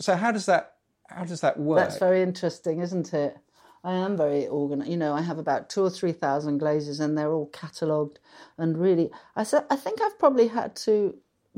So 0.00 0.16
how 0.16 0.32
does 0.32 0.46
that 0.46 0.74
how 1.10 1.24
does 1.24 1.40
that 1.40 1.58
work? 1.58 1.78
That's 1.78 1.98
very 1.98 2.22
interesting, 2.22 2.80
isn't 2.80 3.12
it? 3.12 3.36
I 3.82 3.94
am 3.94 4.16
very 4.16 4.46
organized. 4.46 4.90
You 4.90 4.96
know, 4.96 5.14
I 5.14 5.22
have 5.22 5.38
about 5.38 5.70
two 5.70 5.82
or 5.82 5.90
three 5.90 6.12
thousand 6.12 6.58
glazes, 6.58 7.00
and 7.00 7.16
they're 7.16 7.32
all 7.32 7.46
catalogued. 7.46 8.18
And 8.58 8.78
really, 8.78 9.10
I 9.34 9.42
said, 9.42 9.64
I 9.70 9.76
think 9.76 10.00
I've 10.00 10.18
probably 10.18 10.48
had 10.48 10.76
to 10.76 11.16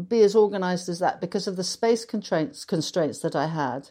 be 0.09 0.23
as 0.23 0.35
organized 0.35 0.89
as 0.89 1.01
that 1.01 1.21
because 1.21 1.47
of 1.47 1.57
the 1.57 1.65
space 1.65 2.05
constraints 2.05 2.65
constraints 2.65 3.21
that 3.21 3.37
I 3.37 3.49
had. 3.49 3.91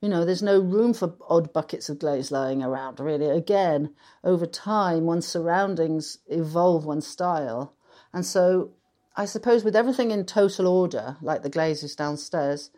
You 0.00 0.08
know, 0.08 0.24
there's 0.24 0.42
no 0.42 0.60
room 0.60 0.94
for 0.94 1.16
odd 1.28 1.52
buckets 1.52 1.88
of 1.88 1.98
glaze 1.98 2.30
lying 2.30 2.62
around. 2.62 3.00
Really, 3.00 3.30
again, 3.30 3.94
over 4.24 4.46
time, 4.46 5.06
one's 5.06 5.26
surroundings 5.26 6.18
evolve 6.26 6.84
one's 6.84 7.06
style, 7.06 7.74
and 8.12 8.26
so 8.26 8.72
I 9.16 9.24
suppose 9.24 9.64
with 9.64 9.76
everything 9.76 10.10
in 10.10 10.24
total 10.24 10.66
order, 10.66 11.16
like 11.22 11.42
the 11.42 11.48
glazes 11.48 11.96
downstairs, 11.96 12.70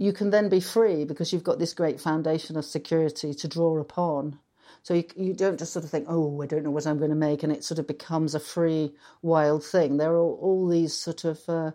you 0.00 0.14
can 0.14 0.30
then 0.30 0.48
be 0.48 0.60
free 0.60 1.04
because 1.04 1.30
you've 1.30 1.44
got 1.44 1.58
this 1.58 1.74
great 1.74 2.00
foundation 2.00 2.56
of 2.56 2.64
security 2.64 3.34
to 3.34 3.46
draw 3.46 3.78
upon. 3.78 4.38
So 4.82 4.94
you, 4.94 5.04
you 5.14 5.34
don't 5.34 5.58
just 5.58 5.74
sort 5.74 5.84
of 5.84 5.90
think, 5.90 6.06
oh, 6.08 6.40
I 6.40 6.46
don't 6.46 6.64
know 6.64 6.70
what 6.70 6.86
I'm 6.86 6.96
going 6.96 7.10
to 7.10 7.16
make, 7.16 7.42
and 7.42 7.52
it 7.52 7.62
sort 7.62 7.78
of 7.78 7.86
becomes 7.86 8.34
a 8.34 8.40
free, 8.40 8.94
wild 9.20 9.62
thing. 9.62 9.98
There 9.98 10.12
are 10.12 10.18
all, 10.18 10.38
all 10.40 10.68
these 10.68 10.94
sort 10.94 11.24
of 11.24 11.46
uh, 11.46 11.72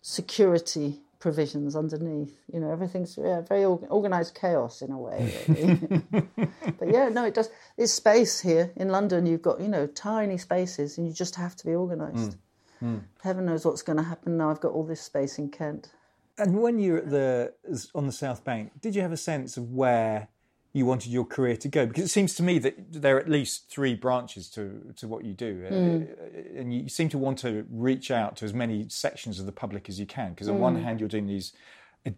security 0.00 1.00
provisions 1.18 1.76
underneath. 1.76 2.40
You 2.50 2.60
know, 2.60 2.72
everything's 2.72 3.18
yeah, 3.18 3.42
very 3.42 3.66
organized 3.66 4.34
chaos 4.34 4.80
in 4.80 4.90
a 4.90 4.98
way. 4.98 5.34
Really. 5.46 6.02
but 6.78 6.88
yeah, 6.90 7.10
no, 7.10 7.26
it 7.26 7.34
does. 7.34 7.50
There's 7.76 7.92
space 7.92 8.40
here 8.40 8.72
in 8.76 8.88
London. 8.88 9.26
You've 9.26 9.42
got 9.42 9.60
you 9.60 9.68
know 9.68 9.86
tiny 9.86 10.38
spaces, 10.38 10.96
and 10.96 11.06
you 11.06 11.12
just 11.12 11.34
have 11.34 11.54
to 11.56 11.66
be 11.66 11.74
organized. 11.74 12.38
Mm. 12.82 12.88
Mm. 12.88 13.02
Heaven 13.22 13.44
knows 13.44 13.66
what's 13.66 13.82
going 13.82 13.98
to 13.98 14.04
happen 14.04 14.38
now. 14.38 14.50
I've 14.50 14.60
got 14.60 14.72
all 14.72 14.86
this 14.86 15.02
space 15.02 15.38
in 15.38 15.50
Kent. 15.50 15.90
And 16.38 16.60
when 16.60 16.78
you 16.78 16.92
were 16.92 16.98
at 16.98 17.10
the 17.10 17.52
on 17.94 18.06
the 18.06 18.12
South 18.12 18.44
Bank, 18.44 18.80
did 18.80 18.94
you 18.94 19.02
have 19.02 19.12
a 19.12 19.16
sense 19.16 19.56
of 19.56 19.70
where 19.70 20.28
you 20.72 20.86
wanted 20.86 21.10
your 21.10 21.24
career 21.24 21.56
to 21.56 21.68
go? 21.68 21.86
Because 21.86 22.04
it 22.04 22.08
seems 22.08 22.34
to 22.36 22.42
me 22.42 22.58
that 22.60 22.92
there 22.92 23.16
are 23.16 23.20
at 23.20 23.28
least 23.28 23.68
three 23.70 23.94
branches 23.94 24.48
to 24.50 24.92
to 24.96 25.08
what 25.08 25.24
you 25.24 25.34
do, 25.34 25.54
mm. 25.62 26.58
and 26.58 26.72
you 26.72 26.88
seem 26.88 27.08
to 27.10 27.18
want 27.18 27.38
to 27.38 27.66
reach 27.70 28.10
out 28.10 28.36
to 28.36 28.44
as 28.44 28.54
many 28.54 28.88
sections 28.88 29.40
of 29.40 29.46
the 29.46 29.52
public 29.52 29.88
as 29.88 29.98
you 29.98 30.06
can. 30.06 30.30
Because 30.30 30.48
on 30.48 30.56
mm. 30.56 30.60
one 30.60 30.76
hmm. 30.76 30.82
hand, 30.82 31.00
you're 31.00 31.08
doing 31.08 31.26
these 31.26 31.52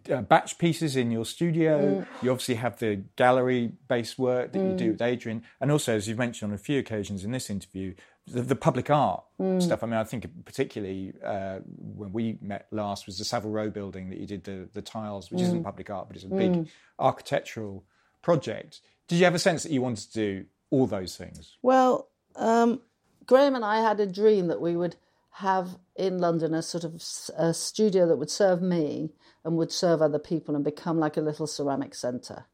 uh, 0.09 0.21
batch 0.21 0.57
pieces 0.57 0.95
in 0.95 1.11
your 1.11 1.25
studio. 1.25 1.79
Mm. 1.79 2.07
You 2.21 2.31
obviously 2.31 2.55
have 2.55 2.77
the 2.79 3.03
gallery 3.15 3.73
based 3.87 4.19
work 4.19 4.51
that 4.53 4.59
mm. 4.59 4.71
you 4.71 4.77
do 4.77 4.85
hmm. 4.85 4.91
with 4.91 5.01
Adrian. 5.01 5.43
And 5.59 5.71
also, 5.71 5.95
as 5.95 6.07
you've 6.07 6.17
mentioned 6.17 6.51
on 6.51 6.55
a 6.55 6.59
few 6.59 6.79
occasions 6.79 7.23
in 7.23 7.31
this 7.31 7.49
interview, 7.49 7.95
the, 8.27 8.41
the 8.41 8.55
public 8.55 8.89
art 8.89 9.23
mm. 9.39 9.61
stuff. 9.61 9.83
I 9.83 9.87
mean, 9.87 9.95
I 9.95 10.03
think 10.03 10.27
particularly 10.45 11.13
uh, 11.23 11.59
when 11.65 12.13
we 12.13 12.37
met 12.41 12.67
last 12.71 13.05
was 13.05 13.17
the 13.17 13.25
Savile 13.25 13.51
Row 13.51 13.69
building 13.69 14.09
that 14.09 14.19
you 14.19 14.27
did 14.27 14.43
the, 14.43 14.69
the 14.73 14.81
tiles, 14.81 15.31
which 15.31 15.41
isn't 15.41 15.57
hmm. 15.57 15.63
public 15.63 15.89
art, 15.89 16.07
but 16.07 16.15
it's 16.15 16.25
a 16.25 16.29
big 16.29 16.53
hmm. 16.53 16.63
architectural 16.99 17.83
project. 18.21 18.81
Did 19.07 19.17
you 19.17 19.25
have 19.25 19.35
a 19.35 19.39
sense 19.39 19.63
that 19.63 19.71
you 19.71 19.81
wanted 19.81 20.11
to 20.11 20.13
do 20.13 20.45
all 20.69 20.87
those 20.87 21.17
things? 21.17 21.57
Well, 21.61 22.09
um, 22.35 22.81
Graham 23.25 23.55
and 23.55 23.65
I 23.65 23.81
had 23.81 23.99
a 23.99 24.05
dream 24.05 24.47
that 24.47 24.61
we 24.61 24.75
would 24.75 24.95
have 25.35 25.77
in 25.95 26.19
London 26.19 26.53
a 26.53 26.61
sort 26.61 26.83
of 26.83 27.03
a 27.37 27.53
studio 27.53 28.07
that 28.07 28.17
would 28.17 28.29
serve 28.29 28.61
me 28.61 29.11
and 29.43 29.57
would 29.57 29.71
serve 29.71 30.01
other 30.01 30.19
people 30.19 30.55
and 30.55 30.63
become 30.63 30.99
like 30.99 31.17
a 31.17 31.21
little 31.21 31.47
ceramic 31.47 31.95
centre. 31.95 32.45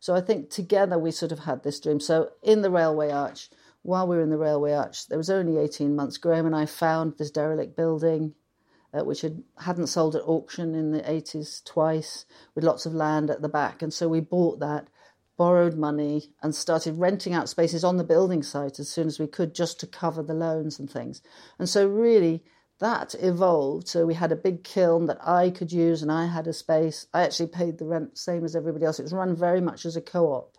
So 0.00 0.14
I 0.14 0.20
think 0.20 0.50
together 0.50 0.98
we 0.98 1.10
sort 1.10 1.32
of 1.32 1.40
had 1.40 1.62
this 1.62 1.80
dream. 1.80 2.00
So 2.00 2.32
in 2.42 2.62
the 2.62 2.70
Railway 2.70 3.10
Arch, 3.10 3.48
while 3.84 4.06
we 4.06 4.16
were 4.16 4.22
in 4.22 4.30
the 4.30 4.38
Railway 4.38 4.72
Arch, 4.72 5.08
there 5.08 5.18
was 5.18 5.28
only 5.28 5.58
18 5.58 5.94
months, 5.94 6.16
Graham 6.16 6.46
and 6.46 6.56
I 6.56 6.64
found 6.64 7.18
this 7.18 7.30
derelict 7.30 7.76
building, 7.76 8.34
uh, 8.94 9.04
which 9.04 9.20
had, 9.20 9.42
hadn't 9.58 9.88
sold 9.88 10.16
at 10.16 10.22
auction 10.22 10.74
in 10.74 10.90
the 10.90 11.02
80s 11.02 11.62
twice, 11.64 12.24
with 12.54 12.64
lots 12.64 12.86
of 12.86 12.94
land 12.94 13.28
at 13.28 13.42
the 13.42 13.48
back. 13.48 13.82
And 13.82 13.92
so 13.92 14.08
we 14.08 14.20
bought 14.20 14.58
that, 14.60 14.88
borrowed 15.36 15.76
money, 15.76 16.32
and 16.42 16.54
started 16.54 16.96
renting 16.96 17.34
out 17.34 17.50
spaces 17.50 17.84
on 17.84 17.98
the 17.98 18.04
building 18.04 18.42
site 18.42 18.78
as 18.78 18.88
soon 18.88 19.06
as 19.06 19.18
we 19.18 19.26
could 19.26 19.54
just 19.54 19.78
to 19.80 19.86
cover 19.86 20.22
the 20.22 20.32
loans 20.32 20.78
and 20.78 20.90
things. 20.90 21.20
And 21.58 21.68
so, 21.68 21.86
really, 21.86 22.42
that 22.78 23.14
evolved. 23.18 23.86
So 23.86 24.06
we 24.06 24.14
had 24.14 24.32
a 24.32 24.36
big 24.36 24.64
kiln 24.64 25.04
that 25.06 25.18
I 25.20 25.50
could 25.50 25.72
use, 25.72 26.00
and 26.00 26.10
I 26.10 26.24
had 26.24 26.46
a 26.46 26.54
space. 26.54 27.06
I 27.12 27.22
actually 27.24 27.48
paid 27.48 27.76
the 27.76 27.84
rent 27.84 28.16
same 28.16 28.46
as 28.46 28.56
everybody 28.56 28.86
else. 28.86 28.98
It 28.98 29.02
was 29.02 29.12
run 29.12 29.36
very 29.36 29.60
much 29.60 29.84
as 29.84 29.94
a 29.94 30.00
co-op. 30.00 30.56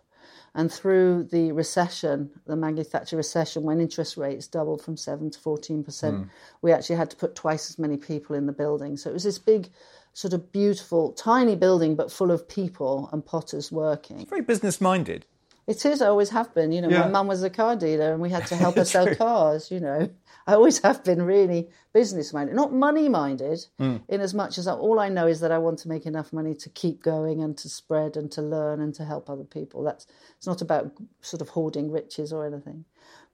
And 0.56 0.72
through 0.72 1.28
the 1.30 1.52
recession, 1.52 2.30
the 2.46 2.56
Maggie 2.56 2.82
Thatcher 2.82 3.18
recession, 3.18 3.62
when 3.62 3.78
interest 3.78 4.16
rates 4.16 4.48
doubled 4.48 4.82
from 4.82 4.96
seven 4.96 5.30
to 5.30 5.38
fourteen 5.38 5.84
percent, 5.84 6.16
mm. 6.16 6.30
we 6.62 6.72
actually 6.72 6.96
had 6.96 7.10
to 7.10 7.16
put 7.16 7.34
twice 7.34 7.70
as 7.70 7.78
many 7.78 7.98
people 7.98 8.34
in 8.34 8.46
the 8.46 8.52
building. 8.52 8.96
So 8.96 9.10
it 9.10 9.12
was 9.12 9.24
this 9.24 9.38
big, 9.38 9.68
sort 10.14 10.32
of 10.32 10.50
beautiful, 10.52 11.12
tiny 11.12 11.56
building, 11.56 11.94
but 11.94 12.10
full 12.10 12.30
of 12.30 12.48
people 12.48 13.10
and 13.12 13.24
potters 13.24 13.70
working. 13.70 14.20
It's 14.20 14.30
very 14.30 14.40
business 14.40 14.80
minded. 14.80 15.26
It 15.66 15.84
is. 15.84 16.00
I 16.00 16.06
always 16.06 16.30
have 16.30 16.54
been. 16.54 16.70
You 16.70 16.80
know, 16.80 16.88
yeah. 16.88 17.00
my 17.00 17.08
mum 17.08 17.26
was 17.26 17.42
a 17.42 17.50
car 17.50 17.74
dealer, 17.74 18.12
and 18.12 18.20
we 18.20 18.30
had 18.30 18.46
to 18.46 18.56
help 18.64 18.76
her 18.76 18.84
sell 18.84 19.12
cars. 19.16 19.70
You 19.70 19.80
know, 19.80 20.08
I 20.46 20.54
always 20.54 20.78
have 20.80 21.02
been 21.02 21.22
really 21.22 21.68
business 21.92 22.32
minded, 22.32 22.54
not 22.54 22.72
money 22.72 23.08
minded. 23.08 23.66
Mm. 23.80 24.02
In 24.08 24.20
as 24.20 24.32
much 24.32 24.58
as 24.58 24.68
all 24.68 25.00
I 25.00 25.08
know 25.08 25.26
is 25.26 25.40
that 25.40 25.50
I 25.50 25.58
want 25.58 25.80
to 25.80 25.88
make 25.88 26.06
enough 26.06 26.32
money 26.32 26.54
to 26.54 26.68
keep 26.68 27.02
going 27.02 27.42
and 27.42 27.56
to 27.58 27.68
spread 27.68 28.16
and 28.16 28.30
to 28.32 28.42
learn 28.42 28.80
and 28.80 28.94
to 28.94 29.04
help 29.04 29.28
other 29.28 29.44
people. 29.44 29.82
That's 29.82 30.06
it's 30.36 30.46
not 30.46 30.62
about 30.62 30.92
sort 31.20 31.42
of 31.42 31.48
hoarding 31.48 31.90
riches 31.90 32.32
or 32.32 32.46
anything. 32.46 32.84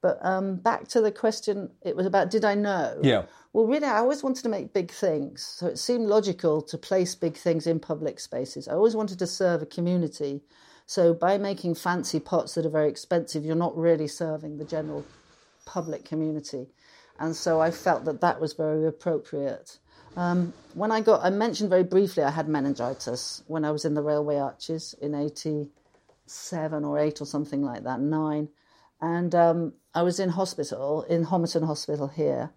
But 0.01 0.17
um, 0.25 0.57
back 0.57 0.87
to 0.89 1.01
the 1.01 1.11
question, 1.11 1.69
it 1.81 1.95
was 1.95 2.05
about 2.05 2.31
did 2.31 2.43
I 2.45 2.55
know? 2.55 2.99
Yeah. 3.03 3.23
Well, 3.53 3.67
really, 3.67 3.85
I 3.85 3.99
always 3.99 4.23
wanted 4.23 4.41
to 4.41 4.49
make 4.49 4.73
big 4.73 4.89
things, 4.89 5.43
so 5.43 5.67
it 5.67 5.77
seemed 5.77 6.07
logical 6.07 6.63
to 6.63 6.77
place 6.79 7.13
big 7.13 7.37
things 7.37 7.67
in 7.67 7.79
public 7.79 8.19
spaces. 8.19 8.67
I 8.67 8.73
always 8.73 8.95
wanted 8.95 9.19
to 9.19 9.27
serve 9.27 9.61
a 9.61 9.67
community 9.67 10.41
so 10.85 11.13
by 11.13 11.37
making 11.37 11.75
fancy 11.75 12.19
pots 12.19 12.55
that 12.55 12.65
are 12.65 12.69
very 12.69 12.89
expensive, 12.89 13.45
you're 13.45 13.55
not 13.55 13.77
really 13.77 14.07
serving 14.07 14.57
the 14.57 14.65
general 14.65 15.05
public 15.65 16.05
community. 16.05 16.67
And 17.19 17.35
so 17.35 17.61
I 17.61 17.71
felt 17.71 18.05
that 18.05 18.21
that 18.21 18.41
was 18.41 18.53
very 18.53 18.85
appropriate. 18.85 19.77
Um, 20.15 20.53
when 20.73 20.91
I 20.91 21.01
got, 21.01 21.23
I 21.23 21.29
mentioned 21.29 21.69
very 21.69 21.83
briefly, 21.83 22.23
I 22.23 22.31
had 22.31 22.47
meningitis 22.47 23.43
when 23.47 23.65
I 23.65 23.71
was 23.71 23.85
in 23.85 23.93
the 23.93 24.01
railway 24.01 24.37
arches 24.37 24.93
in 25.01 25.15
87 25.15 26.85
or 26.85 26.99
8 26.99 27.21
or 27.21 27.25
something 27.25 27.63
like 27.63 27.83
that, 27.83 27.99
9. 27.99 28.49
And 29.01 29.35
um, 29.35 29.73
I 29.93 30.03
was 30.03 30.19
in 30.19 30.29
hospital, 30.29 31.03
in 31.03 31.25
Homerton 31.25 31.65
Hospital 31.65 32.07
here. 32.07 32.51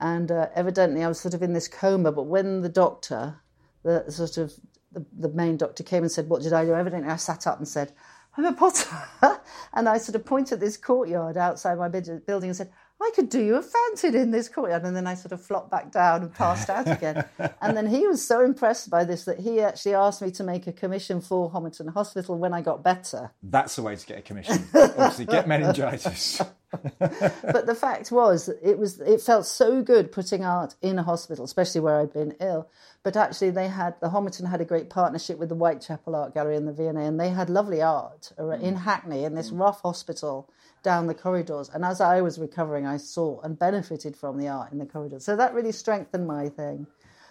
And 0.00 0.30
uh, 0.30 0.48
evidently 0.54 1.04
I 1.04 1.08
was 1.08 1.20
sort 1.20 1.34
of 1.34 1.42
in 1.42 1.52
this 1.52 1.68
coma, 1.68 2.12
but 2.12 2.24
when 2.24 2.62
the 2.62 2.68
doctor, 2.68 3.40
the 3.82 4.10
sort 4.10 4.38
of 4.38 4.54
the, 4.92 5.04
the 5.18 5.28
main 5.28 5.56
doctor 5.56 5.82
came 5.82 6.02
and 6.02 6.12
said, 6.12 6.28
What 6.28 6.42
did 6.42 6.52
I 6.52 6.64
do? 6.64 6.74
Evidently, 6.74 7.10
I 7.10 7.16
sat 7.16 7.46
up 7.46 7.58
and 7.58 7.68
said, 7.68 7.92
I'm 8.36 8.44
a 8.44 8.52
potter. 8.52 8.88
and 9.74 9.88
I 9.88 9.98
sort 9.98 10.16
of 10.16 10.24
pointed 10.24 10.54
at 10.54 10.60
this 10.60 10.76
courtyard 10.76 11.36
outside 11.36 11.78
my 11.78 11.88
building 11.88 12.50
and 12.50 12.56
said, 12.56 12.70
I 13.02 13.10
could 13.14 13.30
do 13.30 13.42
you 13.42 13.56
a 13.56 13.62
fountain 13.62 14.14
in 14.14 14.30
this 14.30 14.48
courtyard. 14.48 14.84
And 14.84 14.94
then 14.94 15.06
I 15.06 15.14
sort 15.14 15.32
of 15.32 15.42
flopped 15.42 15.70
back 15.70 15.90
down 15.90 16.22
and 16.22 16.34
passed 16.34 16.68
out 16.68 16.86
again. 16.86 17.24
and 17.62 17.76
then 17.76 17.86
he 17.86 18.06
was 18.06 18.24
so 18.24 18.44
impressed 18.44 18.90
by 18.90 19.04
this 19.04 19.24
that 19.24 19.40
he 19.40 19.60
actually 19.60 19.94
asked 19.94 20.20
me 20.20 20.30
to 20.32 20.44
make 20.44 20.66
a 20.66 20.72
commission 20.72 21.20
for 21.20 21.50
Homerton 21.50 21.92
Hospital 21.94 22.38
when 22.38 22.52
I 22.52 22.60
got 22.60 22.84
better. 22.84 23.30
That's 23.42 23.76
the 23.76 23.82
way 23.82 23.96
to 23.96 24.06
get 24.06 24.18
a 24.18 24.22
commission. 24.22 24.68
Obviously, 24.74 25.24
get 25.24 25.48
meningitis. 25.48 26.42
But 26.70 27.66
the 27.66 27.74
fact 27.74 28.12
was, 28.12 28.48
it 28.62 28.78
was 28.78 29.00
it 29.00 29.20
felt 29.20 29.46
so 29.46 29.82
good 29.82 30.12
putting 30.12 30.44
art 30.44 30.76
in 30.80 30.98
a 30.98 31.02
hospital, 31.02 31.44
especially 31.44 31.80
where 31.80 31.98
I'd 31.98 32.12
been 32.12 32.36
ill. 32.40 32.68
But 33.02 33.16
actually, 33.16 33.50
they 33.50 33.68
had 33.68 33.94
the 34.00 34.10
Homerton 34.10 34.48
had 34.48 34.60
a 34.60 34.64
great 34.64 34.90
partnership 34.90 35.38
with 35.38 35.48
the 35.48 35.54
Whitechapel 35.54 36.14
Art 36.14 36.34
Gallery 36.34 36.56
and 36.56 36.68
the 36.68 36.72
V&A, 36.72 36.94
and 36.94 37.18
they 37.18 37.30
had 37.30 37.50
lovely 37.50 37.82
art 37.82 38.32
hmm. 38.38 38.52
in 38.52 38.76
Hackney 38.76 39.24
in 39.24 39.34
this 39.34 39.50
rough 39.50 39.82
hospital 39.82 40.48
down 40.82 41.06
the 41.06 41.14
corridors. 41.14 41.70
And 41.72 41.84
as 41.84 42.00
I 42.00 42.20
was 42.20 42.38
recovering, 42.38 42.86
I 42.86 42.96
saw 42.96 43.40
and 43.40 43.58
benefited 43.58 44.16
from 44.16 44.38
the 44.38 44.48
art 44.48 44.72
in 44.72 44.78
the 44.78 44.86
corridors. 44.86 45.24
So 45.24 45.36
that 45.36 45.54
really 45.54 45.72
strengthened 45.72 46.26
my 46.26 46.48
thing. 46.48 46.86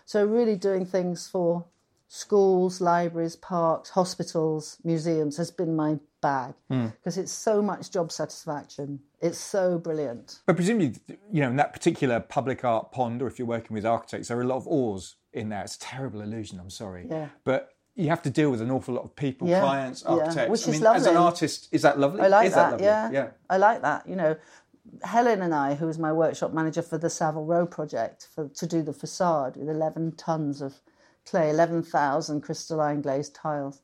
So 0.06 0.26
really 0.26 0.56
doing 0.56 0.86
things 0.86 1.28
for 1.28 1.66
schools, 2.10 2.82
libraries, 2.82 3.36
parks, 3.36 3.91
hospitals, 3.91 4.78
museums 4.84 5.38
has 5.38 5.51
been 5.51 5.76
my 5.76 5.97
bag 6.22 6.55
hmm. 6.68 6.88
because 6.88 7.18
it's 7.18 7.32
so 7.32 7.62
much 7.62 7.91
job 7.91 8.12
satisfaction. 8.12 8.99
It's 9.22 9.38
so 9.38 9.78
brilliant. 9.78 10.39
But 10.47 10.55
presumably, 10.55 10.95
you 11.32 11.41
know, 11.41 11.49
in 11.49 11.55
that 11.57 11.72
particular 11.72 12.20
public 12.20 12.66
art 12.66 12.91
pond, 12.91 13.22
or 13.22 13.28
if 13.28 13.38
you're 13.38 13.47
working 13.47 13.76
with 13.76 13.86
architects, 13.86 14.28
there 14.28 14.38
are 14.39 14.41
a 14.41 14.47
lot 14.47 14.57
of 14.57 14.68
oars 14.68 15.16
in 15.32 15.49
there. 15.49 15.62
It's 15.64 15.76
a 15.76 15.80
terrible 15.80 16.22
illusion. 16.22 16.60
I'm 16.60 16.72
sorry, 16.72 17.05
Yeah. 17.07 17.30
but 17.43 17.76
you 17.95 18.10
have 18.10 18.24
to 18.24 18.32
deal 18.32 18.49
with 18.49 18.62
an 18.62 18.72
awful 18.72 18.95
lot 18.95 19.03
of 19.03 19.16
people, 19.16 19.47
Yeah, 19.47 19.62
clients, 19.62 20.03
yeah, 20.03 20.14
architects. 20.14 20.49
which 20.49 20.68
I 20.68 20.72
is 20.72 20.82
mean, 20.82 20.95
as 20.95 21.05
an 21.05 21.18
artist, 21.18 21.70
is 21.72 21.84
that 21.84 21.99
lovely? 21.99 22.22
I 22.22 22.28
like 22.28 22.47
is 22.47 22.55
that. 22.55 22.72
lovely? 22.72 22.86
yeah, 22.86 23.12
yeah. 23.12 23.28
I 23.51 23.57
like 23.57 23.84
that. 23.84 24.10
You 24.10 24.16
know, 24.16 24.36
Helen 25.03 25.43
and 25.43 25.53
I, 25.53 25.76
who 25.76 25.86
was 25.86 25.99
my 25.99 26.12
workshop 26.12 26.53
manager 26.53 26.82
for 26.82 26.97
the 26.97 27.10
Savile 27.10 27.45
Row 27.45 27.68
project, 27.68 28.28
for 28.34 28.47
to 28.47 28.66
do 28.66 28.82
the 28.82 28.93
facade 28.93 29.57
with 29.57 29.70
eleven 29.70 30.14
tons 30.14 30.60
of 30.60 30.82
eleven 31.38 31.84
thousand 31.84 32.42
crystalline 32.42 33.02
glazed 33.02 33.36
tiles. 33.36 33.82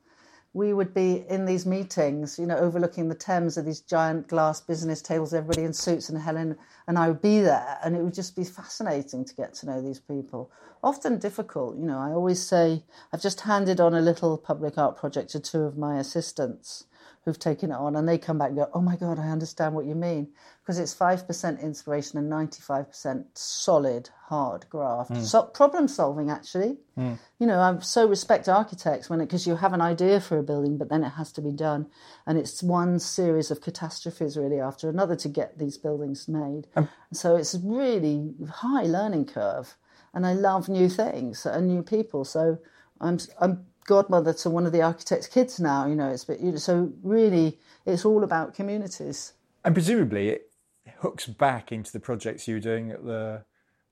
We 0.54 0.72
would 0.72 0.94
be 0.94 1.26
in 1.30 1.46
these 1.46 1.66
meetings, 1.66 2.40
you 2.40 2.46
know, 2.46 2.56
overlooking 2.56 3.10
the 3.10 3.16
Thames 3.16 3.58
of 3.58 3.66
these 3.66 3.82
giant 3.82 4.30
glass 4.30 4.62
business 4.62 5.02
tables, 5.02 5.34
everybody 5.34 5.66
in 5.66 5.74
suits, 5.74 6.08
and 6.08 6.18
Helen 6.18 6.58
and 6.88 6.98
I 6.98 7.10
would 7.10 7.22
be 7.22 7.42
there, 7.42 7.78
and 7.84 7.96
it 7.96 8.02
would 8.02 8.14
just 8.14 8.36
be 8.36 8.46
fascinating 8.46 9.26
to 9.26 9.36
get 9.36 9.54
to 9.56 9.66
know 9.66 9.82
these 9.82 10.00
people. 10.00 10.50
Often 10.82 11.20
difficult, 11.20 11.78
you 11.78 11.86
know. 11.86 12.00
I 12.00 12.12
always 12.12 12.42
say 12.42 12.84
I've 13.12 13.22
just 13.22 13.42
handed 13.42 13.80
on 13.82 13.94
a 13.94 14.02
little 14.02 14.38
public 14.38 14.78
art 14.78 14.96
project 14.96 15.32
to 15.32 15.40
two 15.40 15.64
of 15.64 15.78
my 15.78 16.00
assistants 16.00 16.86
who've 17.26 17.40
taken 17.40 17.72
it 17.72 17.76
on, 17.76 17.96
and 17.96 18.08
they 18.08 18.20
come 18.20 18.38
back 18.38 18.50
and 18.50 18.58
go, 18.58 18.70
"Oh 18.74 18.82
my 18.82 18.96
god, 18.96 19.18
I 19.18 19.30
understand 19.30 19.74
what 19.74 19.86
you 19.86 19.96
mean," 19.96 20.30
because 20.62 20.78
it's 20.78 20.94
five 20.94 21.26
percent 21.26 21.60
inspiration 21.60 22.20
and 22.20 22.30
ninety-five 22.30 22.88
percent 22.88 23.26
solid, 23.34 24.10
hard 24.28 24.70
graft, 24.70 25.10
hmm. 25.10 25.22
so 25.22 25.44
problem 25.44 25.88
solving. 25.88 26.30
Actually, 26.30 26.78
hmm. 26.96 27.14
you 27.40 27.48
know, 27.48 27.60
I 27.60 27.78
so 27.80 28.08
respect 28.08 28.48
architects 28.48 29.10
when 29.10 29.22
it 29.22 29.26
because 29.26 29.48
you 29.48 29.56
have 29.56 29.74
an 29.74 29.82
idea 29.82 30.22
for 30.22 30.38
a 30.38 30.44
building, 30.44 30.78
but 30.78 30.90
then 30.90 31.04
it 31.04 31.10
has 31.10 31.32
to 31.34 31.42
be 31.42 31.52
done, 31.52 31.88
and 32.28 32.38
it's 32.38 32.62
one 32.62 33.00
series 33.00 33.50
of 33.50 33.60
catastrophes 33.60 34.38
really 34.38 34.60
after 34.60 34.88
another 34.88 35.16
to 35.18 35.28
get 35.28 35.58
these 35.58 35.78
buildings 35.80 36.28
made. 36.28 36.68
Um, 36.76 36.90
so 37.12 37.36
it's 37.36 37.56
a 37.56 37.60
really 37.60 38.36
high 38.50 38.84
learning 38.84 39.26
curve, 39.26 39.76
and 40.14 40.28
I 40.28 40.34
love 40.34 40.70
new 40.70 40.90
things 40.90 41.46
and 41.46 41.68
new 41.68 41.82
people. 41.82 42.24
So 42.24 42.60
I'm 43.02 43.18
I'm 43.40 43.66
godmother 43.86 44.34
to 44.34 44.50
one 44.50 44.66
of 44.66 44.72
the 44.72 44.82
architect's 44.82 45.28
kids 45.28 45.60
now. 45.60 45.86
You 45.88 45.96
know, 45.96 46.10
it's 46.10 46.26
but 46.26 46.40
you 46.40 46.52
know, 46.52 46.58
so 46.58 46.92
really 47.04 47.60
it's 47.86 48.06
all 48.06 48.24
about 48.24 48.54
communities. 48.54 49.34
And 49.64 49.74
presumably, 49.74 50.30
it 50.30 50.52
hooks 51.00 51.26
back 51.26 51.72
into 51.72 51.92
the 51.92 52.00
projects 52.00 52.48
you 52.48 52.56
were 52.56 52.60
doing 52.62 52.92
at 52.92 53.04
the 53.04 53.44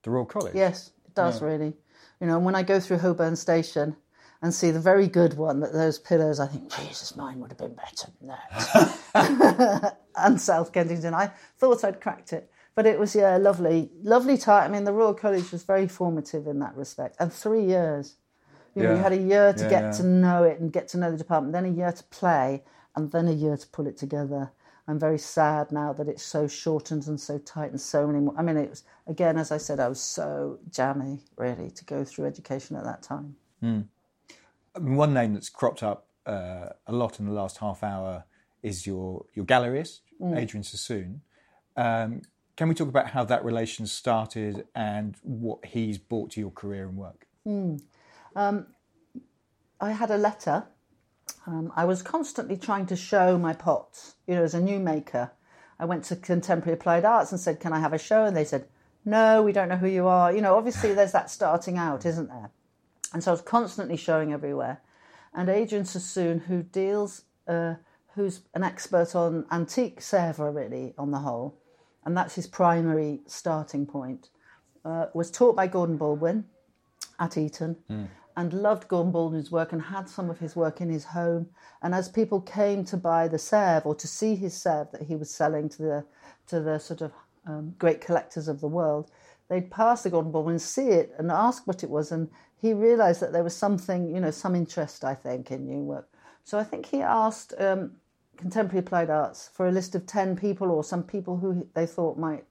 the 0.02 0.10
Royal 0.10 0.26
College. 0.26 0.54
Yes, 0.54 0.92
it 1.06 1.14
does 1.14 1.42
really. 1.42 1.74
You 2.20 2.26
know, 2.28 2.36
and 2.36 2.44
when 2.44 2.54
I 2.54 2.62
go 2.62 2.78
through 2.78 2.98
Holborn 2.98 3.36
Station 3.36 3.96
and 4.40 4.54
see 4.54 4.70
the 4.70 4.80
very 4.80 5.08
good 5.08 5.34
one 5.34 5.60
that 5.60 5.72
those 5.72 5.98
pillars, 5.98 6.38
I 6.38 6.46
think 6.46 6.74
Jesus, 6.76 7.16
mine 7.16 7.40
would 7.40 7.50
have 7.50 7.58
been 7.58 7.74
better 7.74 8.08
than 8.20 8.36
that. 9.14 9.98
and 10.16 10.40
South 10.40 10.72
Kensington, 10.72 11.14
I 11.14 11.30
thought 11.58 11.82
I'd 11.82 12.00
cracked 12.00 12.32
it, 12.32 12.50
but 12.74 12.86
it 12.86 12.98
was 12.98 13.14
yeah, 13.14 13.36
lovely, 13.36 13.90
lovely 14.02 14.36
time. 14.36 14.70
I 14.70 14.72
mean, 14.74 14.84
the 14.84 14.92
Royal 14.92 15.14
College 15.14 15.50
was 15.50 15.64
very 15.64 15.88
formative 15.88 16.46
in 16.46 16.58
that 16.60 16.76
respect, 16.76 17.16
and 17.18 17.32
three 17.32 17.64
years. 17.64 18.16
You 18.74 18.82
know, 18.82 18.90
you 18.94 19.02
had 19.02 19.12
a 19.12 19.16
year 19.16 19.52
to 19.52 19.62
Yeah, 19.64 19.70
get 19.70 19.82
yeah. 19.82 19.90
to 19.92 20.02
know 20.02 20.42
it 20.44 20.60
and 20.60 20.72
get 20.72 20.88
to 20.88 20.98
know 20.98 21.10
the 21.10 21.16
department, 21.16 21.52
then 21.52 21.64
a 21.64 21.68
year 21.68 21.92
to 21.92 22.04
play, 22.04 22.64
and 22.96 23.10
then 23.12 23.28
a 23.28 23.32
year 23.32 23.56
to 23.56 23.66
pull 23.68 23.86
it 23.86 23.96
together. 23.96 24.52
I'm 24.86 24.98
very 24.98 25.18
sad 25.18 25.72
now 25.72 25.92
that 25.94 26.08
it's 26.08 26.22
so 26.22 26.46
shortened 26.46 27.06
and 27.06 27.18
so 27.18 27.38
tight 27.38 27.70
and 27.70 27.80
so 27.80 28.06
many 28.06 28.18
more. 28.18 28.34
I 28.36 28.42
mean, 28.42 28.56
it 28.56 28.68
was, 28.70 28.82
again, 29.06 29.38
as 29.38 29.50
I 29.50 29.56
said, 29.58 29.80
I 29.80 29.88
was 29.88 30.00
so 30.00 30.58
jammy, 30.70 31.20
really, 31.36 31.70
to 31.70 31.84
go 31.84 32.04
through 32.04 32.26
education 32.26 32.76
at 32.76 32.84
that 32.84 33.02
time. 33.02 33.36
I 33.62 33.66
mean, 34.80 34.96
one 34.96 35.14
name 35.14 35.32
that's 35.34 35.48
cropped 35.48 35.82
up 35.82 36.06
uh, 36.26 36.70
a 36.86 36.92
lot 36.92 37.18
in 37.18 37.26
the 37.26 37.32
last 37.32 37.58
half 37.58 37.82
hour 37.82 38.24
is 38.62 38.86
your 38.86 39.26
your 39.34 39.44
gallerist, 39.44 40.00
Mm. 40.20 40.38
Adrian 40.38 40.62
Sassoon. 40.62 41.22
Um, 41.76 42.22
can 42.56 42.68
we 42.68 42.74
talk 42.74 42.88
about 42.88 43.08
how 43.10 43.24
that 43.24 43.44
relation 43.44 43.84
started 43.86 44.64
and 44.76 45.16
what 45.22 45.64
he's 45.64 45.98
brought 45.98 46.30
to 46.32 46.40
your 46.40 46.52
career 46.52 46.86
and 46.86 46.96
work? 46.96 47.26
I 49.80 49.92
had 49.92 50.10
a 50.10 50.16
letter. 50.16 50.64
Um, 51.46 51.72
I 51.76 51.84
was 51.84 52.02
constantly 52.02 52.56
trying 52.56 52.86
to 52.86 52.96
show 52.96 53.38
my 53.38 53.52
pots, 53.52 54.16
you 54.26 54.34
know, 54.34 54.42
as 54.42 54.54
a 54.54 54.60
new 54.60 54.78
maker. 54.78 55.32
I 55.78 55.84
went 55.84 56.04
to 56.04 56.16
Contemporary 56.16 56.78
Applied 56.78 57.04
Arts 57.04 57.32
and 57.32 57.40
said, 57.40 57.60
Can 57.60 57.72
I 57.72 57.80
have 57.80 57.92
a 57.92 57.98
show? 57.98 58.24
And 58.24 58.36
they 58.36 58.44
said, 58.44 58.66
No, 59.04 59.42
we 59.42 59.52
don't 59.52 59.68
know 59.68 59.76
who 59.76 59.88
you 59.88 60.06
are. 60.06 60.32
You 60.32 60.40
know, 60.40 60.56
obviously 60.56 60.94
there's 60.94 61.12
that 61.12 61.30
starting 61.30 61.76
out, 61.76 62.06
isn't 62.06 62.28
there? 62.28 62.50
And 63.12 63.22
so 63.22 63.30
I 63.30 63.34
was 63.34 63.42
constantly 63.42 63.96
showing 63.96 64.32
everywhere. 64.32 64.80
And 65.34 65.48
Adrian 65.48 65.84
Sassoon, 65.84 66.40
who 66.40 66.62
deals, 66.62 67.22
uh, 67.48 67.74
who's 68.14 68.42
an 68.54 68.62
expert 68.62 69.14
on 69.14 69.46
antique 69.50 70.00
Sèvres, 70.00 70.54
really, 70.54 70.94
on 70.96 71.10
the 71.10 71.18
whole, 71.18 71.58
and 72.04 72.16
that's 72.16 72.36
his 72.36 72.46
primary 72.46 73.20
starting 73.26 73.86
point, 73.86 74.28
uh, 74.84 75.06
was 75.14 75.30
taught 75.30 75.56
by 75.56 75.66
Gordon 75.66 75.96
Baldwin 75.96 76.44
at 77.18 77.36
Eton 77.36 77.76
and 78.36 78.52
loved 78.52 78.88
Gordon 78.88 79.12
Baldwin's 79.12 79.50
work 79.50 79.72
and 79.72 79.80
had 79.80 80.08
some 80.08 80.28
of 80.28 80.38
his 80.38 80.56
work 80.56 80.80
in 80.80 80.90
his 80.90 81.04
home. 81.04 81.48
And 81.82 81.94
as 81.94 82.08
people 82.08 82.40
came 82.40 82.84
to 82.86 82.96
buy 82.96 83.28
the 83.28 83.36
Sèvres 83.36 83.86
or 83.86 83.94
to 83.94 84.08
see 84.08 84.34
his 84.34 84.54
Sèvres 84.54 84.90
that 84.92 85.02
he 85.02 85.16
was 85.16 85.30
selling 85.30 85.68
to 85.70 85.82
the 85.82 86.04
to 86.48 86.60
the 86.60 86.78
sort 86.78 87.00
of 87.00 87.12
um, 87.46 87.74
great 87.78 88.00
collectors 88.00 88.48
of 88.48 88.60
the 88.60 88.68
world, 88.68 89.10
they'd 89.48 89.70
pass 89.70 90.02
the 90.02 90.10
Gordon 90.10 90.32
Baldwin, 90.32 90.58
see 90.58 90.88
it, 90.88 91.14
and 91.18 91.30
ask 91.30 91.66
what 91.66 91.82
it 91.84 91.90
was. 91.90 92.12
And 92.12 92.28
he 92.56 92.72
realised 92.72 93.20
that 93.20 93.32
there 93.32 93.44
was 93.44 93.56
something, 93.56 94.14
you 94.14 94.20
know, 94.20 94.30
some 94.30 94.54
interest, 94.54 95.04
I 95.04 95.14
think, 95.14 95.50
in 95.50 95.66
new 95.66 95.82
work. 95.82 96.08
So 96.44 96.58
I 96.58 96.64
think 96.64 96.86
he 96.86 97.02
asked 97.02 97.54
um, 97.58 97.92
Contemporary 98.36 98.80
Applied 98.80 99.10
Arts 99.10 99.48
for 99.52 99.68
a 99.68 99.72
list 99.72 99.94
of 99.94 100.06
ten 100.06 100.36
people 100.36 100.70
or 100.70 100.82
some 100.82 101.02
people 101.02 101.36
who 101.36 101.66
they 101.74 101.86
thought 101.86 102.18
might 102.18 102.44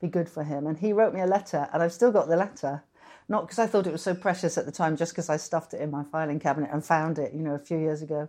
be 0.00 0.08
good 0.08 0.28
for 0.28 0.42
him. 0.42 0.66
And 0.66 0.78
he 0.78 0.92
wrote 0.92 1.14
me 1.14 1.20
a 1.20 1.26
letter, 1.26 1.68
and 1.72 1.82
I've 1.82 1.92
still 1.92 2.12
got 2.12 2.28
the 2.28 2.36
letter. 2.36 2.82
Not 3.28 3.42
because 3.46 3.58
I 3.58 3.66
thought 3.66 3.86
it 3.86 3.92
was 3.92 4.02
so 4.02 4.14
precious 4.14 4.56
at 4.56 4.64
the 4.64 4.72
time, 4.72 4.96
just 4.96 5.12
because 5.12 5.28
I 5.28 5.36
stuffed 5.36 5.74
it 5.74 5.80
in 5.80 5.90
my 5.90 6.02
filing 6.02 6.40
cabinet 6.40 6.70
and 6.72 6.84
found 6.84 7.18
it, 7.18 7.34
you 7.34 7.40
know, 7.40 7.54
a 7.54 7.58
few 7.58 7.78
years 7.78 8.00
ago, 8.00 8.28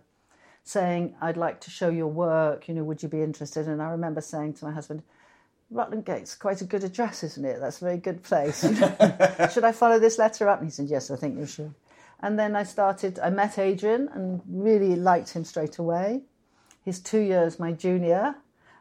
saying, 0.62 1.14
I'd 1.22 1.38
like 1.38 1.60
to 1.62 1.70
show 1.70 1.88
your 1.88 2.08
work, 2.08 2.68
you 2.68 2.74
know, 2.74 2.84
would 2.84 3.02
you 3.02 3.08
be 3.08 3.22
interested? 3.22 3.66
And 3.66 3.80
I 3.80 3.90
remember 3.90 4.20
saying 4.20 4.54
to 4.54 4.66
my 4.66 4.72
husband, 4.72 5.02
Rutland 5.70 6.04
Gate's 6.04 6.34
quite 6.34 6.60
a 6.60 6.64
good 6.64 6.84
address, 6.84 7.22
isn't 7.22 7.44
it? 7.44 7.60
That's 7.60 7.80
a 7.80 7.84
very 7.84 7.96
good 7.96 8.22
place. 8.22 8.60
should 9.52 9.64
I 9.64 9.72
follow 9.72 9.98
this 9.98 10.18
letter 10.18 10.48
up? 10.48 10.58
And 10.60 10.68
he 10.68 10.72
said, 10.72 10.88
Yes, 10.88 11.10
I 11.10 11.16
think 11.16 11.38
you 11.38 11.46
should. 11.46 11.72
And 12.20 12.38
then 12.38 12.54
I 12.56 12.64
started, 12.64 13.18
I 13.20 13.30
met 13.30 13.58
Adrian 13.58 14.08
and 14.12 14.42
really 14.46 14.96
liked 14.96 15.30
him 15.30 15.44
straight 15.44 15.78
away. 15.78 16.22
He's 16.84 16.98
two 16.98 17.20
years 17.20 17.58
my 17.58 17.72
junior, 17.72 18.34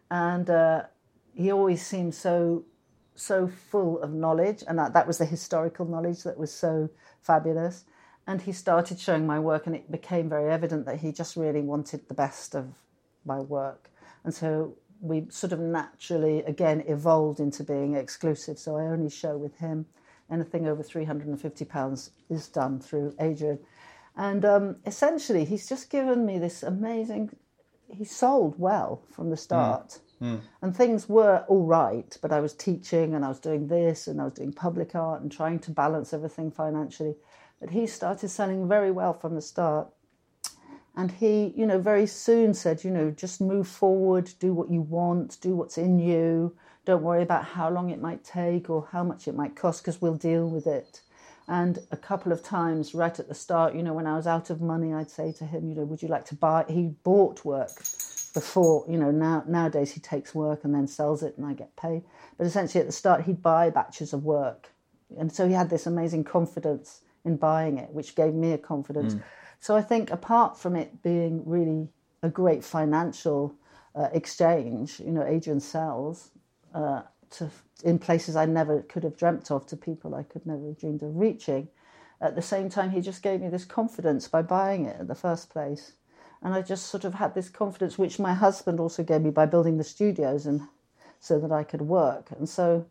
and 0.10 0.50
uh, 0.50 0.84
he 1.36 1.52
always 1.52 1.86
seemed 1.86 2.16
so 2.16 2.66
so 3.20 3.48
full 3.48 4.02
of 4.02 4.14
knowledge, 4.14 4.64
and 4.68 4.78
that, 4.80 4.94
that 4.94 5.08
was 5.08 5.18
the 5.18 5.26
historical 5.26 5.86
knowledge 5.86 6.24
that 6.24 6.38
was 6.38 6.54
so 6.54 6.90
fabulous. 7.22 7.86
And 8.28 8.42
he 8.42 8.52
started 8.52 9.00
showing 9.00 9.26
my 9.26 9.40
work, 9.40 9.68
and 9.68 9.76
it 9.76 9.92
became 9.92 10.30
very 10.30 10.52
evident 10.52 10.86
that 10.86 11.00
he 11.00 11.12
just 11.12 11.36
really 11.36 11.62
wanted 11.62 12.08
the 12.08 12.14
best 12.14 12.56
of 12.56 12.68
my 13.26 13.40
work. 13.40 13.90
And 14.24 14.34
so 14.34 14.76
we 15.02 15.26
sort 15.30 15.54
of 15.54 15.60
naturally, 15.60 16.40
again, 16.44 16.84
evolved 16.88 17.40
into 17.40 17.64
being 17.64 17.96
exclusive. 17.96 18.60
So 18.60 18.78
I 18.78 18.84
only 18.84 19.10
show 19.10 19.38
with 19.38 19.58
him. 19.58 19.86
Anything 20.32 20.68
over 20.68 20.84
£350 20.84 22.10
is 22.30 22.48
done 22.48 22.80
through 22.80 23.16
Adrian. 23.20 23.60
And 24.16 24.46
um, 24.46 24.76
essentially, 24.86 25.46
he's 25.46 25.68
just 25.68 25.90
given 25.90 26.26
me 26.26 26.38
this 26.38 26.62
amazing. 26.62 27.36
He 27.88 28.06
sold 28.06 28.60
well 28.60 29.02
from 29.10 29.30
the 29.30 29.38
start. 29.38 30.00
Hmm. 30.20 30.38
And 30.62 30.76
things 30.76 31.08
were 31.08 31.46
all 31.48 31.66
right, 31.66 32.18
but 32.22 32.32
I 32.32 32.42
was 32.42 32.54
teaching 32.54 33.16
and 33.16 33.24
I 33.24 33.30
was 33.30 33.40
doing 33.40 33.68
this 33.68 34.08
and 34.08 34.20
I 34.20 34.26
was 34.26 34.34
doing 34.34 34.52
public 34.52 34.94
art 34.94 35.22
and 35.22 35.32
trying 35.32 35.60
to 35.60 35.72
balance 35.72 36.14
everything 36.14 36.52
financially. 36.52 37.16
But 37.60 37.70
he 37.72 37.88
started 37.88 38.30
selling 38.30 38.68
very 38.68 38.92
well 38.92 39.14
from 39.14 39.36
the 39.36 39.42
start. 39.42 39.88
And 40.96 41.12
he, 41.12 41.54
you 41.56 41.66
know, 41.66 41.80
very 41.80 42.06
soon 42.06 42.54
said, 42.54 42.84
you 42.84 42.92
know, 42.92 43.12
just 43.12 43.40
move 43.40 43.68
forward, 43.68 44.30
do 44.40 44.54
what 44.54 44.70
you 44.70 44.82
want, 44.82 45.38
do 45.40 45.56
what's 45.56 45.78
in 45.78 46.00
you. 46.00 46.56
Don't 46.84 47.04
worry 47.04 47.24
about 47.24 47.46
how 47.46 47.70
long 47.70 47.90
it 47.90 48.02
might 48.02 48.24
take 48.26 48.70
or 48.70 48.88
how 48.92 49.04
much 49.04 49.28
it 49.28 49.36
might 49.36 49.56
cost 49.56 49.82
because 49.82 50.02
we'll 50.02 50.16
deal 50.16 50.50
with 50.50 50.68
it. 50.68 51.02
And 51.48 51.80
a 51.92 51.98
couple 51.98 52.32
of 52.32 52.44
times 52.44 52.94
right 52.94 53.18
at 53.18 53.30
the 53.30 53.36
start, 53.36 53.76
you 53.76 53.84
know, 53.84 53.94
when 53.94 54.08
I 54.08 54.16
was 54.16 54.28
out 54.28 54.50
of 54.50 54.62
money, 54.62 54.94
I'd 54.94 55.10
say 55.10 55.32
to 55.34 55.46
him, 55.46 55.70
you 55.70 55.76
know, 55.76 55.84
would 55.84 56.02
you 56.02 56.10
like 56.10 56.26
to 56.26 56.36
buy? 56.36 56.66
He 56.68 56.88
bought 57.04 57.46
work 57.46 57.82
before, 58.34 58.86
you 58.88 58.98
know, 58.98 59.12
now 59.12 59.44
nowadays 59.48 59.92
he 59.92 60.00
takes 60.00 60.36
work 60.36 60.64
and 60.64 60.74
then 60.74 60.88
sells 60.88 61.24
it 61.24 61.38
and 61.38 61.46
I 61.46 61.54
get 61.54 61.76
paid. 61.76 62.04
But 62.38 62.48
essentially 62.48 62.82
at 62.82 62.88
the 62.88 62.94
start, 62.94 63.24
he'd 63.24 63.42
buy 63.42 63.70
batches 63.70 64.14
of 64.14 64.24
work. 64.24 64.70
And 65.18 65.32
so 65.32 65.48
he 65.48 65.54
had 65.54 65.70
this 65.70 65.88
amazing 65.88 66.24
confidence 66.24 67.02
in 67.26 67.38
buying 67.38 67.78
it, 67.78 67.92
which 67.92 68.16
gave 68.16 68.34
me 68.34 68.52
a 68.54 68.58
confidence. 68.58 69.16
So 69.60 69.76
I 69.76 69.82
think 69.82 70.12
apart 70.12 70.58
from 70.58 70.76
it 70.76 71.02
being 71.04 71.44
really 71.46 71.90
a 72.24 72.30
great 72.30 72.64
financial 72.64 73.56
uh, 73.96 74.10
exchange, 74.14 75.00
you 75.00 75.12
know, 75.12 75.24
Adrian 75.26 75.60
sells 75.60 76.32
uh, 76.74 77.02
to 77.32 77.50
in 77.84 77.98
places 78.00 78.36
I 78.36 78.46
never 78.46 78.82
could 78.84 79.04
have 79.04 79.18
dreamt 79.18 79.52
of, 79.52 79.66
to 79.68 79.78
people 79.78 80.14
I 80.16 80.24
could 80.24 80.46
never 80.46 80.68
have 80.68 80.78
dreamed 80.80 81.02
of 81.04 81.16
reaching. 81.16 81.70
at 82.22 82.36
the 82.36 82.42
same 82.42 82.70
time, 82.70 82.92
he 82.92 83.00
just 83.02 83.22
gave 83.24 83.40
me 83.42 83.48
this 83.50 83.66
confidence 83.66 84.28
by 84.28 84.42
buying 84.42 84.86
it 84.86 85.00
in 85.00 85.08
the 85.08 85.16
first 85.16 85.50
place. 85.50 85.94
And 86.42 86.54
I 86.54 86.62
just 86.62 86.86
sort 86.88 87.04
of 87.04 87.16
had 87.16 87.36
this 87.36 87.50
confidence, 87.50 87.98
which 87.98 88.20
my 88.20 88.34
husband 88.34 88.80
also 88.80 89.04
gave 89.04 89.22
me 89.22 89.30
by 89.30 89.46
building 89.46 89.78
the 89.78 89.84
studios 89.84 90.46
and 90.46 90.62
so 91.20 91.40
that 91.40 91.52
I 91.52 91.64
could 91.64 91.82
work. 91.82 92.30
And 92.38 92.48
so, 92.48 92.86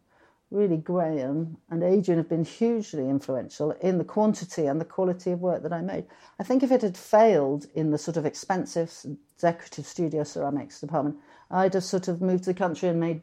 really, 0.50 0.76
Graham 0.76 1.56
and 1.70 1.82
Adrian 1.82 2.18
have 2.18 2.28
been 2.28 2.44
hugely 2.44 3.08
influential 3.08 3.70
in 3.72 3.98
the 3.98 4.04
quantity 4.04 4.66
and 4.66 4.80
the 4.80 4.84
quality 4.84 5.30
of 5.30 5.40
work 5.40 5.62
that 5.62 5.72
I 5.72 5.80
made. 5.80 6.04
I 6.38 6.44
think 6.44 6.62
if 6.62 6.70
it 6.70 6.82
had 6.82 6.96
failed 6.96 7.66
in 7.74 7.90
the 7.90 7.98
sort 7.98 8.16
of 8.16 8.26
expensive 8.26 8.92
decorative 9.40 9.86
studio 9.86 10.24
ceramics 10.24 10.80
department, 10.80 11.16
I'd 11.50 11.74
have 11.74 11.84
sort 11.84 12.08
of 12.08 12.20
moved 12.20 12.44
to 12.44 12.52
the 12.52 12.58
country 12.58 12.90
and 12.90 13.00
made 13.00 13.22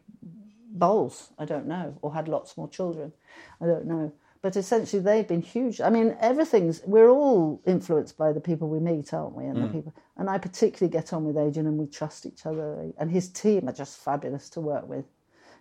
bowls. 0.71 1.29
I 1.37 1.45
don't 1.45 1.67
know, 1.67 1.97
or 2.01 2.13
had 2.13 2.27
lots 2.27 2.57
more 2.57 2.67
children. 2.67 3.13
I 3.61 3.67
don't 3.67 3.85
know. 3.85 4.11
But 4.45 4.57
essentially, 4.57 5.01
they've 5.01 5.27
been 5.27 5.41
huge. 5.41 5.81
I 5.81 5.89
mean, 5.89 6.15
everything's. 6.19 6.83
We're 6.85 7.09
all 7.09 7.63
influenced 7.65 8.15
by 8.15 8.31
the 8.31 8.39
people 8.39 8.69
we 8.69 8.79
meet, 8.79 9.11
aren't 9.11 9.33
we? 9.33 9.45
And 9.45 9.63
the 9.63 9.67
people. 9.69 9.95
And 10.17 10.29
I 10.29 10.37
particularly 10.37 10.91
get 10.91 11.13
on 11.13 11.25
with 11.25 11.35
Adrian, 11.35 11.65
and 11.65 11.79
we 11.79 11.87
trust 11.87 12.27
each 12.27 12.45
other. 12.45 12.91
And 12.99 13.09
his 13.09 13.27
team 13.27 13.67
are 13.67 13.73
just 13.73 13.97
fabulous 13.97 14.47
to 14.51 14.61
work 14.61 14.87
with. 14.87 15.05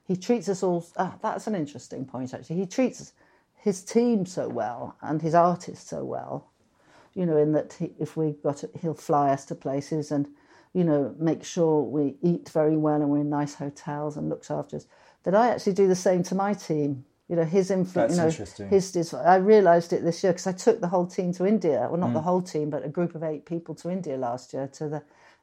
He 0.06 0.16
treats 0.18 0.50
us 0.50 0.62
all. 0.62 0.86
Ah, 0.98 1.16
that's 1.22 1.46
an 1.46 1.54
interesting 1.54 2.04
point, 2.04 2.34
actually. 2.34 2.56
He 2.56 2.66
treats 2.66 3.14
his 3.54 3.82
team 3.82 4.26
so 4.26 4.50
well 4.50 4.98
and 5.00 5.22
his 5.22 5.34
artists 5.34 5.88
so 5.88 6.04
well. 6.04 6.52
You 7.14 7.24
know, 7.24 7.38
in 7.38 7.52
that 7.52 7.72
he, 7.72 7.94
if 7.98 8.18
we 8.18 8.32
got, 8.42 8.64
it, 8.64 8.70
he'll 8.82 8.92
fly 8.92 9.30
us 9.30 9.46
to 9.46 9.54
places 9.54 10.12
and, 10.12 10.28
you 10.74 10.84
know, 10.84 11.14
make 11.18 11.42
sure 11.42 11.80
we 11.80 12.16
eat 12.20 12.50
very 12.50 12.76
well 12.76 13.00
and 13.00 13.08
we're 13.08 13.20
in 13.20 13.30
nice 13.30 13.54
hotels 13.54 14.18
and 14.18 14.28
looks 14.28 14.50
after 14.50 14.76
us. 14.76 14.86
That 15.22 15.34
I 15.34 15.48
actually 15.48 15.72
do 15.72 15.88
the 15.88 15.96
same 15.96 16.22
to 16.24 16.34
my 16.34 16.52
team. 16.52 17.06
You 17.28 17.36
know, 17.36 17.44
his 17.44 17.70
influence. 17.70 18.12
You 18.12 18.22
know, 18.22 18.68
his. 18.68 18.92
Dis- 18.92 19.14
I 19.14 19.36
realised 19.36 19.92
it 19.92 20.04
this 20.04 20.22
year 20.22 20.32
because 20.32 20.46
I 20.46 20.52
took 20.52 20.80
the 20.80 20.88
whole 20.88 21.06
team 21.06 21.32
to 21.34 21.46
India. 21.46 21.88
Well, 21.90 21.98
not 21.98 22.12
the 22.12 22.20
mm. 22.20 22.24
whole 22.24 22.42
team, 22.42 22.68
but 22.68 22.84
a 22.84 22.88
group 22.88 23.14
of 23.14 23.22
eight 23.22 23.46
people 23.46 23.74
to 23.76 23.90
India 23.90 24.16
last 24.16 24.52
year 24.52 24.68
to 24.74 24.88
the 24.88 25.02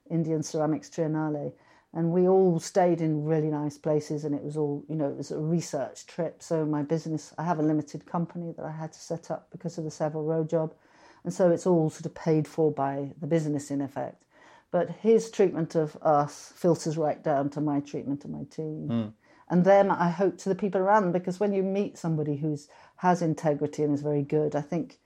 Indian 0.10 0.44
Ceramics 0.44 0.90
Triennale, 0.90 1.54
and 1.94 2.12
we 2.12 2.28
all 2.28 2.60
stayed 2.60 3.02
in 3.02 3.26
really 3.26 3.48
nice 3.48 3.80
places. 3.80 4.26
And 4.26 4.36
it 4.36 4.44
was 4.44 4.58
all, 4.58 4.84
you 4.88 4.96
know, 4.96 5.10
it 5.10 5.18
was 5.18 5.32
a 5.32 5.40
research 5.40 6.06
trip. 6.06 6.44
So 6.44 6.66
my 6.66 6.84
business, 6.84 7.34
I 7.40 7.44
have 7.44 7.58
a 7.58 7.64
limited 7.64 8.06
company 8.06 8.54
that 8.58 8.66
I 8.66 8.72
had 8.72 8.94
to 8.94 9.00
set 9.00 9.32
up 9.32 9.48
because 9.52 9.80
of 9.80 9.84
the 9.84 9.92
Savile 9.92 10.24
Row 10.24 10.44
job, 10.44 10.76
and 11.24 11.34
so 11.34 11.50
it's 11.50 11.66
all 11.66 11.90
sort 11.90 12.06
of 12.06 12.14
paid 12.14 12.48
for 12.48 12.72
by 12.72 13.12
the 13.20 13.28
business 13.28 13.72
in 13.72 13.82
effect. 13.82 14.24
But 14.70 14.90
his 15.02 15.32
treatment 15.32 15.76
of 15.76 15.98
us 16.02 16.54
filters 16.56 16.96
right 16.96 17.22
down 17.22 17.50
to 17.52 17.62
my 17.62 17.80
treatment 17.82 18.24
of 18.24 18.32
my 18.32 18.44
team. 18.44 18.88
Mm. 18.90 19.14
And 19.52 19.66
then 19.66 19.92
I 19.92 20.10
hope 20.10 20.38
to 20.40 20.50
the 20.50 20.56
people 20.56 20.80
around 20.80 21.04
them 21.04 21.12
because 21.12 21.40
when 21.40 21.52
you 21.52 21.62
meet 21.62 21.98
somebody 21.98 22.38
who's 22.38 22.70
has 22.96 23.22
integrity 23.22 23.84
and 23.84 23.94
is 23.94 24.02
very 24.02 24.24
good, 24.24 24.56
I 24.56 24.62
think 24.62 24.98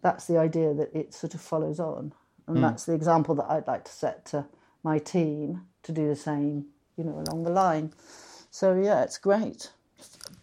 that's 0.00 0.26
the 0.26 0.38
idea 0.38 0.72
that 0.72 0.94
it 0.94 1.12
sort 1.12 1.34
of 1.34 1.40
follows 1.40 1.80
on. 1.80 2.12
And 2.46 2.58
hmm. 2.58 2.62
that's 2.62 2.84
the 2.84 2.94
example 2.94 3.34
that 3.34 3.50
I'd 3.50 3.66
like 3.66 3.84
to 3.84 3.92
set 3.92 4.24
to 4.26 4.46
my 4.84 5.00
team 5.00 5.62
to 5.82 5.90
do 5.90 6.06
the 6.06 6.14
same, 6.14 6.66
you 6.96 7.02
know, 7.02 7.24
along 7.26 7.42
the 7.42 7.50
line. 7.50 7.92
So 8.52 8.80
yeah, 8.80 9.02
it's 9.02 9.18
great. 9.18 9.72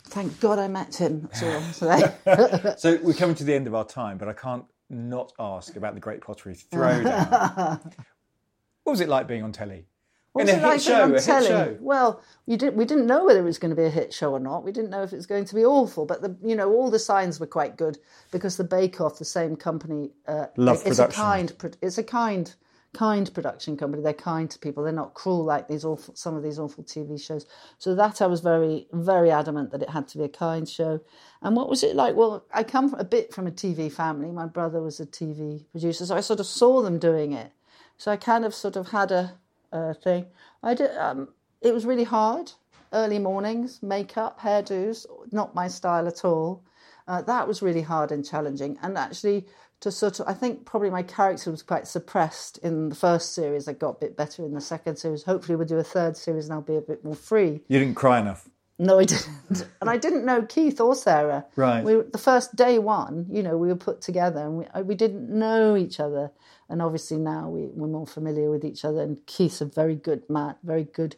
Thank 0.07 0.37
God 0.41 0.59
I 0.59 0.67
met 0.67 0.95
him. 0.95 1.29
That's 1.31 1.43
all 1.43 1.51
I'm 1.51 1.73
saying. 1.73 2.75
So 2.77 2.99
we're 3.01 3.13
coming 3.13 3.35
to 3.35 3.45
the 3.45 3.53
end 3.53 3.67
of 3.67 3.73
our 3.73 3.85
time, 3.85 4.17
but 4.17 4.27
I 4.27 4.33
can't 4.33 4.65
not 4.89 5.31
ask 5.39 5.77
about 5.77 5.93
the 5.93 6.01
Great 6.01 6.19
Pottery 6.19 6.55
Throwdown. 6.55 7.81
what 8.83 8.91
was 8.91 8.99
it 8.99 9.07
like 9.07 9.27
being 9.27 9.43
on 9.43 9.53
telly? 9.53 9.87
What 10.35 10.49
In 10.49 10.49
a 10.49 10.51
it 10.51 10.55
hit 10.55 10.67
like 10.67 10.81
show, 10.81 11.03
a 11.05 11.07
hit 11.13 11.23
show. 11.23 11.77
Well, 11.79 12.21
you 12.45 12.57
did, 12.57 12.75
we 12.75 12.83
didn't 12.83 13.07
know 13.07 13.23
whether 13.23 13.39
it 13.39 13.45
was 13.45 13.57
going 13.57 13.69
to 13.69 13.75
be 13.75 13.85
a 13.85 13.89
hit 13.89 14.13
show 14.13 14.33
or 14.33 14.39
not. 14.41 14.65
We 14.65 14.73
didn't 14.73 14.89
know 14.89 15.01
if 15.01 15.13
it 15.13 15.15
was 15.15 15.25
going 15.25 15.45
to 15.45 15.55
be 15.55 15.63
awful, 15.63 16.05
but 16.05 16.21
the, 16.21 16.35
you 16.43 16.57
know 16.57 16.73
all 16.73 16.91
the 16.91 16.99
signs 16.99 17.39
were 17.39 17.47
quite 17.47 17.77
good 17.77 17.97
because 18.31 18.57
the 18.57 18.65
Bake 18.65 18.99
Off, 18.99 19.17
the 19.17 19.23
same 19.23 19.55
company, 19.55 20.11
uh, 20.27 20.47
Love 20.57 20.81
it's 20.85 20.99
a 20.99 21.07
kind, 21.07 21.53
it's 21.81 21.97
a 21.97 22.03
kind, 22.03 22.53
kind 22.93 23.33
production 23.33 23.77
company. 23.77 24.03
They're 24.03 24.11
kind 24.11 24.51
to 24.51 24.59
people. 24.59 24.83
They're 24.83 24.91
not 24.91 25.13
cruel 25.13 25.45
like 25.45 25.69
these 25.69 25.85
awful, 25.85 26.13
some 26.15 26.35
of 26.35 26.43
these 26.43 26.59
awful 26.59 26.83
TV 26.83 27.17
shows. 27.17 27.45
So 27.77 27.95
that 27.95 28.21
I 28.21 28.27
was 28.27 28.41
very, 28.41 28.87
very 28.91 29.31
adamant 29.31 29.71
that 29.71 29.83
it 29.83 29.89
had 29.89 30.09
to 30.09 30.17
be 30.17 30.25
a 30.25 30.29
kind 30.29 30.67
show. 30.67 30.99
And 31.43 31.55
what 31.55 31.69
was 31.69 31.81
it 31.81 31.95
like? 31.95 32.17
Well, 32.17 32.43
I 32.53 32.63
come 32.63 32.93
a 32.95 33.05
bit 33.05 33.33
from 33.33 33.47
a 33.47 33.51
TV 33.51 33.89
family. 33.89 34.33
My 34.33 34.47
brother 34.47 34.81
was 34.81 34.99
a 34.99 35.05
TV 35.05 35.63
producer, 35.71 36.05
so 36.05 36.13
I 36.13 36.19
sort 36.19 36.41
of 36.41 36.45
saw 36.45 36.81
them 36.81 36.99
doing 36.99 37.31
it. 37.31 37.53
So 37.97 38.11
I 38.11 38.17
kind 38.17 38.43
of 38.43 38.53
sort 38.53 38.75
of 38.75 38.89
had 38.89 39.13
a, 39.13 39.35
a 39.71 39.93
thing. 39.93 40.25
I 40.63 40.73
did. 40.73 40.95
Um, 40.97 41.29
it 41.61 41.73
was 41.73 41.85
really 41.85 42.03
hard. 42.03 42.51
Early 42.93 43.19
mornings, 43.19 43.81
makeup, 43.81 44.39
hairdos, 44.39 45.05
not 45.31 45.55
my 45.55 45.67
style 45.67 46.07
at 46.07 46.23
all. 46.23 46.63
Uh, 47.07 47.21
that 47.23 47.47
was 47.47 47.61
really 47.61 47.81
hard 47.81 48.11
and 48.11 48.25
challenging. 48.25 48.77
And 48.81 48.97
actually, 48.97 49.45
to 49.81 49.91
sort 49.91 50.19
of, 50.19 50.27
I 50.27 50.33
think 50.33 50.65
probably 50.65 50.89
my 50.89 51.03
character 51.03 51.51
was 51.51 51.61
quite 51.61 51.87
suppressed 51.87 52.57
in 52.59 52.89
the 52.89 52.95
first 52.95 53.33
series. 53.33 53.67
I 53.67 53.73
got 53.73 53.97
a 53.97 53.99
bit 53.99 54.15
better 54.15 54.45
in 54.45 54.53
the 54.53 54.61
second 54.61 54.97
series. 54.97 55.23
Hopefully, 55.23 55.55
we'll 55.55 55.67
do 55.67 55.77
a 55.77 55.83
third 55.83 56.15
series 56.15 56.45
and 56.45 56.53
I'll 56.53 56.61
be 56.61 56.77
a 56.77 56.81
bit 56.81 57.03
more 57.03 57.15
free. 57.15 57.61
You 57.67 57.79
didn't 57.79 57.95
cry 57.95 58.19
enough. 58.19 58.47
No, 58.77 58.99
I 58.99 59.05
didn't. 59.05 59.27
and 59.81 59.89
I 59.89 59.97
didn't 59.97 60.25
know 60.25 60.41
Keith 60.43 60.81
or 60.81 60.95
Sara. 60.95 61.45
Right. 61.55 61.83
We, 61.83 62.01
the 62.11 62.17
first 62.17 62.55
day 62.55 62.77
one, 62.79 63.25
you 63.29 63.41
know, 63.41 63.57
we 63.57 63.69
were 63.69 63.75
put 63.75 64.01
together 64.01 64.41
and 64.41 64.57
we, 64.57 64.65
uh, 64.67 64.81
we 64.81 64.95
didn't 64.95 65.29
know 65.29 65.75
each 65.75 65.99
other. 65.99 66.31
And 66.69 66.81
obviously 66.81 67.17
now 67.17 67.49
we, 67.49 67.67
we're 67.67 67.87
more 67.87 68.07
familiar 68.07 68.49
with 68.49 68.65
each 68.65 68.83
other. 68.83 69.01
And 69.01 69.25
Keith's 69.27 69.61
a 69.61 69.65
very 69.65 69.95
good 69.95 70.29
man, 70.29 70.55
very 70.63 70.83
good 70.83 71.15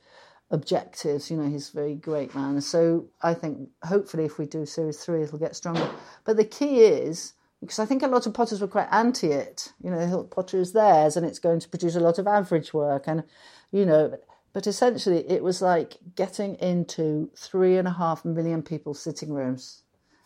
objectives. 0.52 1.32
You 1.32 1.38
know, 1.38 1.50
he's 1.50 1.70
a 1.70 1.74
very 1.74 1.96
great 1.96 2.36
man. 2.36 2.62
So 2.62 3.08
I 3.22 3.34
think 3.34 3.70
hopefully 3.84 4.26
if 4.26 4.38
we 4.38 4.46
do 4.46 4.66
series 4.66 5.04
three, 5.04 5.24
it'll 5.24 5.40
get 5.40 5.56
stronger. 5.56 5.90
But 6.26 6.38
the 6.38 6.46
key 6.46 6.82
is, 6.82 7.34
because 7.62 7.80
I 7.80 7.86
think 7.86 8.04
a 8.04 8.08
lot 8.08 8.28
of 8.28 8.36
potters 8.36 8.62
were 8.62 8.68
quite 8.68 8.88
anti 8.92 9.32
it. 9.32 9.74
You 9.82 9.90
know, 9.90 9.98
they 9.98 10.12
thought 10.12 10.30
pottery 10.30 10.62
is 10.62 10.74
theirs 10.74 11.18
and 11.18 11.26
it's 11.26 11.40
going 11.40 11.60
to 11.62 11.70
produce 11.70 11.96
a 11.96 12.00
lot 12.00 12.20
of 12.20 12.28
average 12.28 12.72
work. 12.72 13.06
And, 13.08 13.24
you 13.72 13.86
know, 13.86 14.16
but 14.58 14.66
essentially 14.66 15.24
it 15.30 15.44
was 15.44 15.62
like 15.62 15.98
getting 16.16 16.56
into 16.56 17.30
three 17.38 17.78
and 17.78 17.88
a 17.88 17.92
half 17.92 18.26
million 18.26 18.64
people's 18.64 19.00
sitting 19.00 19.32
rooms. 19.32 19.84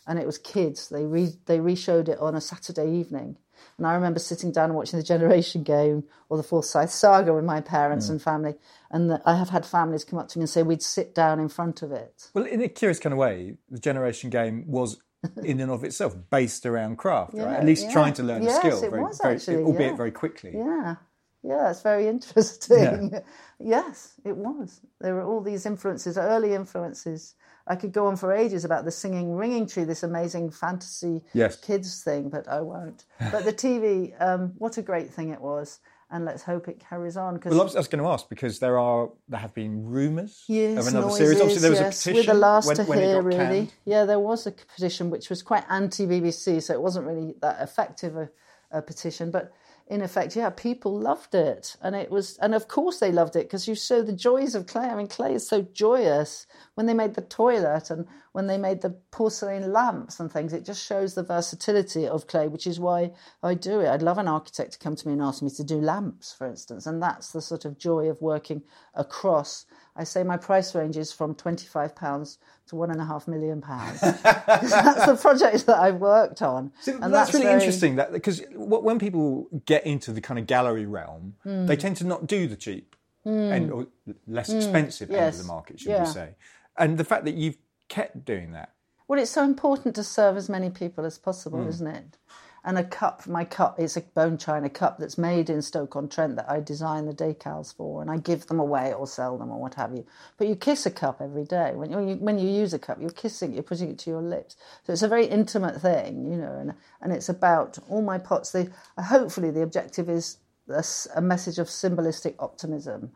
And 0.08 0.18
it 0.18 0.26
was 0.26 0.38
kids. 0.38 0.88
They 0.88 1.04
re- 1.04 1.36
they 1.48 1.60
reshowed 1.60 2.08
it 2.08 2.18
on 2.18 2.34
a 2.34 2.40
Saturday 2.40 2.90
evening. 2.90 3.36
And 3.78 3.86
I 3.86 3.94
remember 3.94 4.20
sitting 4.20 4.54
down 4.54 4.70
and 4.70 4.76
watching 4.76 4.98
the 4.98 5.04
Generation 5.04 5.64
Game 5.64 6.06
or 6.30 6.38
the 6.38 6.44
Forsyte 6.44 6.92
Saga 6.92 7.34
with 7.34 7.44
my 7.44 7.60
parents 7.60 8.08
mm. 8.08 8.12
and 8.12 8.22
family. 8.22 8.56
And 8.90 9.10
the, 9.10 9.22
I 9.26 9.36
have 9.36 9.50
had 9.50 9.66
families 9.66 10.06
come 10.06 10.18
up 10.18 10.30
to 10.30 10.40
me 10.40 10.44
and 10.44 10.50
say 10.50 10.64
we'd 10.64 10.82
sit 10.82 11.14
down 11.14 11.42
in 11.42 11.50
front 11.50 11.82
of 11.82 11.92
it. 11.92 12.30
Well, 12.34 12.46
in 12.46 12.62
a 12.62 12.70
curious 12.70 13.00
kind 13.00 13.12
of 13.12 13.20
way, 13.20 13.58
the 13.70 13.80
Generation 13.80 14.30
Game 14.30 14.64
was, 14.66 14.98
in 15.44 15.60
and 15.60 15.70
of 15.70 15.84
itself, 15.84 16.16
based 16.30 16.66
around 16.66 17.00
craft, 17.00 17.34
right? 17.36 17.58
At 17.58 17.66
least 17.66 17.88
yeah. 17.88 17.92
trying 17.92 18.14
to 18.14 18.24
learn 18.24 18.44
Yes, 18.44 18.56
a 18.56 18.60
skill, 18.62 18.82
it 18.82 18.92
very, 18.92 19.04
was 19.04 19.20
very, 19.22 19.36
actually, 19.36 19.58
albeit 19.58 19.92
yeah. 19.92 19.98
very 19.98 20.12
quickly. 20.12 20.54
Yeah, 20.56 20.96
yeah, 21.44 21.70
it's 21.72 21.82
very 21.82 22.08
interesting. 22.16 23.14
yes, 23.60 24.14
it 24.26 24.36
was. 24.38 24.82
There 25.00 25.16
were 25.16 25.24
all 25.24 25.42
these 25.42 25.66
influences, 25.66 26.18
early 26.18 26.54
influences. 26.54 27.36
I 27.68 27.76
could 27.76 27.92
go 27.94 28.08
on 28.08 28.16
for 28.18 28.34
ages 28.34 28.66
about 28.66 28.86
the 28.86 28.92
singing 28.92 29.34
ringing 29.36 29.68
tree, 29.68 29.84
this 29.84 30.04
amazing 30.04 30.50
fantasy 30.52 31.22
Yes. 31.34 31.58
kids 31.58 32.04
thing, 32.04 32.30
but 32.30 32.48
I 32.48 32.62
won't. 32.62 33.06
But 33.32 33.46
the 33.46 33.54
TV, 33.54 34.14
um, 34.20 34.54
what 34.58 34.78
a 34.78 34.82
great 34.82 35.14
thing 35.14 35.30
it 35.30 35.40
was, 35.42 35.80
and 36.10 36.26
let's 36.26 36.42
hope 36.44 36.68
it 36.68 36.80
carries 36.90 37.16
on. 37.18 37.36
Because 37.36 37.52
Well, 37.52 37.62
I 37.62 37.64
was, 37.78 37.88
going 37.88 38.04
to 38.04 38.10
ask 38.10 38.28
because 38.28 38.60
there 38.60 38.80
are 38.80 39.10
there 39.30 39.40
have 39.40 39.54
been 39.54 39.86
rumours 39.86 40.44
Yes, 40.48 40.80
of 40.80 40.88
another 40.88 41.08
noises, 41.08 41.18
series. 41.20 41.40
Obviously, 41.42 41.62
there 41.62 41.70
was 41.72 41.80
yes. 41.80 42.06
a 42.06 42.10
petition 42.10 42.28
We're 42.28 42.34
the 42.34 42.40
last 42.40 42.68
when, 42.68 42.76
to 42.78 42.84
when 42.84 43.00
hear, 43.00 43.22
really. 43.22 43.38
canned. 43.38 43.74
Yeah, 43.86 44.06
there 44.06 44.20
was 44.20 44.48
a 44.48 44.52
petition 44.52 45.10
which 45.12 45.30
was 45.30 45.42
quite 45.44 45.64
anti 45.70 46.08
BBC, 46.08 46.64
so 46.64 46.74
it 46.74 46.82
wasn't 46.82 47.06
really 47.06 47.36
that 47.42 47.62
effective 47.62 48.18
a, 48.18 48.30
a 48.72 48.82
petition. 48.82 49.30
But 49.32 49.54
in 49.92 50.02
effect, 50.02 50.38
yeah, 50.38 50.50
people 50.50 50.98
loved 50.98 51.36
it, 51.36 51.76
and 51.82 51.98
it 51.98 52.10
was, 52.10 52.38
and 52.38 52.56
of 52.56 52.70
course 52.70 53.00
they 53.00 53.12
loved 53.12 53.36
it 53.36 53.44
because 53.44 53.68
you 53.68 53.76
show 53.76 54.02
the 54.02 54.14
joys 54.14 54.56
of 54.56 54.66
clay. 54.66 54.86
I 54.86 54.96
mean, 54.96 55.08
clay 55.08 55.34
is 55.34 55.46
so 55.46 55.64
joyous. 55.74 56.48
When 56.76 56.86
they 56.86 56.94
made 56.94 57.14
the 57.16 57.22
toilet 57.22 57.90
and 57.92 58.08
when 58.32 58.48
they 58.48 58.58
made 58.58 58.82
the 58.82 58.92
porcelain 59.12 59.74
lamps 59.74 60.22
and 60.22 60.32
things, 60.32 60.54
it 60.54 60.64
just 60.64 60.82
shows 60.82 61.14
the 61.14 61.24
versatility 61.24 62.08
of 62.08 62.26
clay, 62.26 62.48
which 62.48 62.68
is 62.68 62.80
why 62.80 63.12
I 63.44 63.54
do 63.54 63.82
it. 63.82 63.90
I'd 63.90 64.02
love 64.02 64.18
an 64.18 64.30
architect 64.30 64.72
to 64.72 64.80
come 64.80 64.96
to 64.96 65.08
me 65.08 65.12
and 65.12 65.22
ask 65.22 65.42
me 65.42 65.50
to 65.50 65.64
do 65.64 65.82
lamps, 65.82 66.32
for 66.32 66.48
instance, 66.48 66.86
and 66.86 67.04
that's 67.04 67.34
the 67.34 67.42
sort 67.42 67.66
of 67.66 67.78
joy 67.78 68.06
of 68.06 68.22
working 68.22 68.64
across. 68.96 69.66
I 69.96 70.04
say 70.06 70.24
my 70.24 70.38
price 70.38 70.74
range 70.74 70.96
is 70.98 71.12
from 71.12 71.36
twenty-five 71.36 71.96
pounds 71.96 72.38
to 72.68 72.76
one 72.76 72.92
and 72.92 73.02
a 73.02 73.06
half 73.06 73.28
million 73.28 73.62
pounds. 73.62 74.00
that's 74.24 75.06
the 75.06 75.18
project 75.20 75.66
that 75.66 75.78
I've 75.78 75.98
worked 75.98 76.42
on, 76.42 76.72
So 76.82 76.98
and 77.02 77.14
that's, 77.14 77.34
really 77.34 77.46
very- 77.46 77.56
interesting 77.56 77.96
that 77.98 78.12
because 78.14 78.42
when 78.56 79.00
people 79.00 79.48
get 79.66 79.86
into 79.86 80.12
the 80.14 80.22
kind 80.22 80.40
of 80.40 80.48
gallery 80.48 80.86
realm, 80.86 81.36
Hmm. 81.44 81.66
they 81.66 81.76
tend 81.76 81.98
to 81.98 82.06
not 82.06 82.26
do 82.28 82.48
the 82.48 82.56
cheap 82.56 82.96
and 83.26 83.72
or 83.72 83.88
less 84.28 84.50
expensive 84.50 85.12
end 85.12 85.36
of 85.36 85.38
the 85.38 85.44
market, 85.44 85.80
should 85.80 85.90
Yeah. 85.92 86.06
we 86.06 86.10
say? 86.10 86.36
And 86.78 86.98
the 86.98 87.04
fact 87.04 87.26
that 87.26 87.36
you've 87.36 87.58
kept 87.88 88.26
doing 88.26 88.54
that, 88.54 88.70
Well, 89.08 89.20
it's 89.20 89.30
so 89.32 89.44
important 89.44 89.94
to 89.96 90.04
serve 90.06 90.38
as 90.38 90.48
many 90.48 90.70
people 90.70 91.04
as 91.06 91.18
Hmm. 91.18 91.24
possible, 91.26 91.68
isn't 91.68 91.86
it? 91.88 92.18
And 92.64 92.78
a 92.78 92.84
cup. 92.84 93.28
My 93.28 93.44
cup 93.46 93.80
is 93.80 93.98
a 93.98 94.02
bone 94.02 94.38
china 94.38 94.70
cup 94.70 94.98
that's 94.98 95.18
made 95.18 95.50
in 95.50 95.62
Stoke 95.62 95.96
on 95.96 96.10
Trent 96.10 96.36
that 96.36 96.50
I 96.50 96.60
design 96.60 97.06
the 97.06 97.14
decals 97.14 97.76
for, 97.76 98.02
and 98.02 98.12
I 98.12 98.18
give 98.18 98.48
them 98.48 98.60
away 98.60 98.94
or 98.94 99.08
sell 99.08 99.38
them 99.38 99.52
or 99.52 99.60
what 99.60 99.76
have 99.76 99.94
you. 99.94 100.06
But 100.38 100.48
you 100.48 100.56
kiss 100.56 100.86
a 100.86 100.92
cup 100.92 101.22
every 101.22 101.46
day. 101.46 101.74
When 101.74 101.92
you 101.92 102.16
when 102.16 102.40
you 102.40 102.50
use 102.50 102.74
a 102.74 102.80
cup, 102.80 103.00
you're 103.02 103.10
kissing, 103.10 103.54
you're 103.54 103.64
putting 103.64 103.90
it 103.90 104.00
to 104.00 104.10
your 104.10 104.22
lips. 104.22 104.56
So 104.86 104.94
it's 104.94 105.04
a 105.04 105.08
very 105.08 105.26
intimate 105.26 105.82
thing, 105.82 106.30
you 106.32 106.38
know, 106.38 106.54
and 106.54 106.74
and 107.02 107.14
it's 107.14 107.30
about 107.30 107.78
all 107.90 108.02
my 108.02 108.18
pots. 108.18 108.52
They 108.52 108.70
hopefully 108.98 109.52
the 109.52 109.64
objective 109.64 110.10
is 110.10 110.38
a, 110.70 110.84
a 111.16 111.22
message 111.22 111.60
of 111.60 111.68
symbolistic 111.68 112.36
optimism 112.40 113.12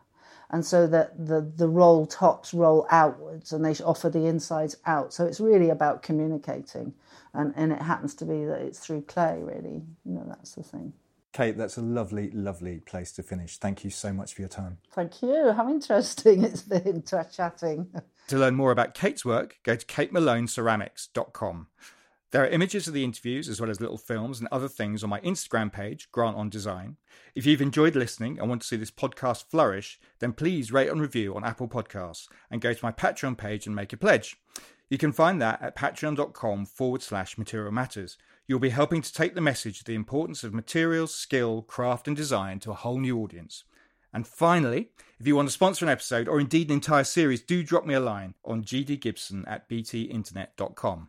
and 0.50 0.64
so 0.64 0.86
that 0.86 1.26
the 1.26 1.40
the 1.40 1.68
roll 1.68 2.06
tops 2.06 2.54
roll 2.54 2.86
outwards 2.90 3.52
and 3.52 3.64
they 3.64 3.74
offer 3.82 4.08
the 4.08 4.26
insides 4.26 4.76
out. 4.86 5.12
So 5.12 5.24
it's 5.24 5.40
really 5.40 5.70
about 5.70 6.02
communicating, 6.02 6.94
and 7.34 7.52
and 7.56 7.72
it 7.72 7.82
happens 7.82 8.14
to 8.16 8.24
be 8.24 8.44
that 8.44 8.60
it's 8.60 8.78
through 8.78 9.02
clay. 9.02 9.40
Really, 9.42 9.82
you 10.04 10.12
know, 10.12 10.24
that's 10.26 10.54
the 10.54 10.62
thing. 10.62 10.92
Kate, 11.32 11.58
that's 11.58 11.76
a 11.76 11.82
lovely, 11.82 12.30
lovely 12.30 12.80
place 12.80 13.12
to 13.12 13.22
finish. 13.22 13.58
Thank 13.58 13.84
you 13.84 13.90
so 13.90 14.10
much 14.10 14.32
for 14.32 14.40
your 14.40 14.48
time. 14.48 14.78
Thank 14.92 15.20
you. 15.20 15.52
How 15.52 15.68
interesting 15.68 16.42
it's 16.44 16.62
been 16.62 17.02
to 17.02 17.28
chatting. 17.30 17.92
To 18.28 18.38
learn 18.38 18.54
more 18.54 18.70
about 18.70 18.94
Kate's 18.94 19.22
work, 19.22 19.58
go 19.62 19.76
to 19.76 19.84
katemaloneceramics.com. 19.84 21.66
There 22.32 22.42
are 22.42 22.48
images 22.48 22.88
of 22.88 22.94
the 22.94 23.04
interviews 23.04 23.48
as 23.48 23.60
well 23.60 23.70
as 23.70 23.80
little 23.80 23.96
films 23.96 24.40
and 24.40 24.48
other 24.50 24.68
things 24.68 25.04
on 25.04 25.10
my 25.10 25.20
Instagram 25.20 25.72
page, 25.72 26.10
Grant 26.10 26.36
on 26.36 26.50
Design. 26.50 26.96
If 27.36 27.46
you've 27.46 27.62
enjoyed 27.62 27.94
listening 27.94 28.38
and 28.38 28.48
want 28.48 28.62
to 28.62 28.66
see 28.66 28.76
this 28.76 28.90
podcast 28.90 29.44
flourish, 29.48 30.00
then 30.18 30.32
please 30.32 30.72
rate 30.72 30.88
and 30.88 31.00
review 31.00 31.36
on 31.36 31.44
Apple 31.44 31.68
Podcasts 31.68 32.26
and 32.50 32.60
go 32.60 32.72
to 32.72 32.84
my 32.84 32.90
Patreon 32.90 33.38
page 33.38 33.66
and 33.66 33.76
make 33.76 33.92
a 33.92 33.96
pledge. 33.96 34.36
You 34.90 34.98
can 34.98 35.12
find 35.12 35.40
that 35.40 35.62
at 35.62 35.76
patreon.com 35.76 36.66
forward 36.66 37.02
slash 37.02 37.38
material 37.38 37.72
matters. 37.72 38.18
You'll 38.48 38.58
be 38.58 38.70
helping 38.70 39.02
to 39.02 39.12
take 39.12 39.34
the 39.34 39.40
message 39.40 39.80
of 39.80 39.86
the 39.86 39.94
importance 39.94 40.42
of 40.42 40.52
materials, 40.52 41.14
skill, 41.14 41.62
craft, 41.62 42.08
and 42.08 42.16
design 42.16 42.58
to 42.60 42.72
a 42.72 42.74
whole 42.74 42.98
new 42.98 43.18
audience. 43.18 43.64
And 44.12 44.26
finally, 44.26 44.90
if 45.20 45.26
you 45.26 45.36
want 45.36 45.48
to 45.48 45.52
sponsor 45.52 45.84
an 45.84 45.90
episode 45.90 46.26
or 46.26 46.40
indeed 46.40 46.70
an 46.70 46.74
entire 46.74 47.04
series, 47.04 47.42
do 47.42 47.62
drop 47.62 47.84
me 47.84 47.94
a 47.94 48.00
line 48.00 48.34
on 48.44 48.64
gdgibson 48.64 49.44
at 49.46 49.68
btinternet.com. 49.68 51.08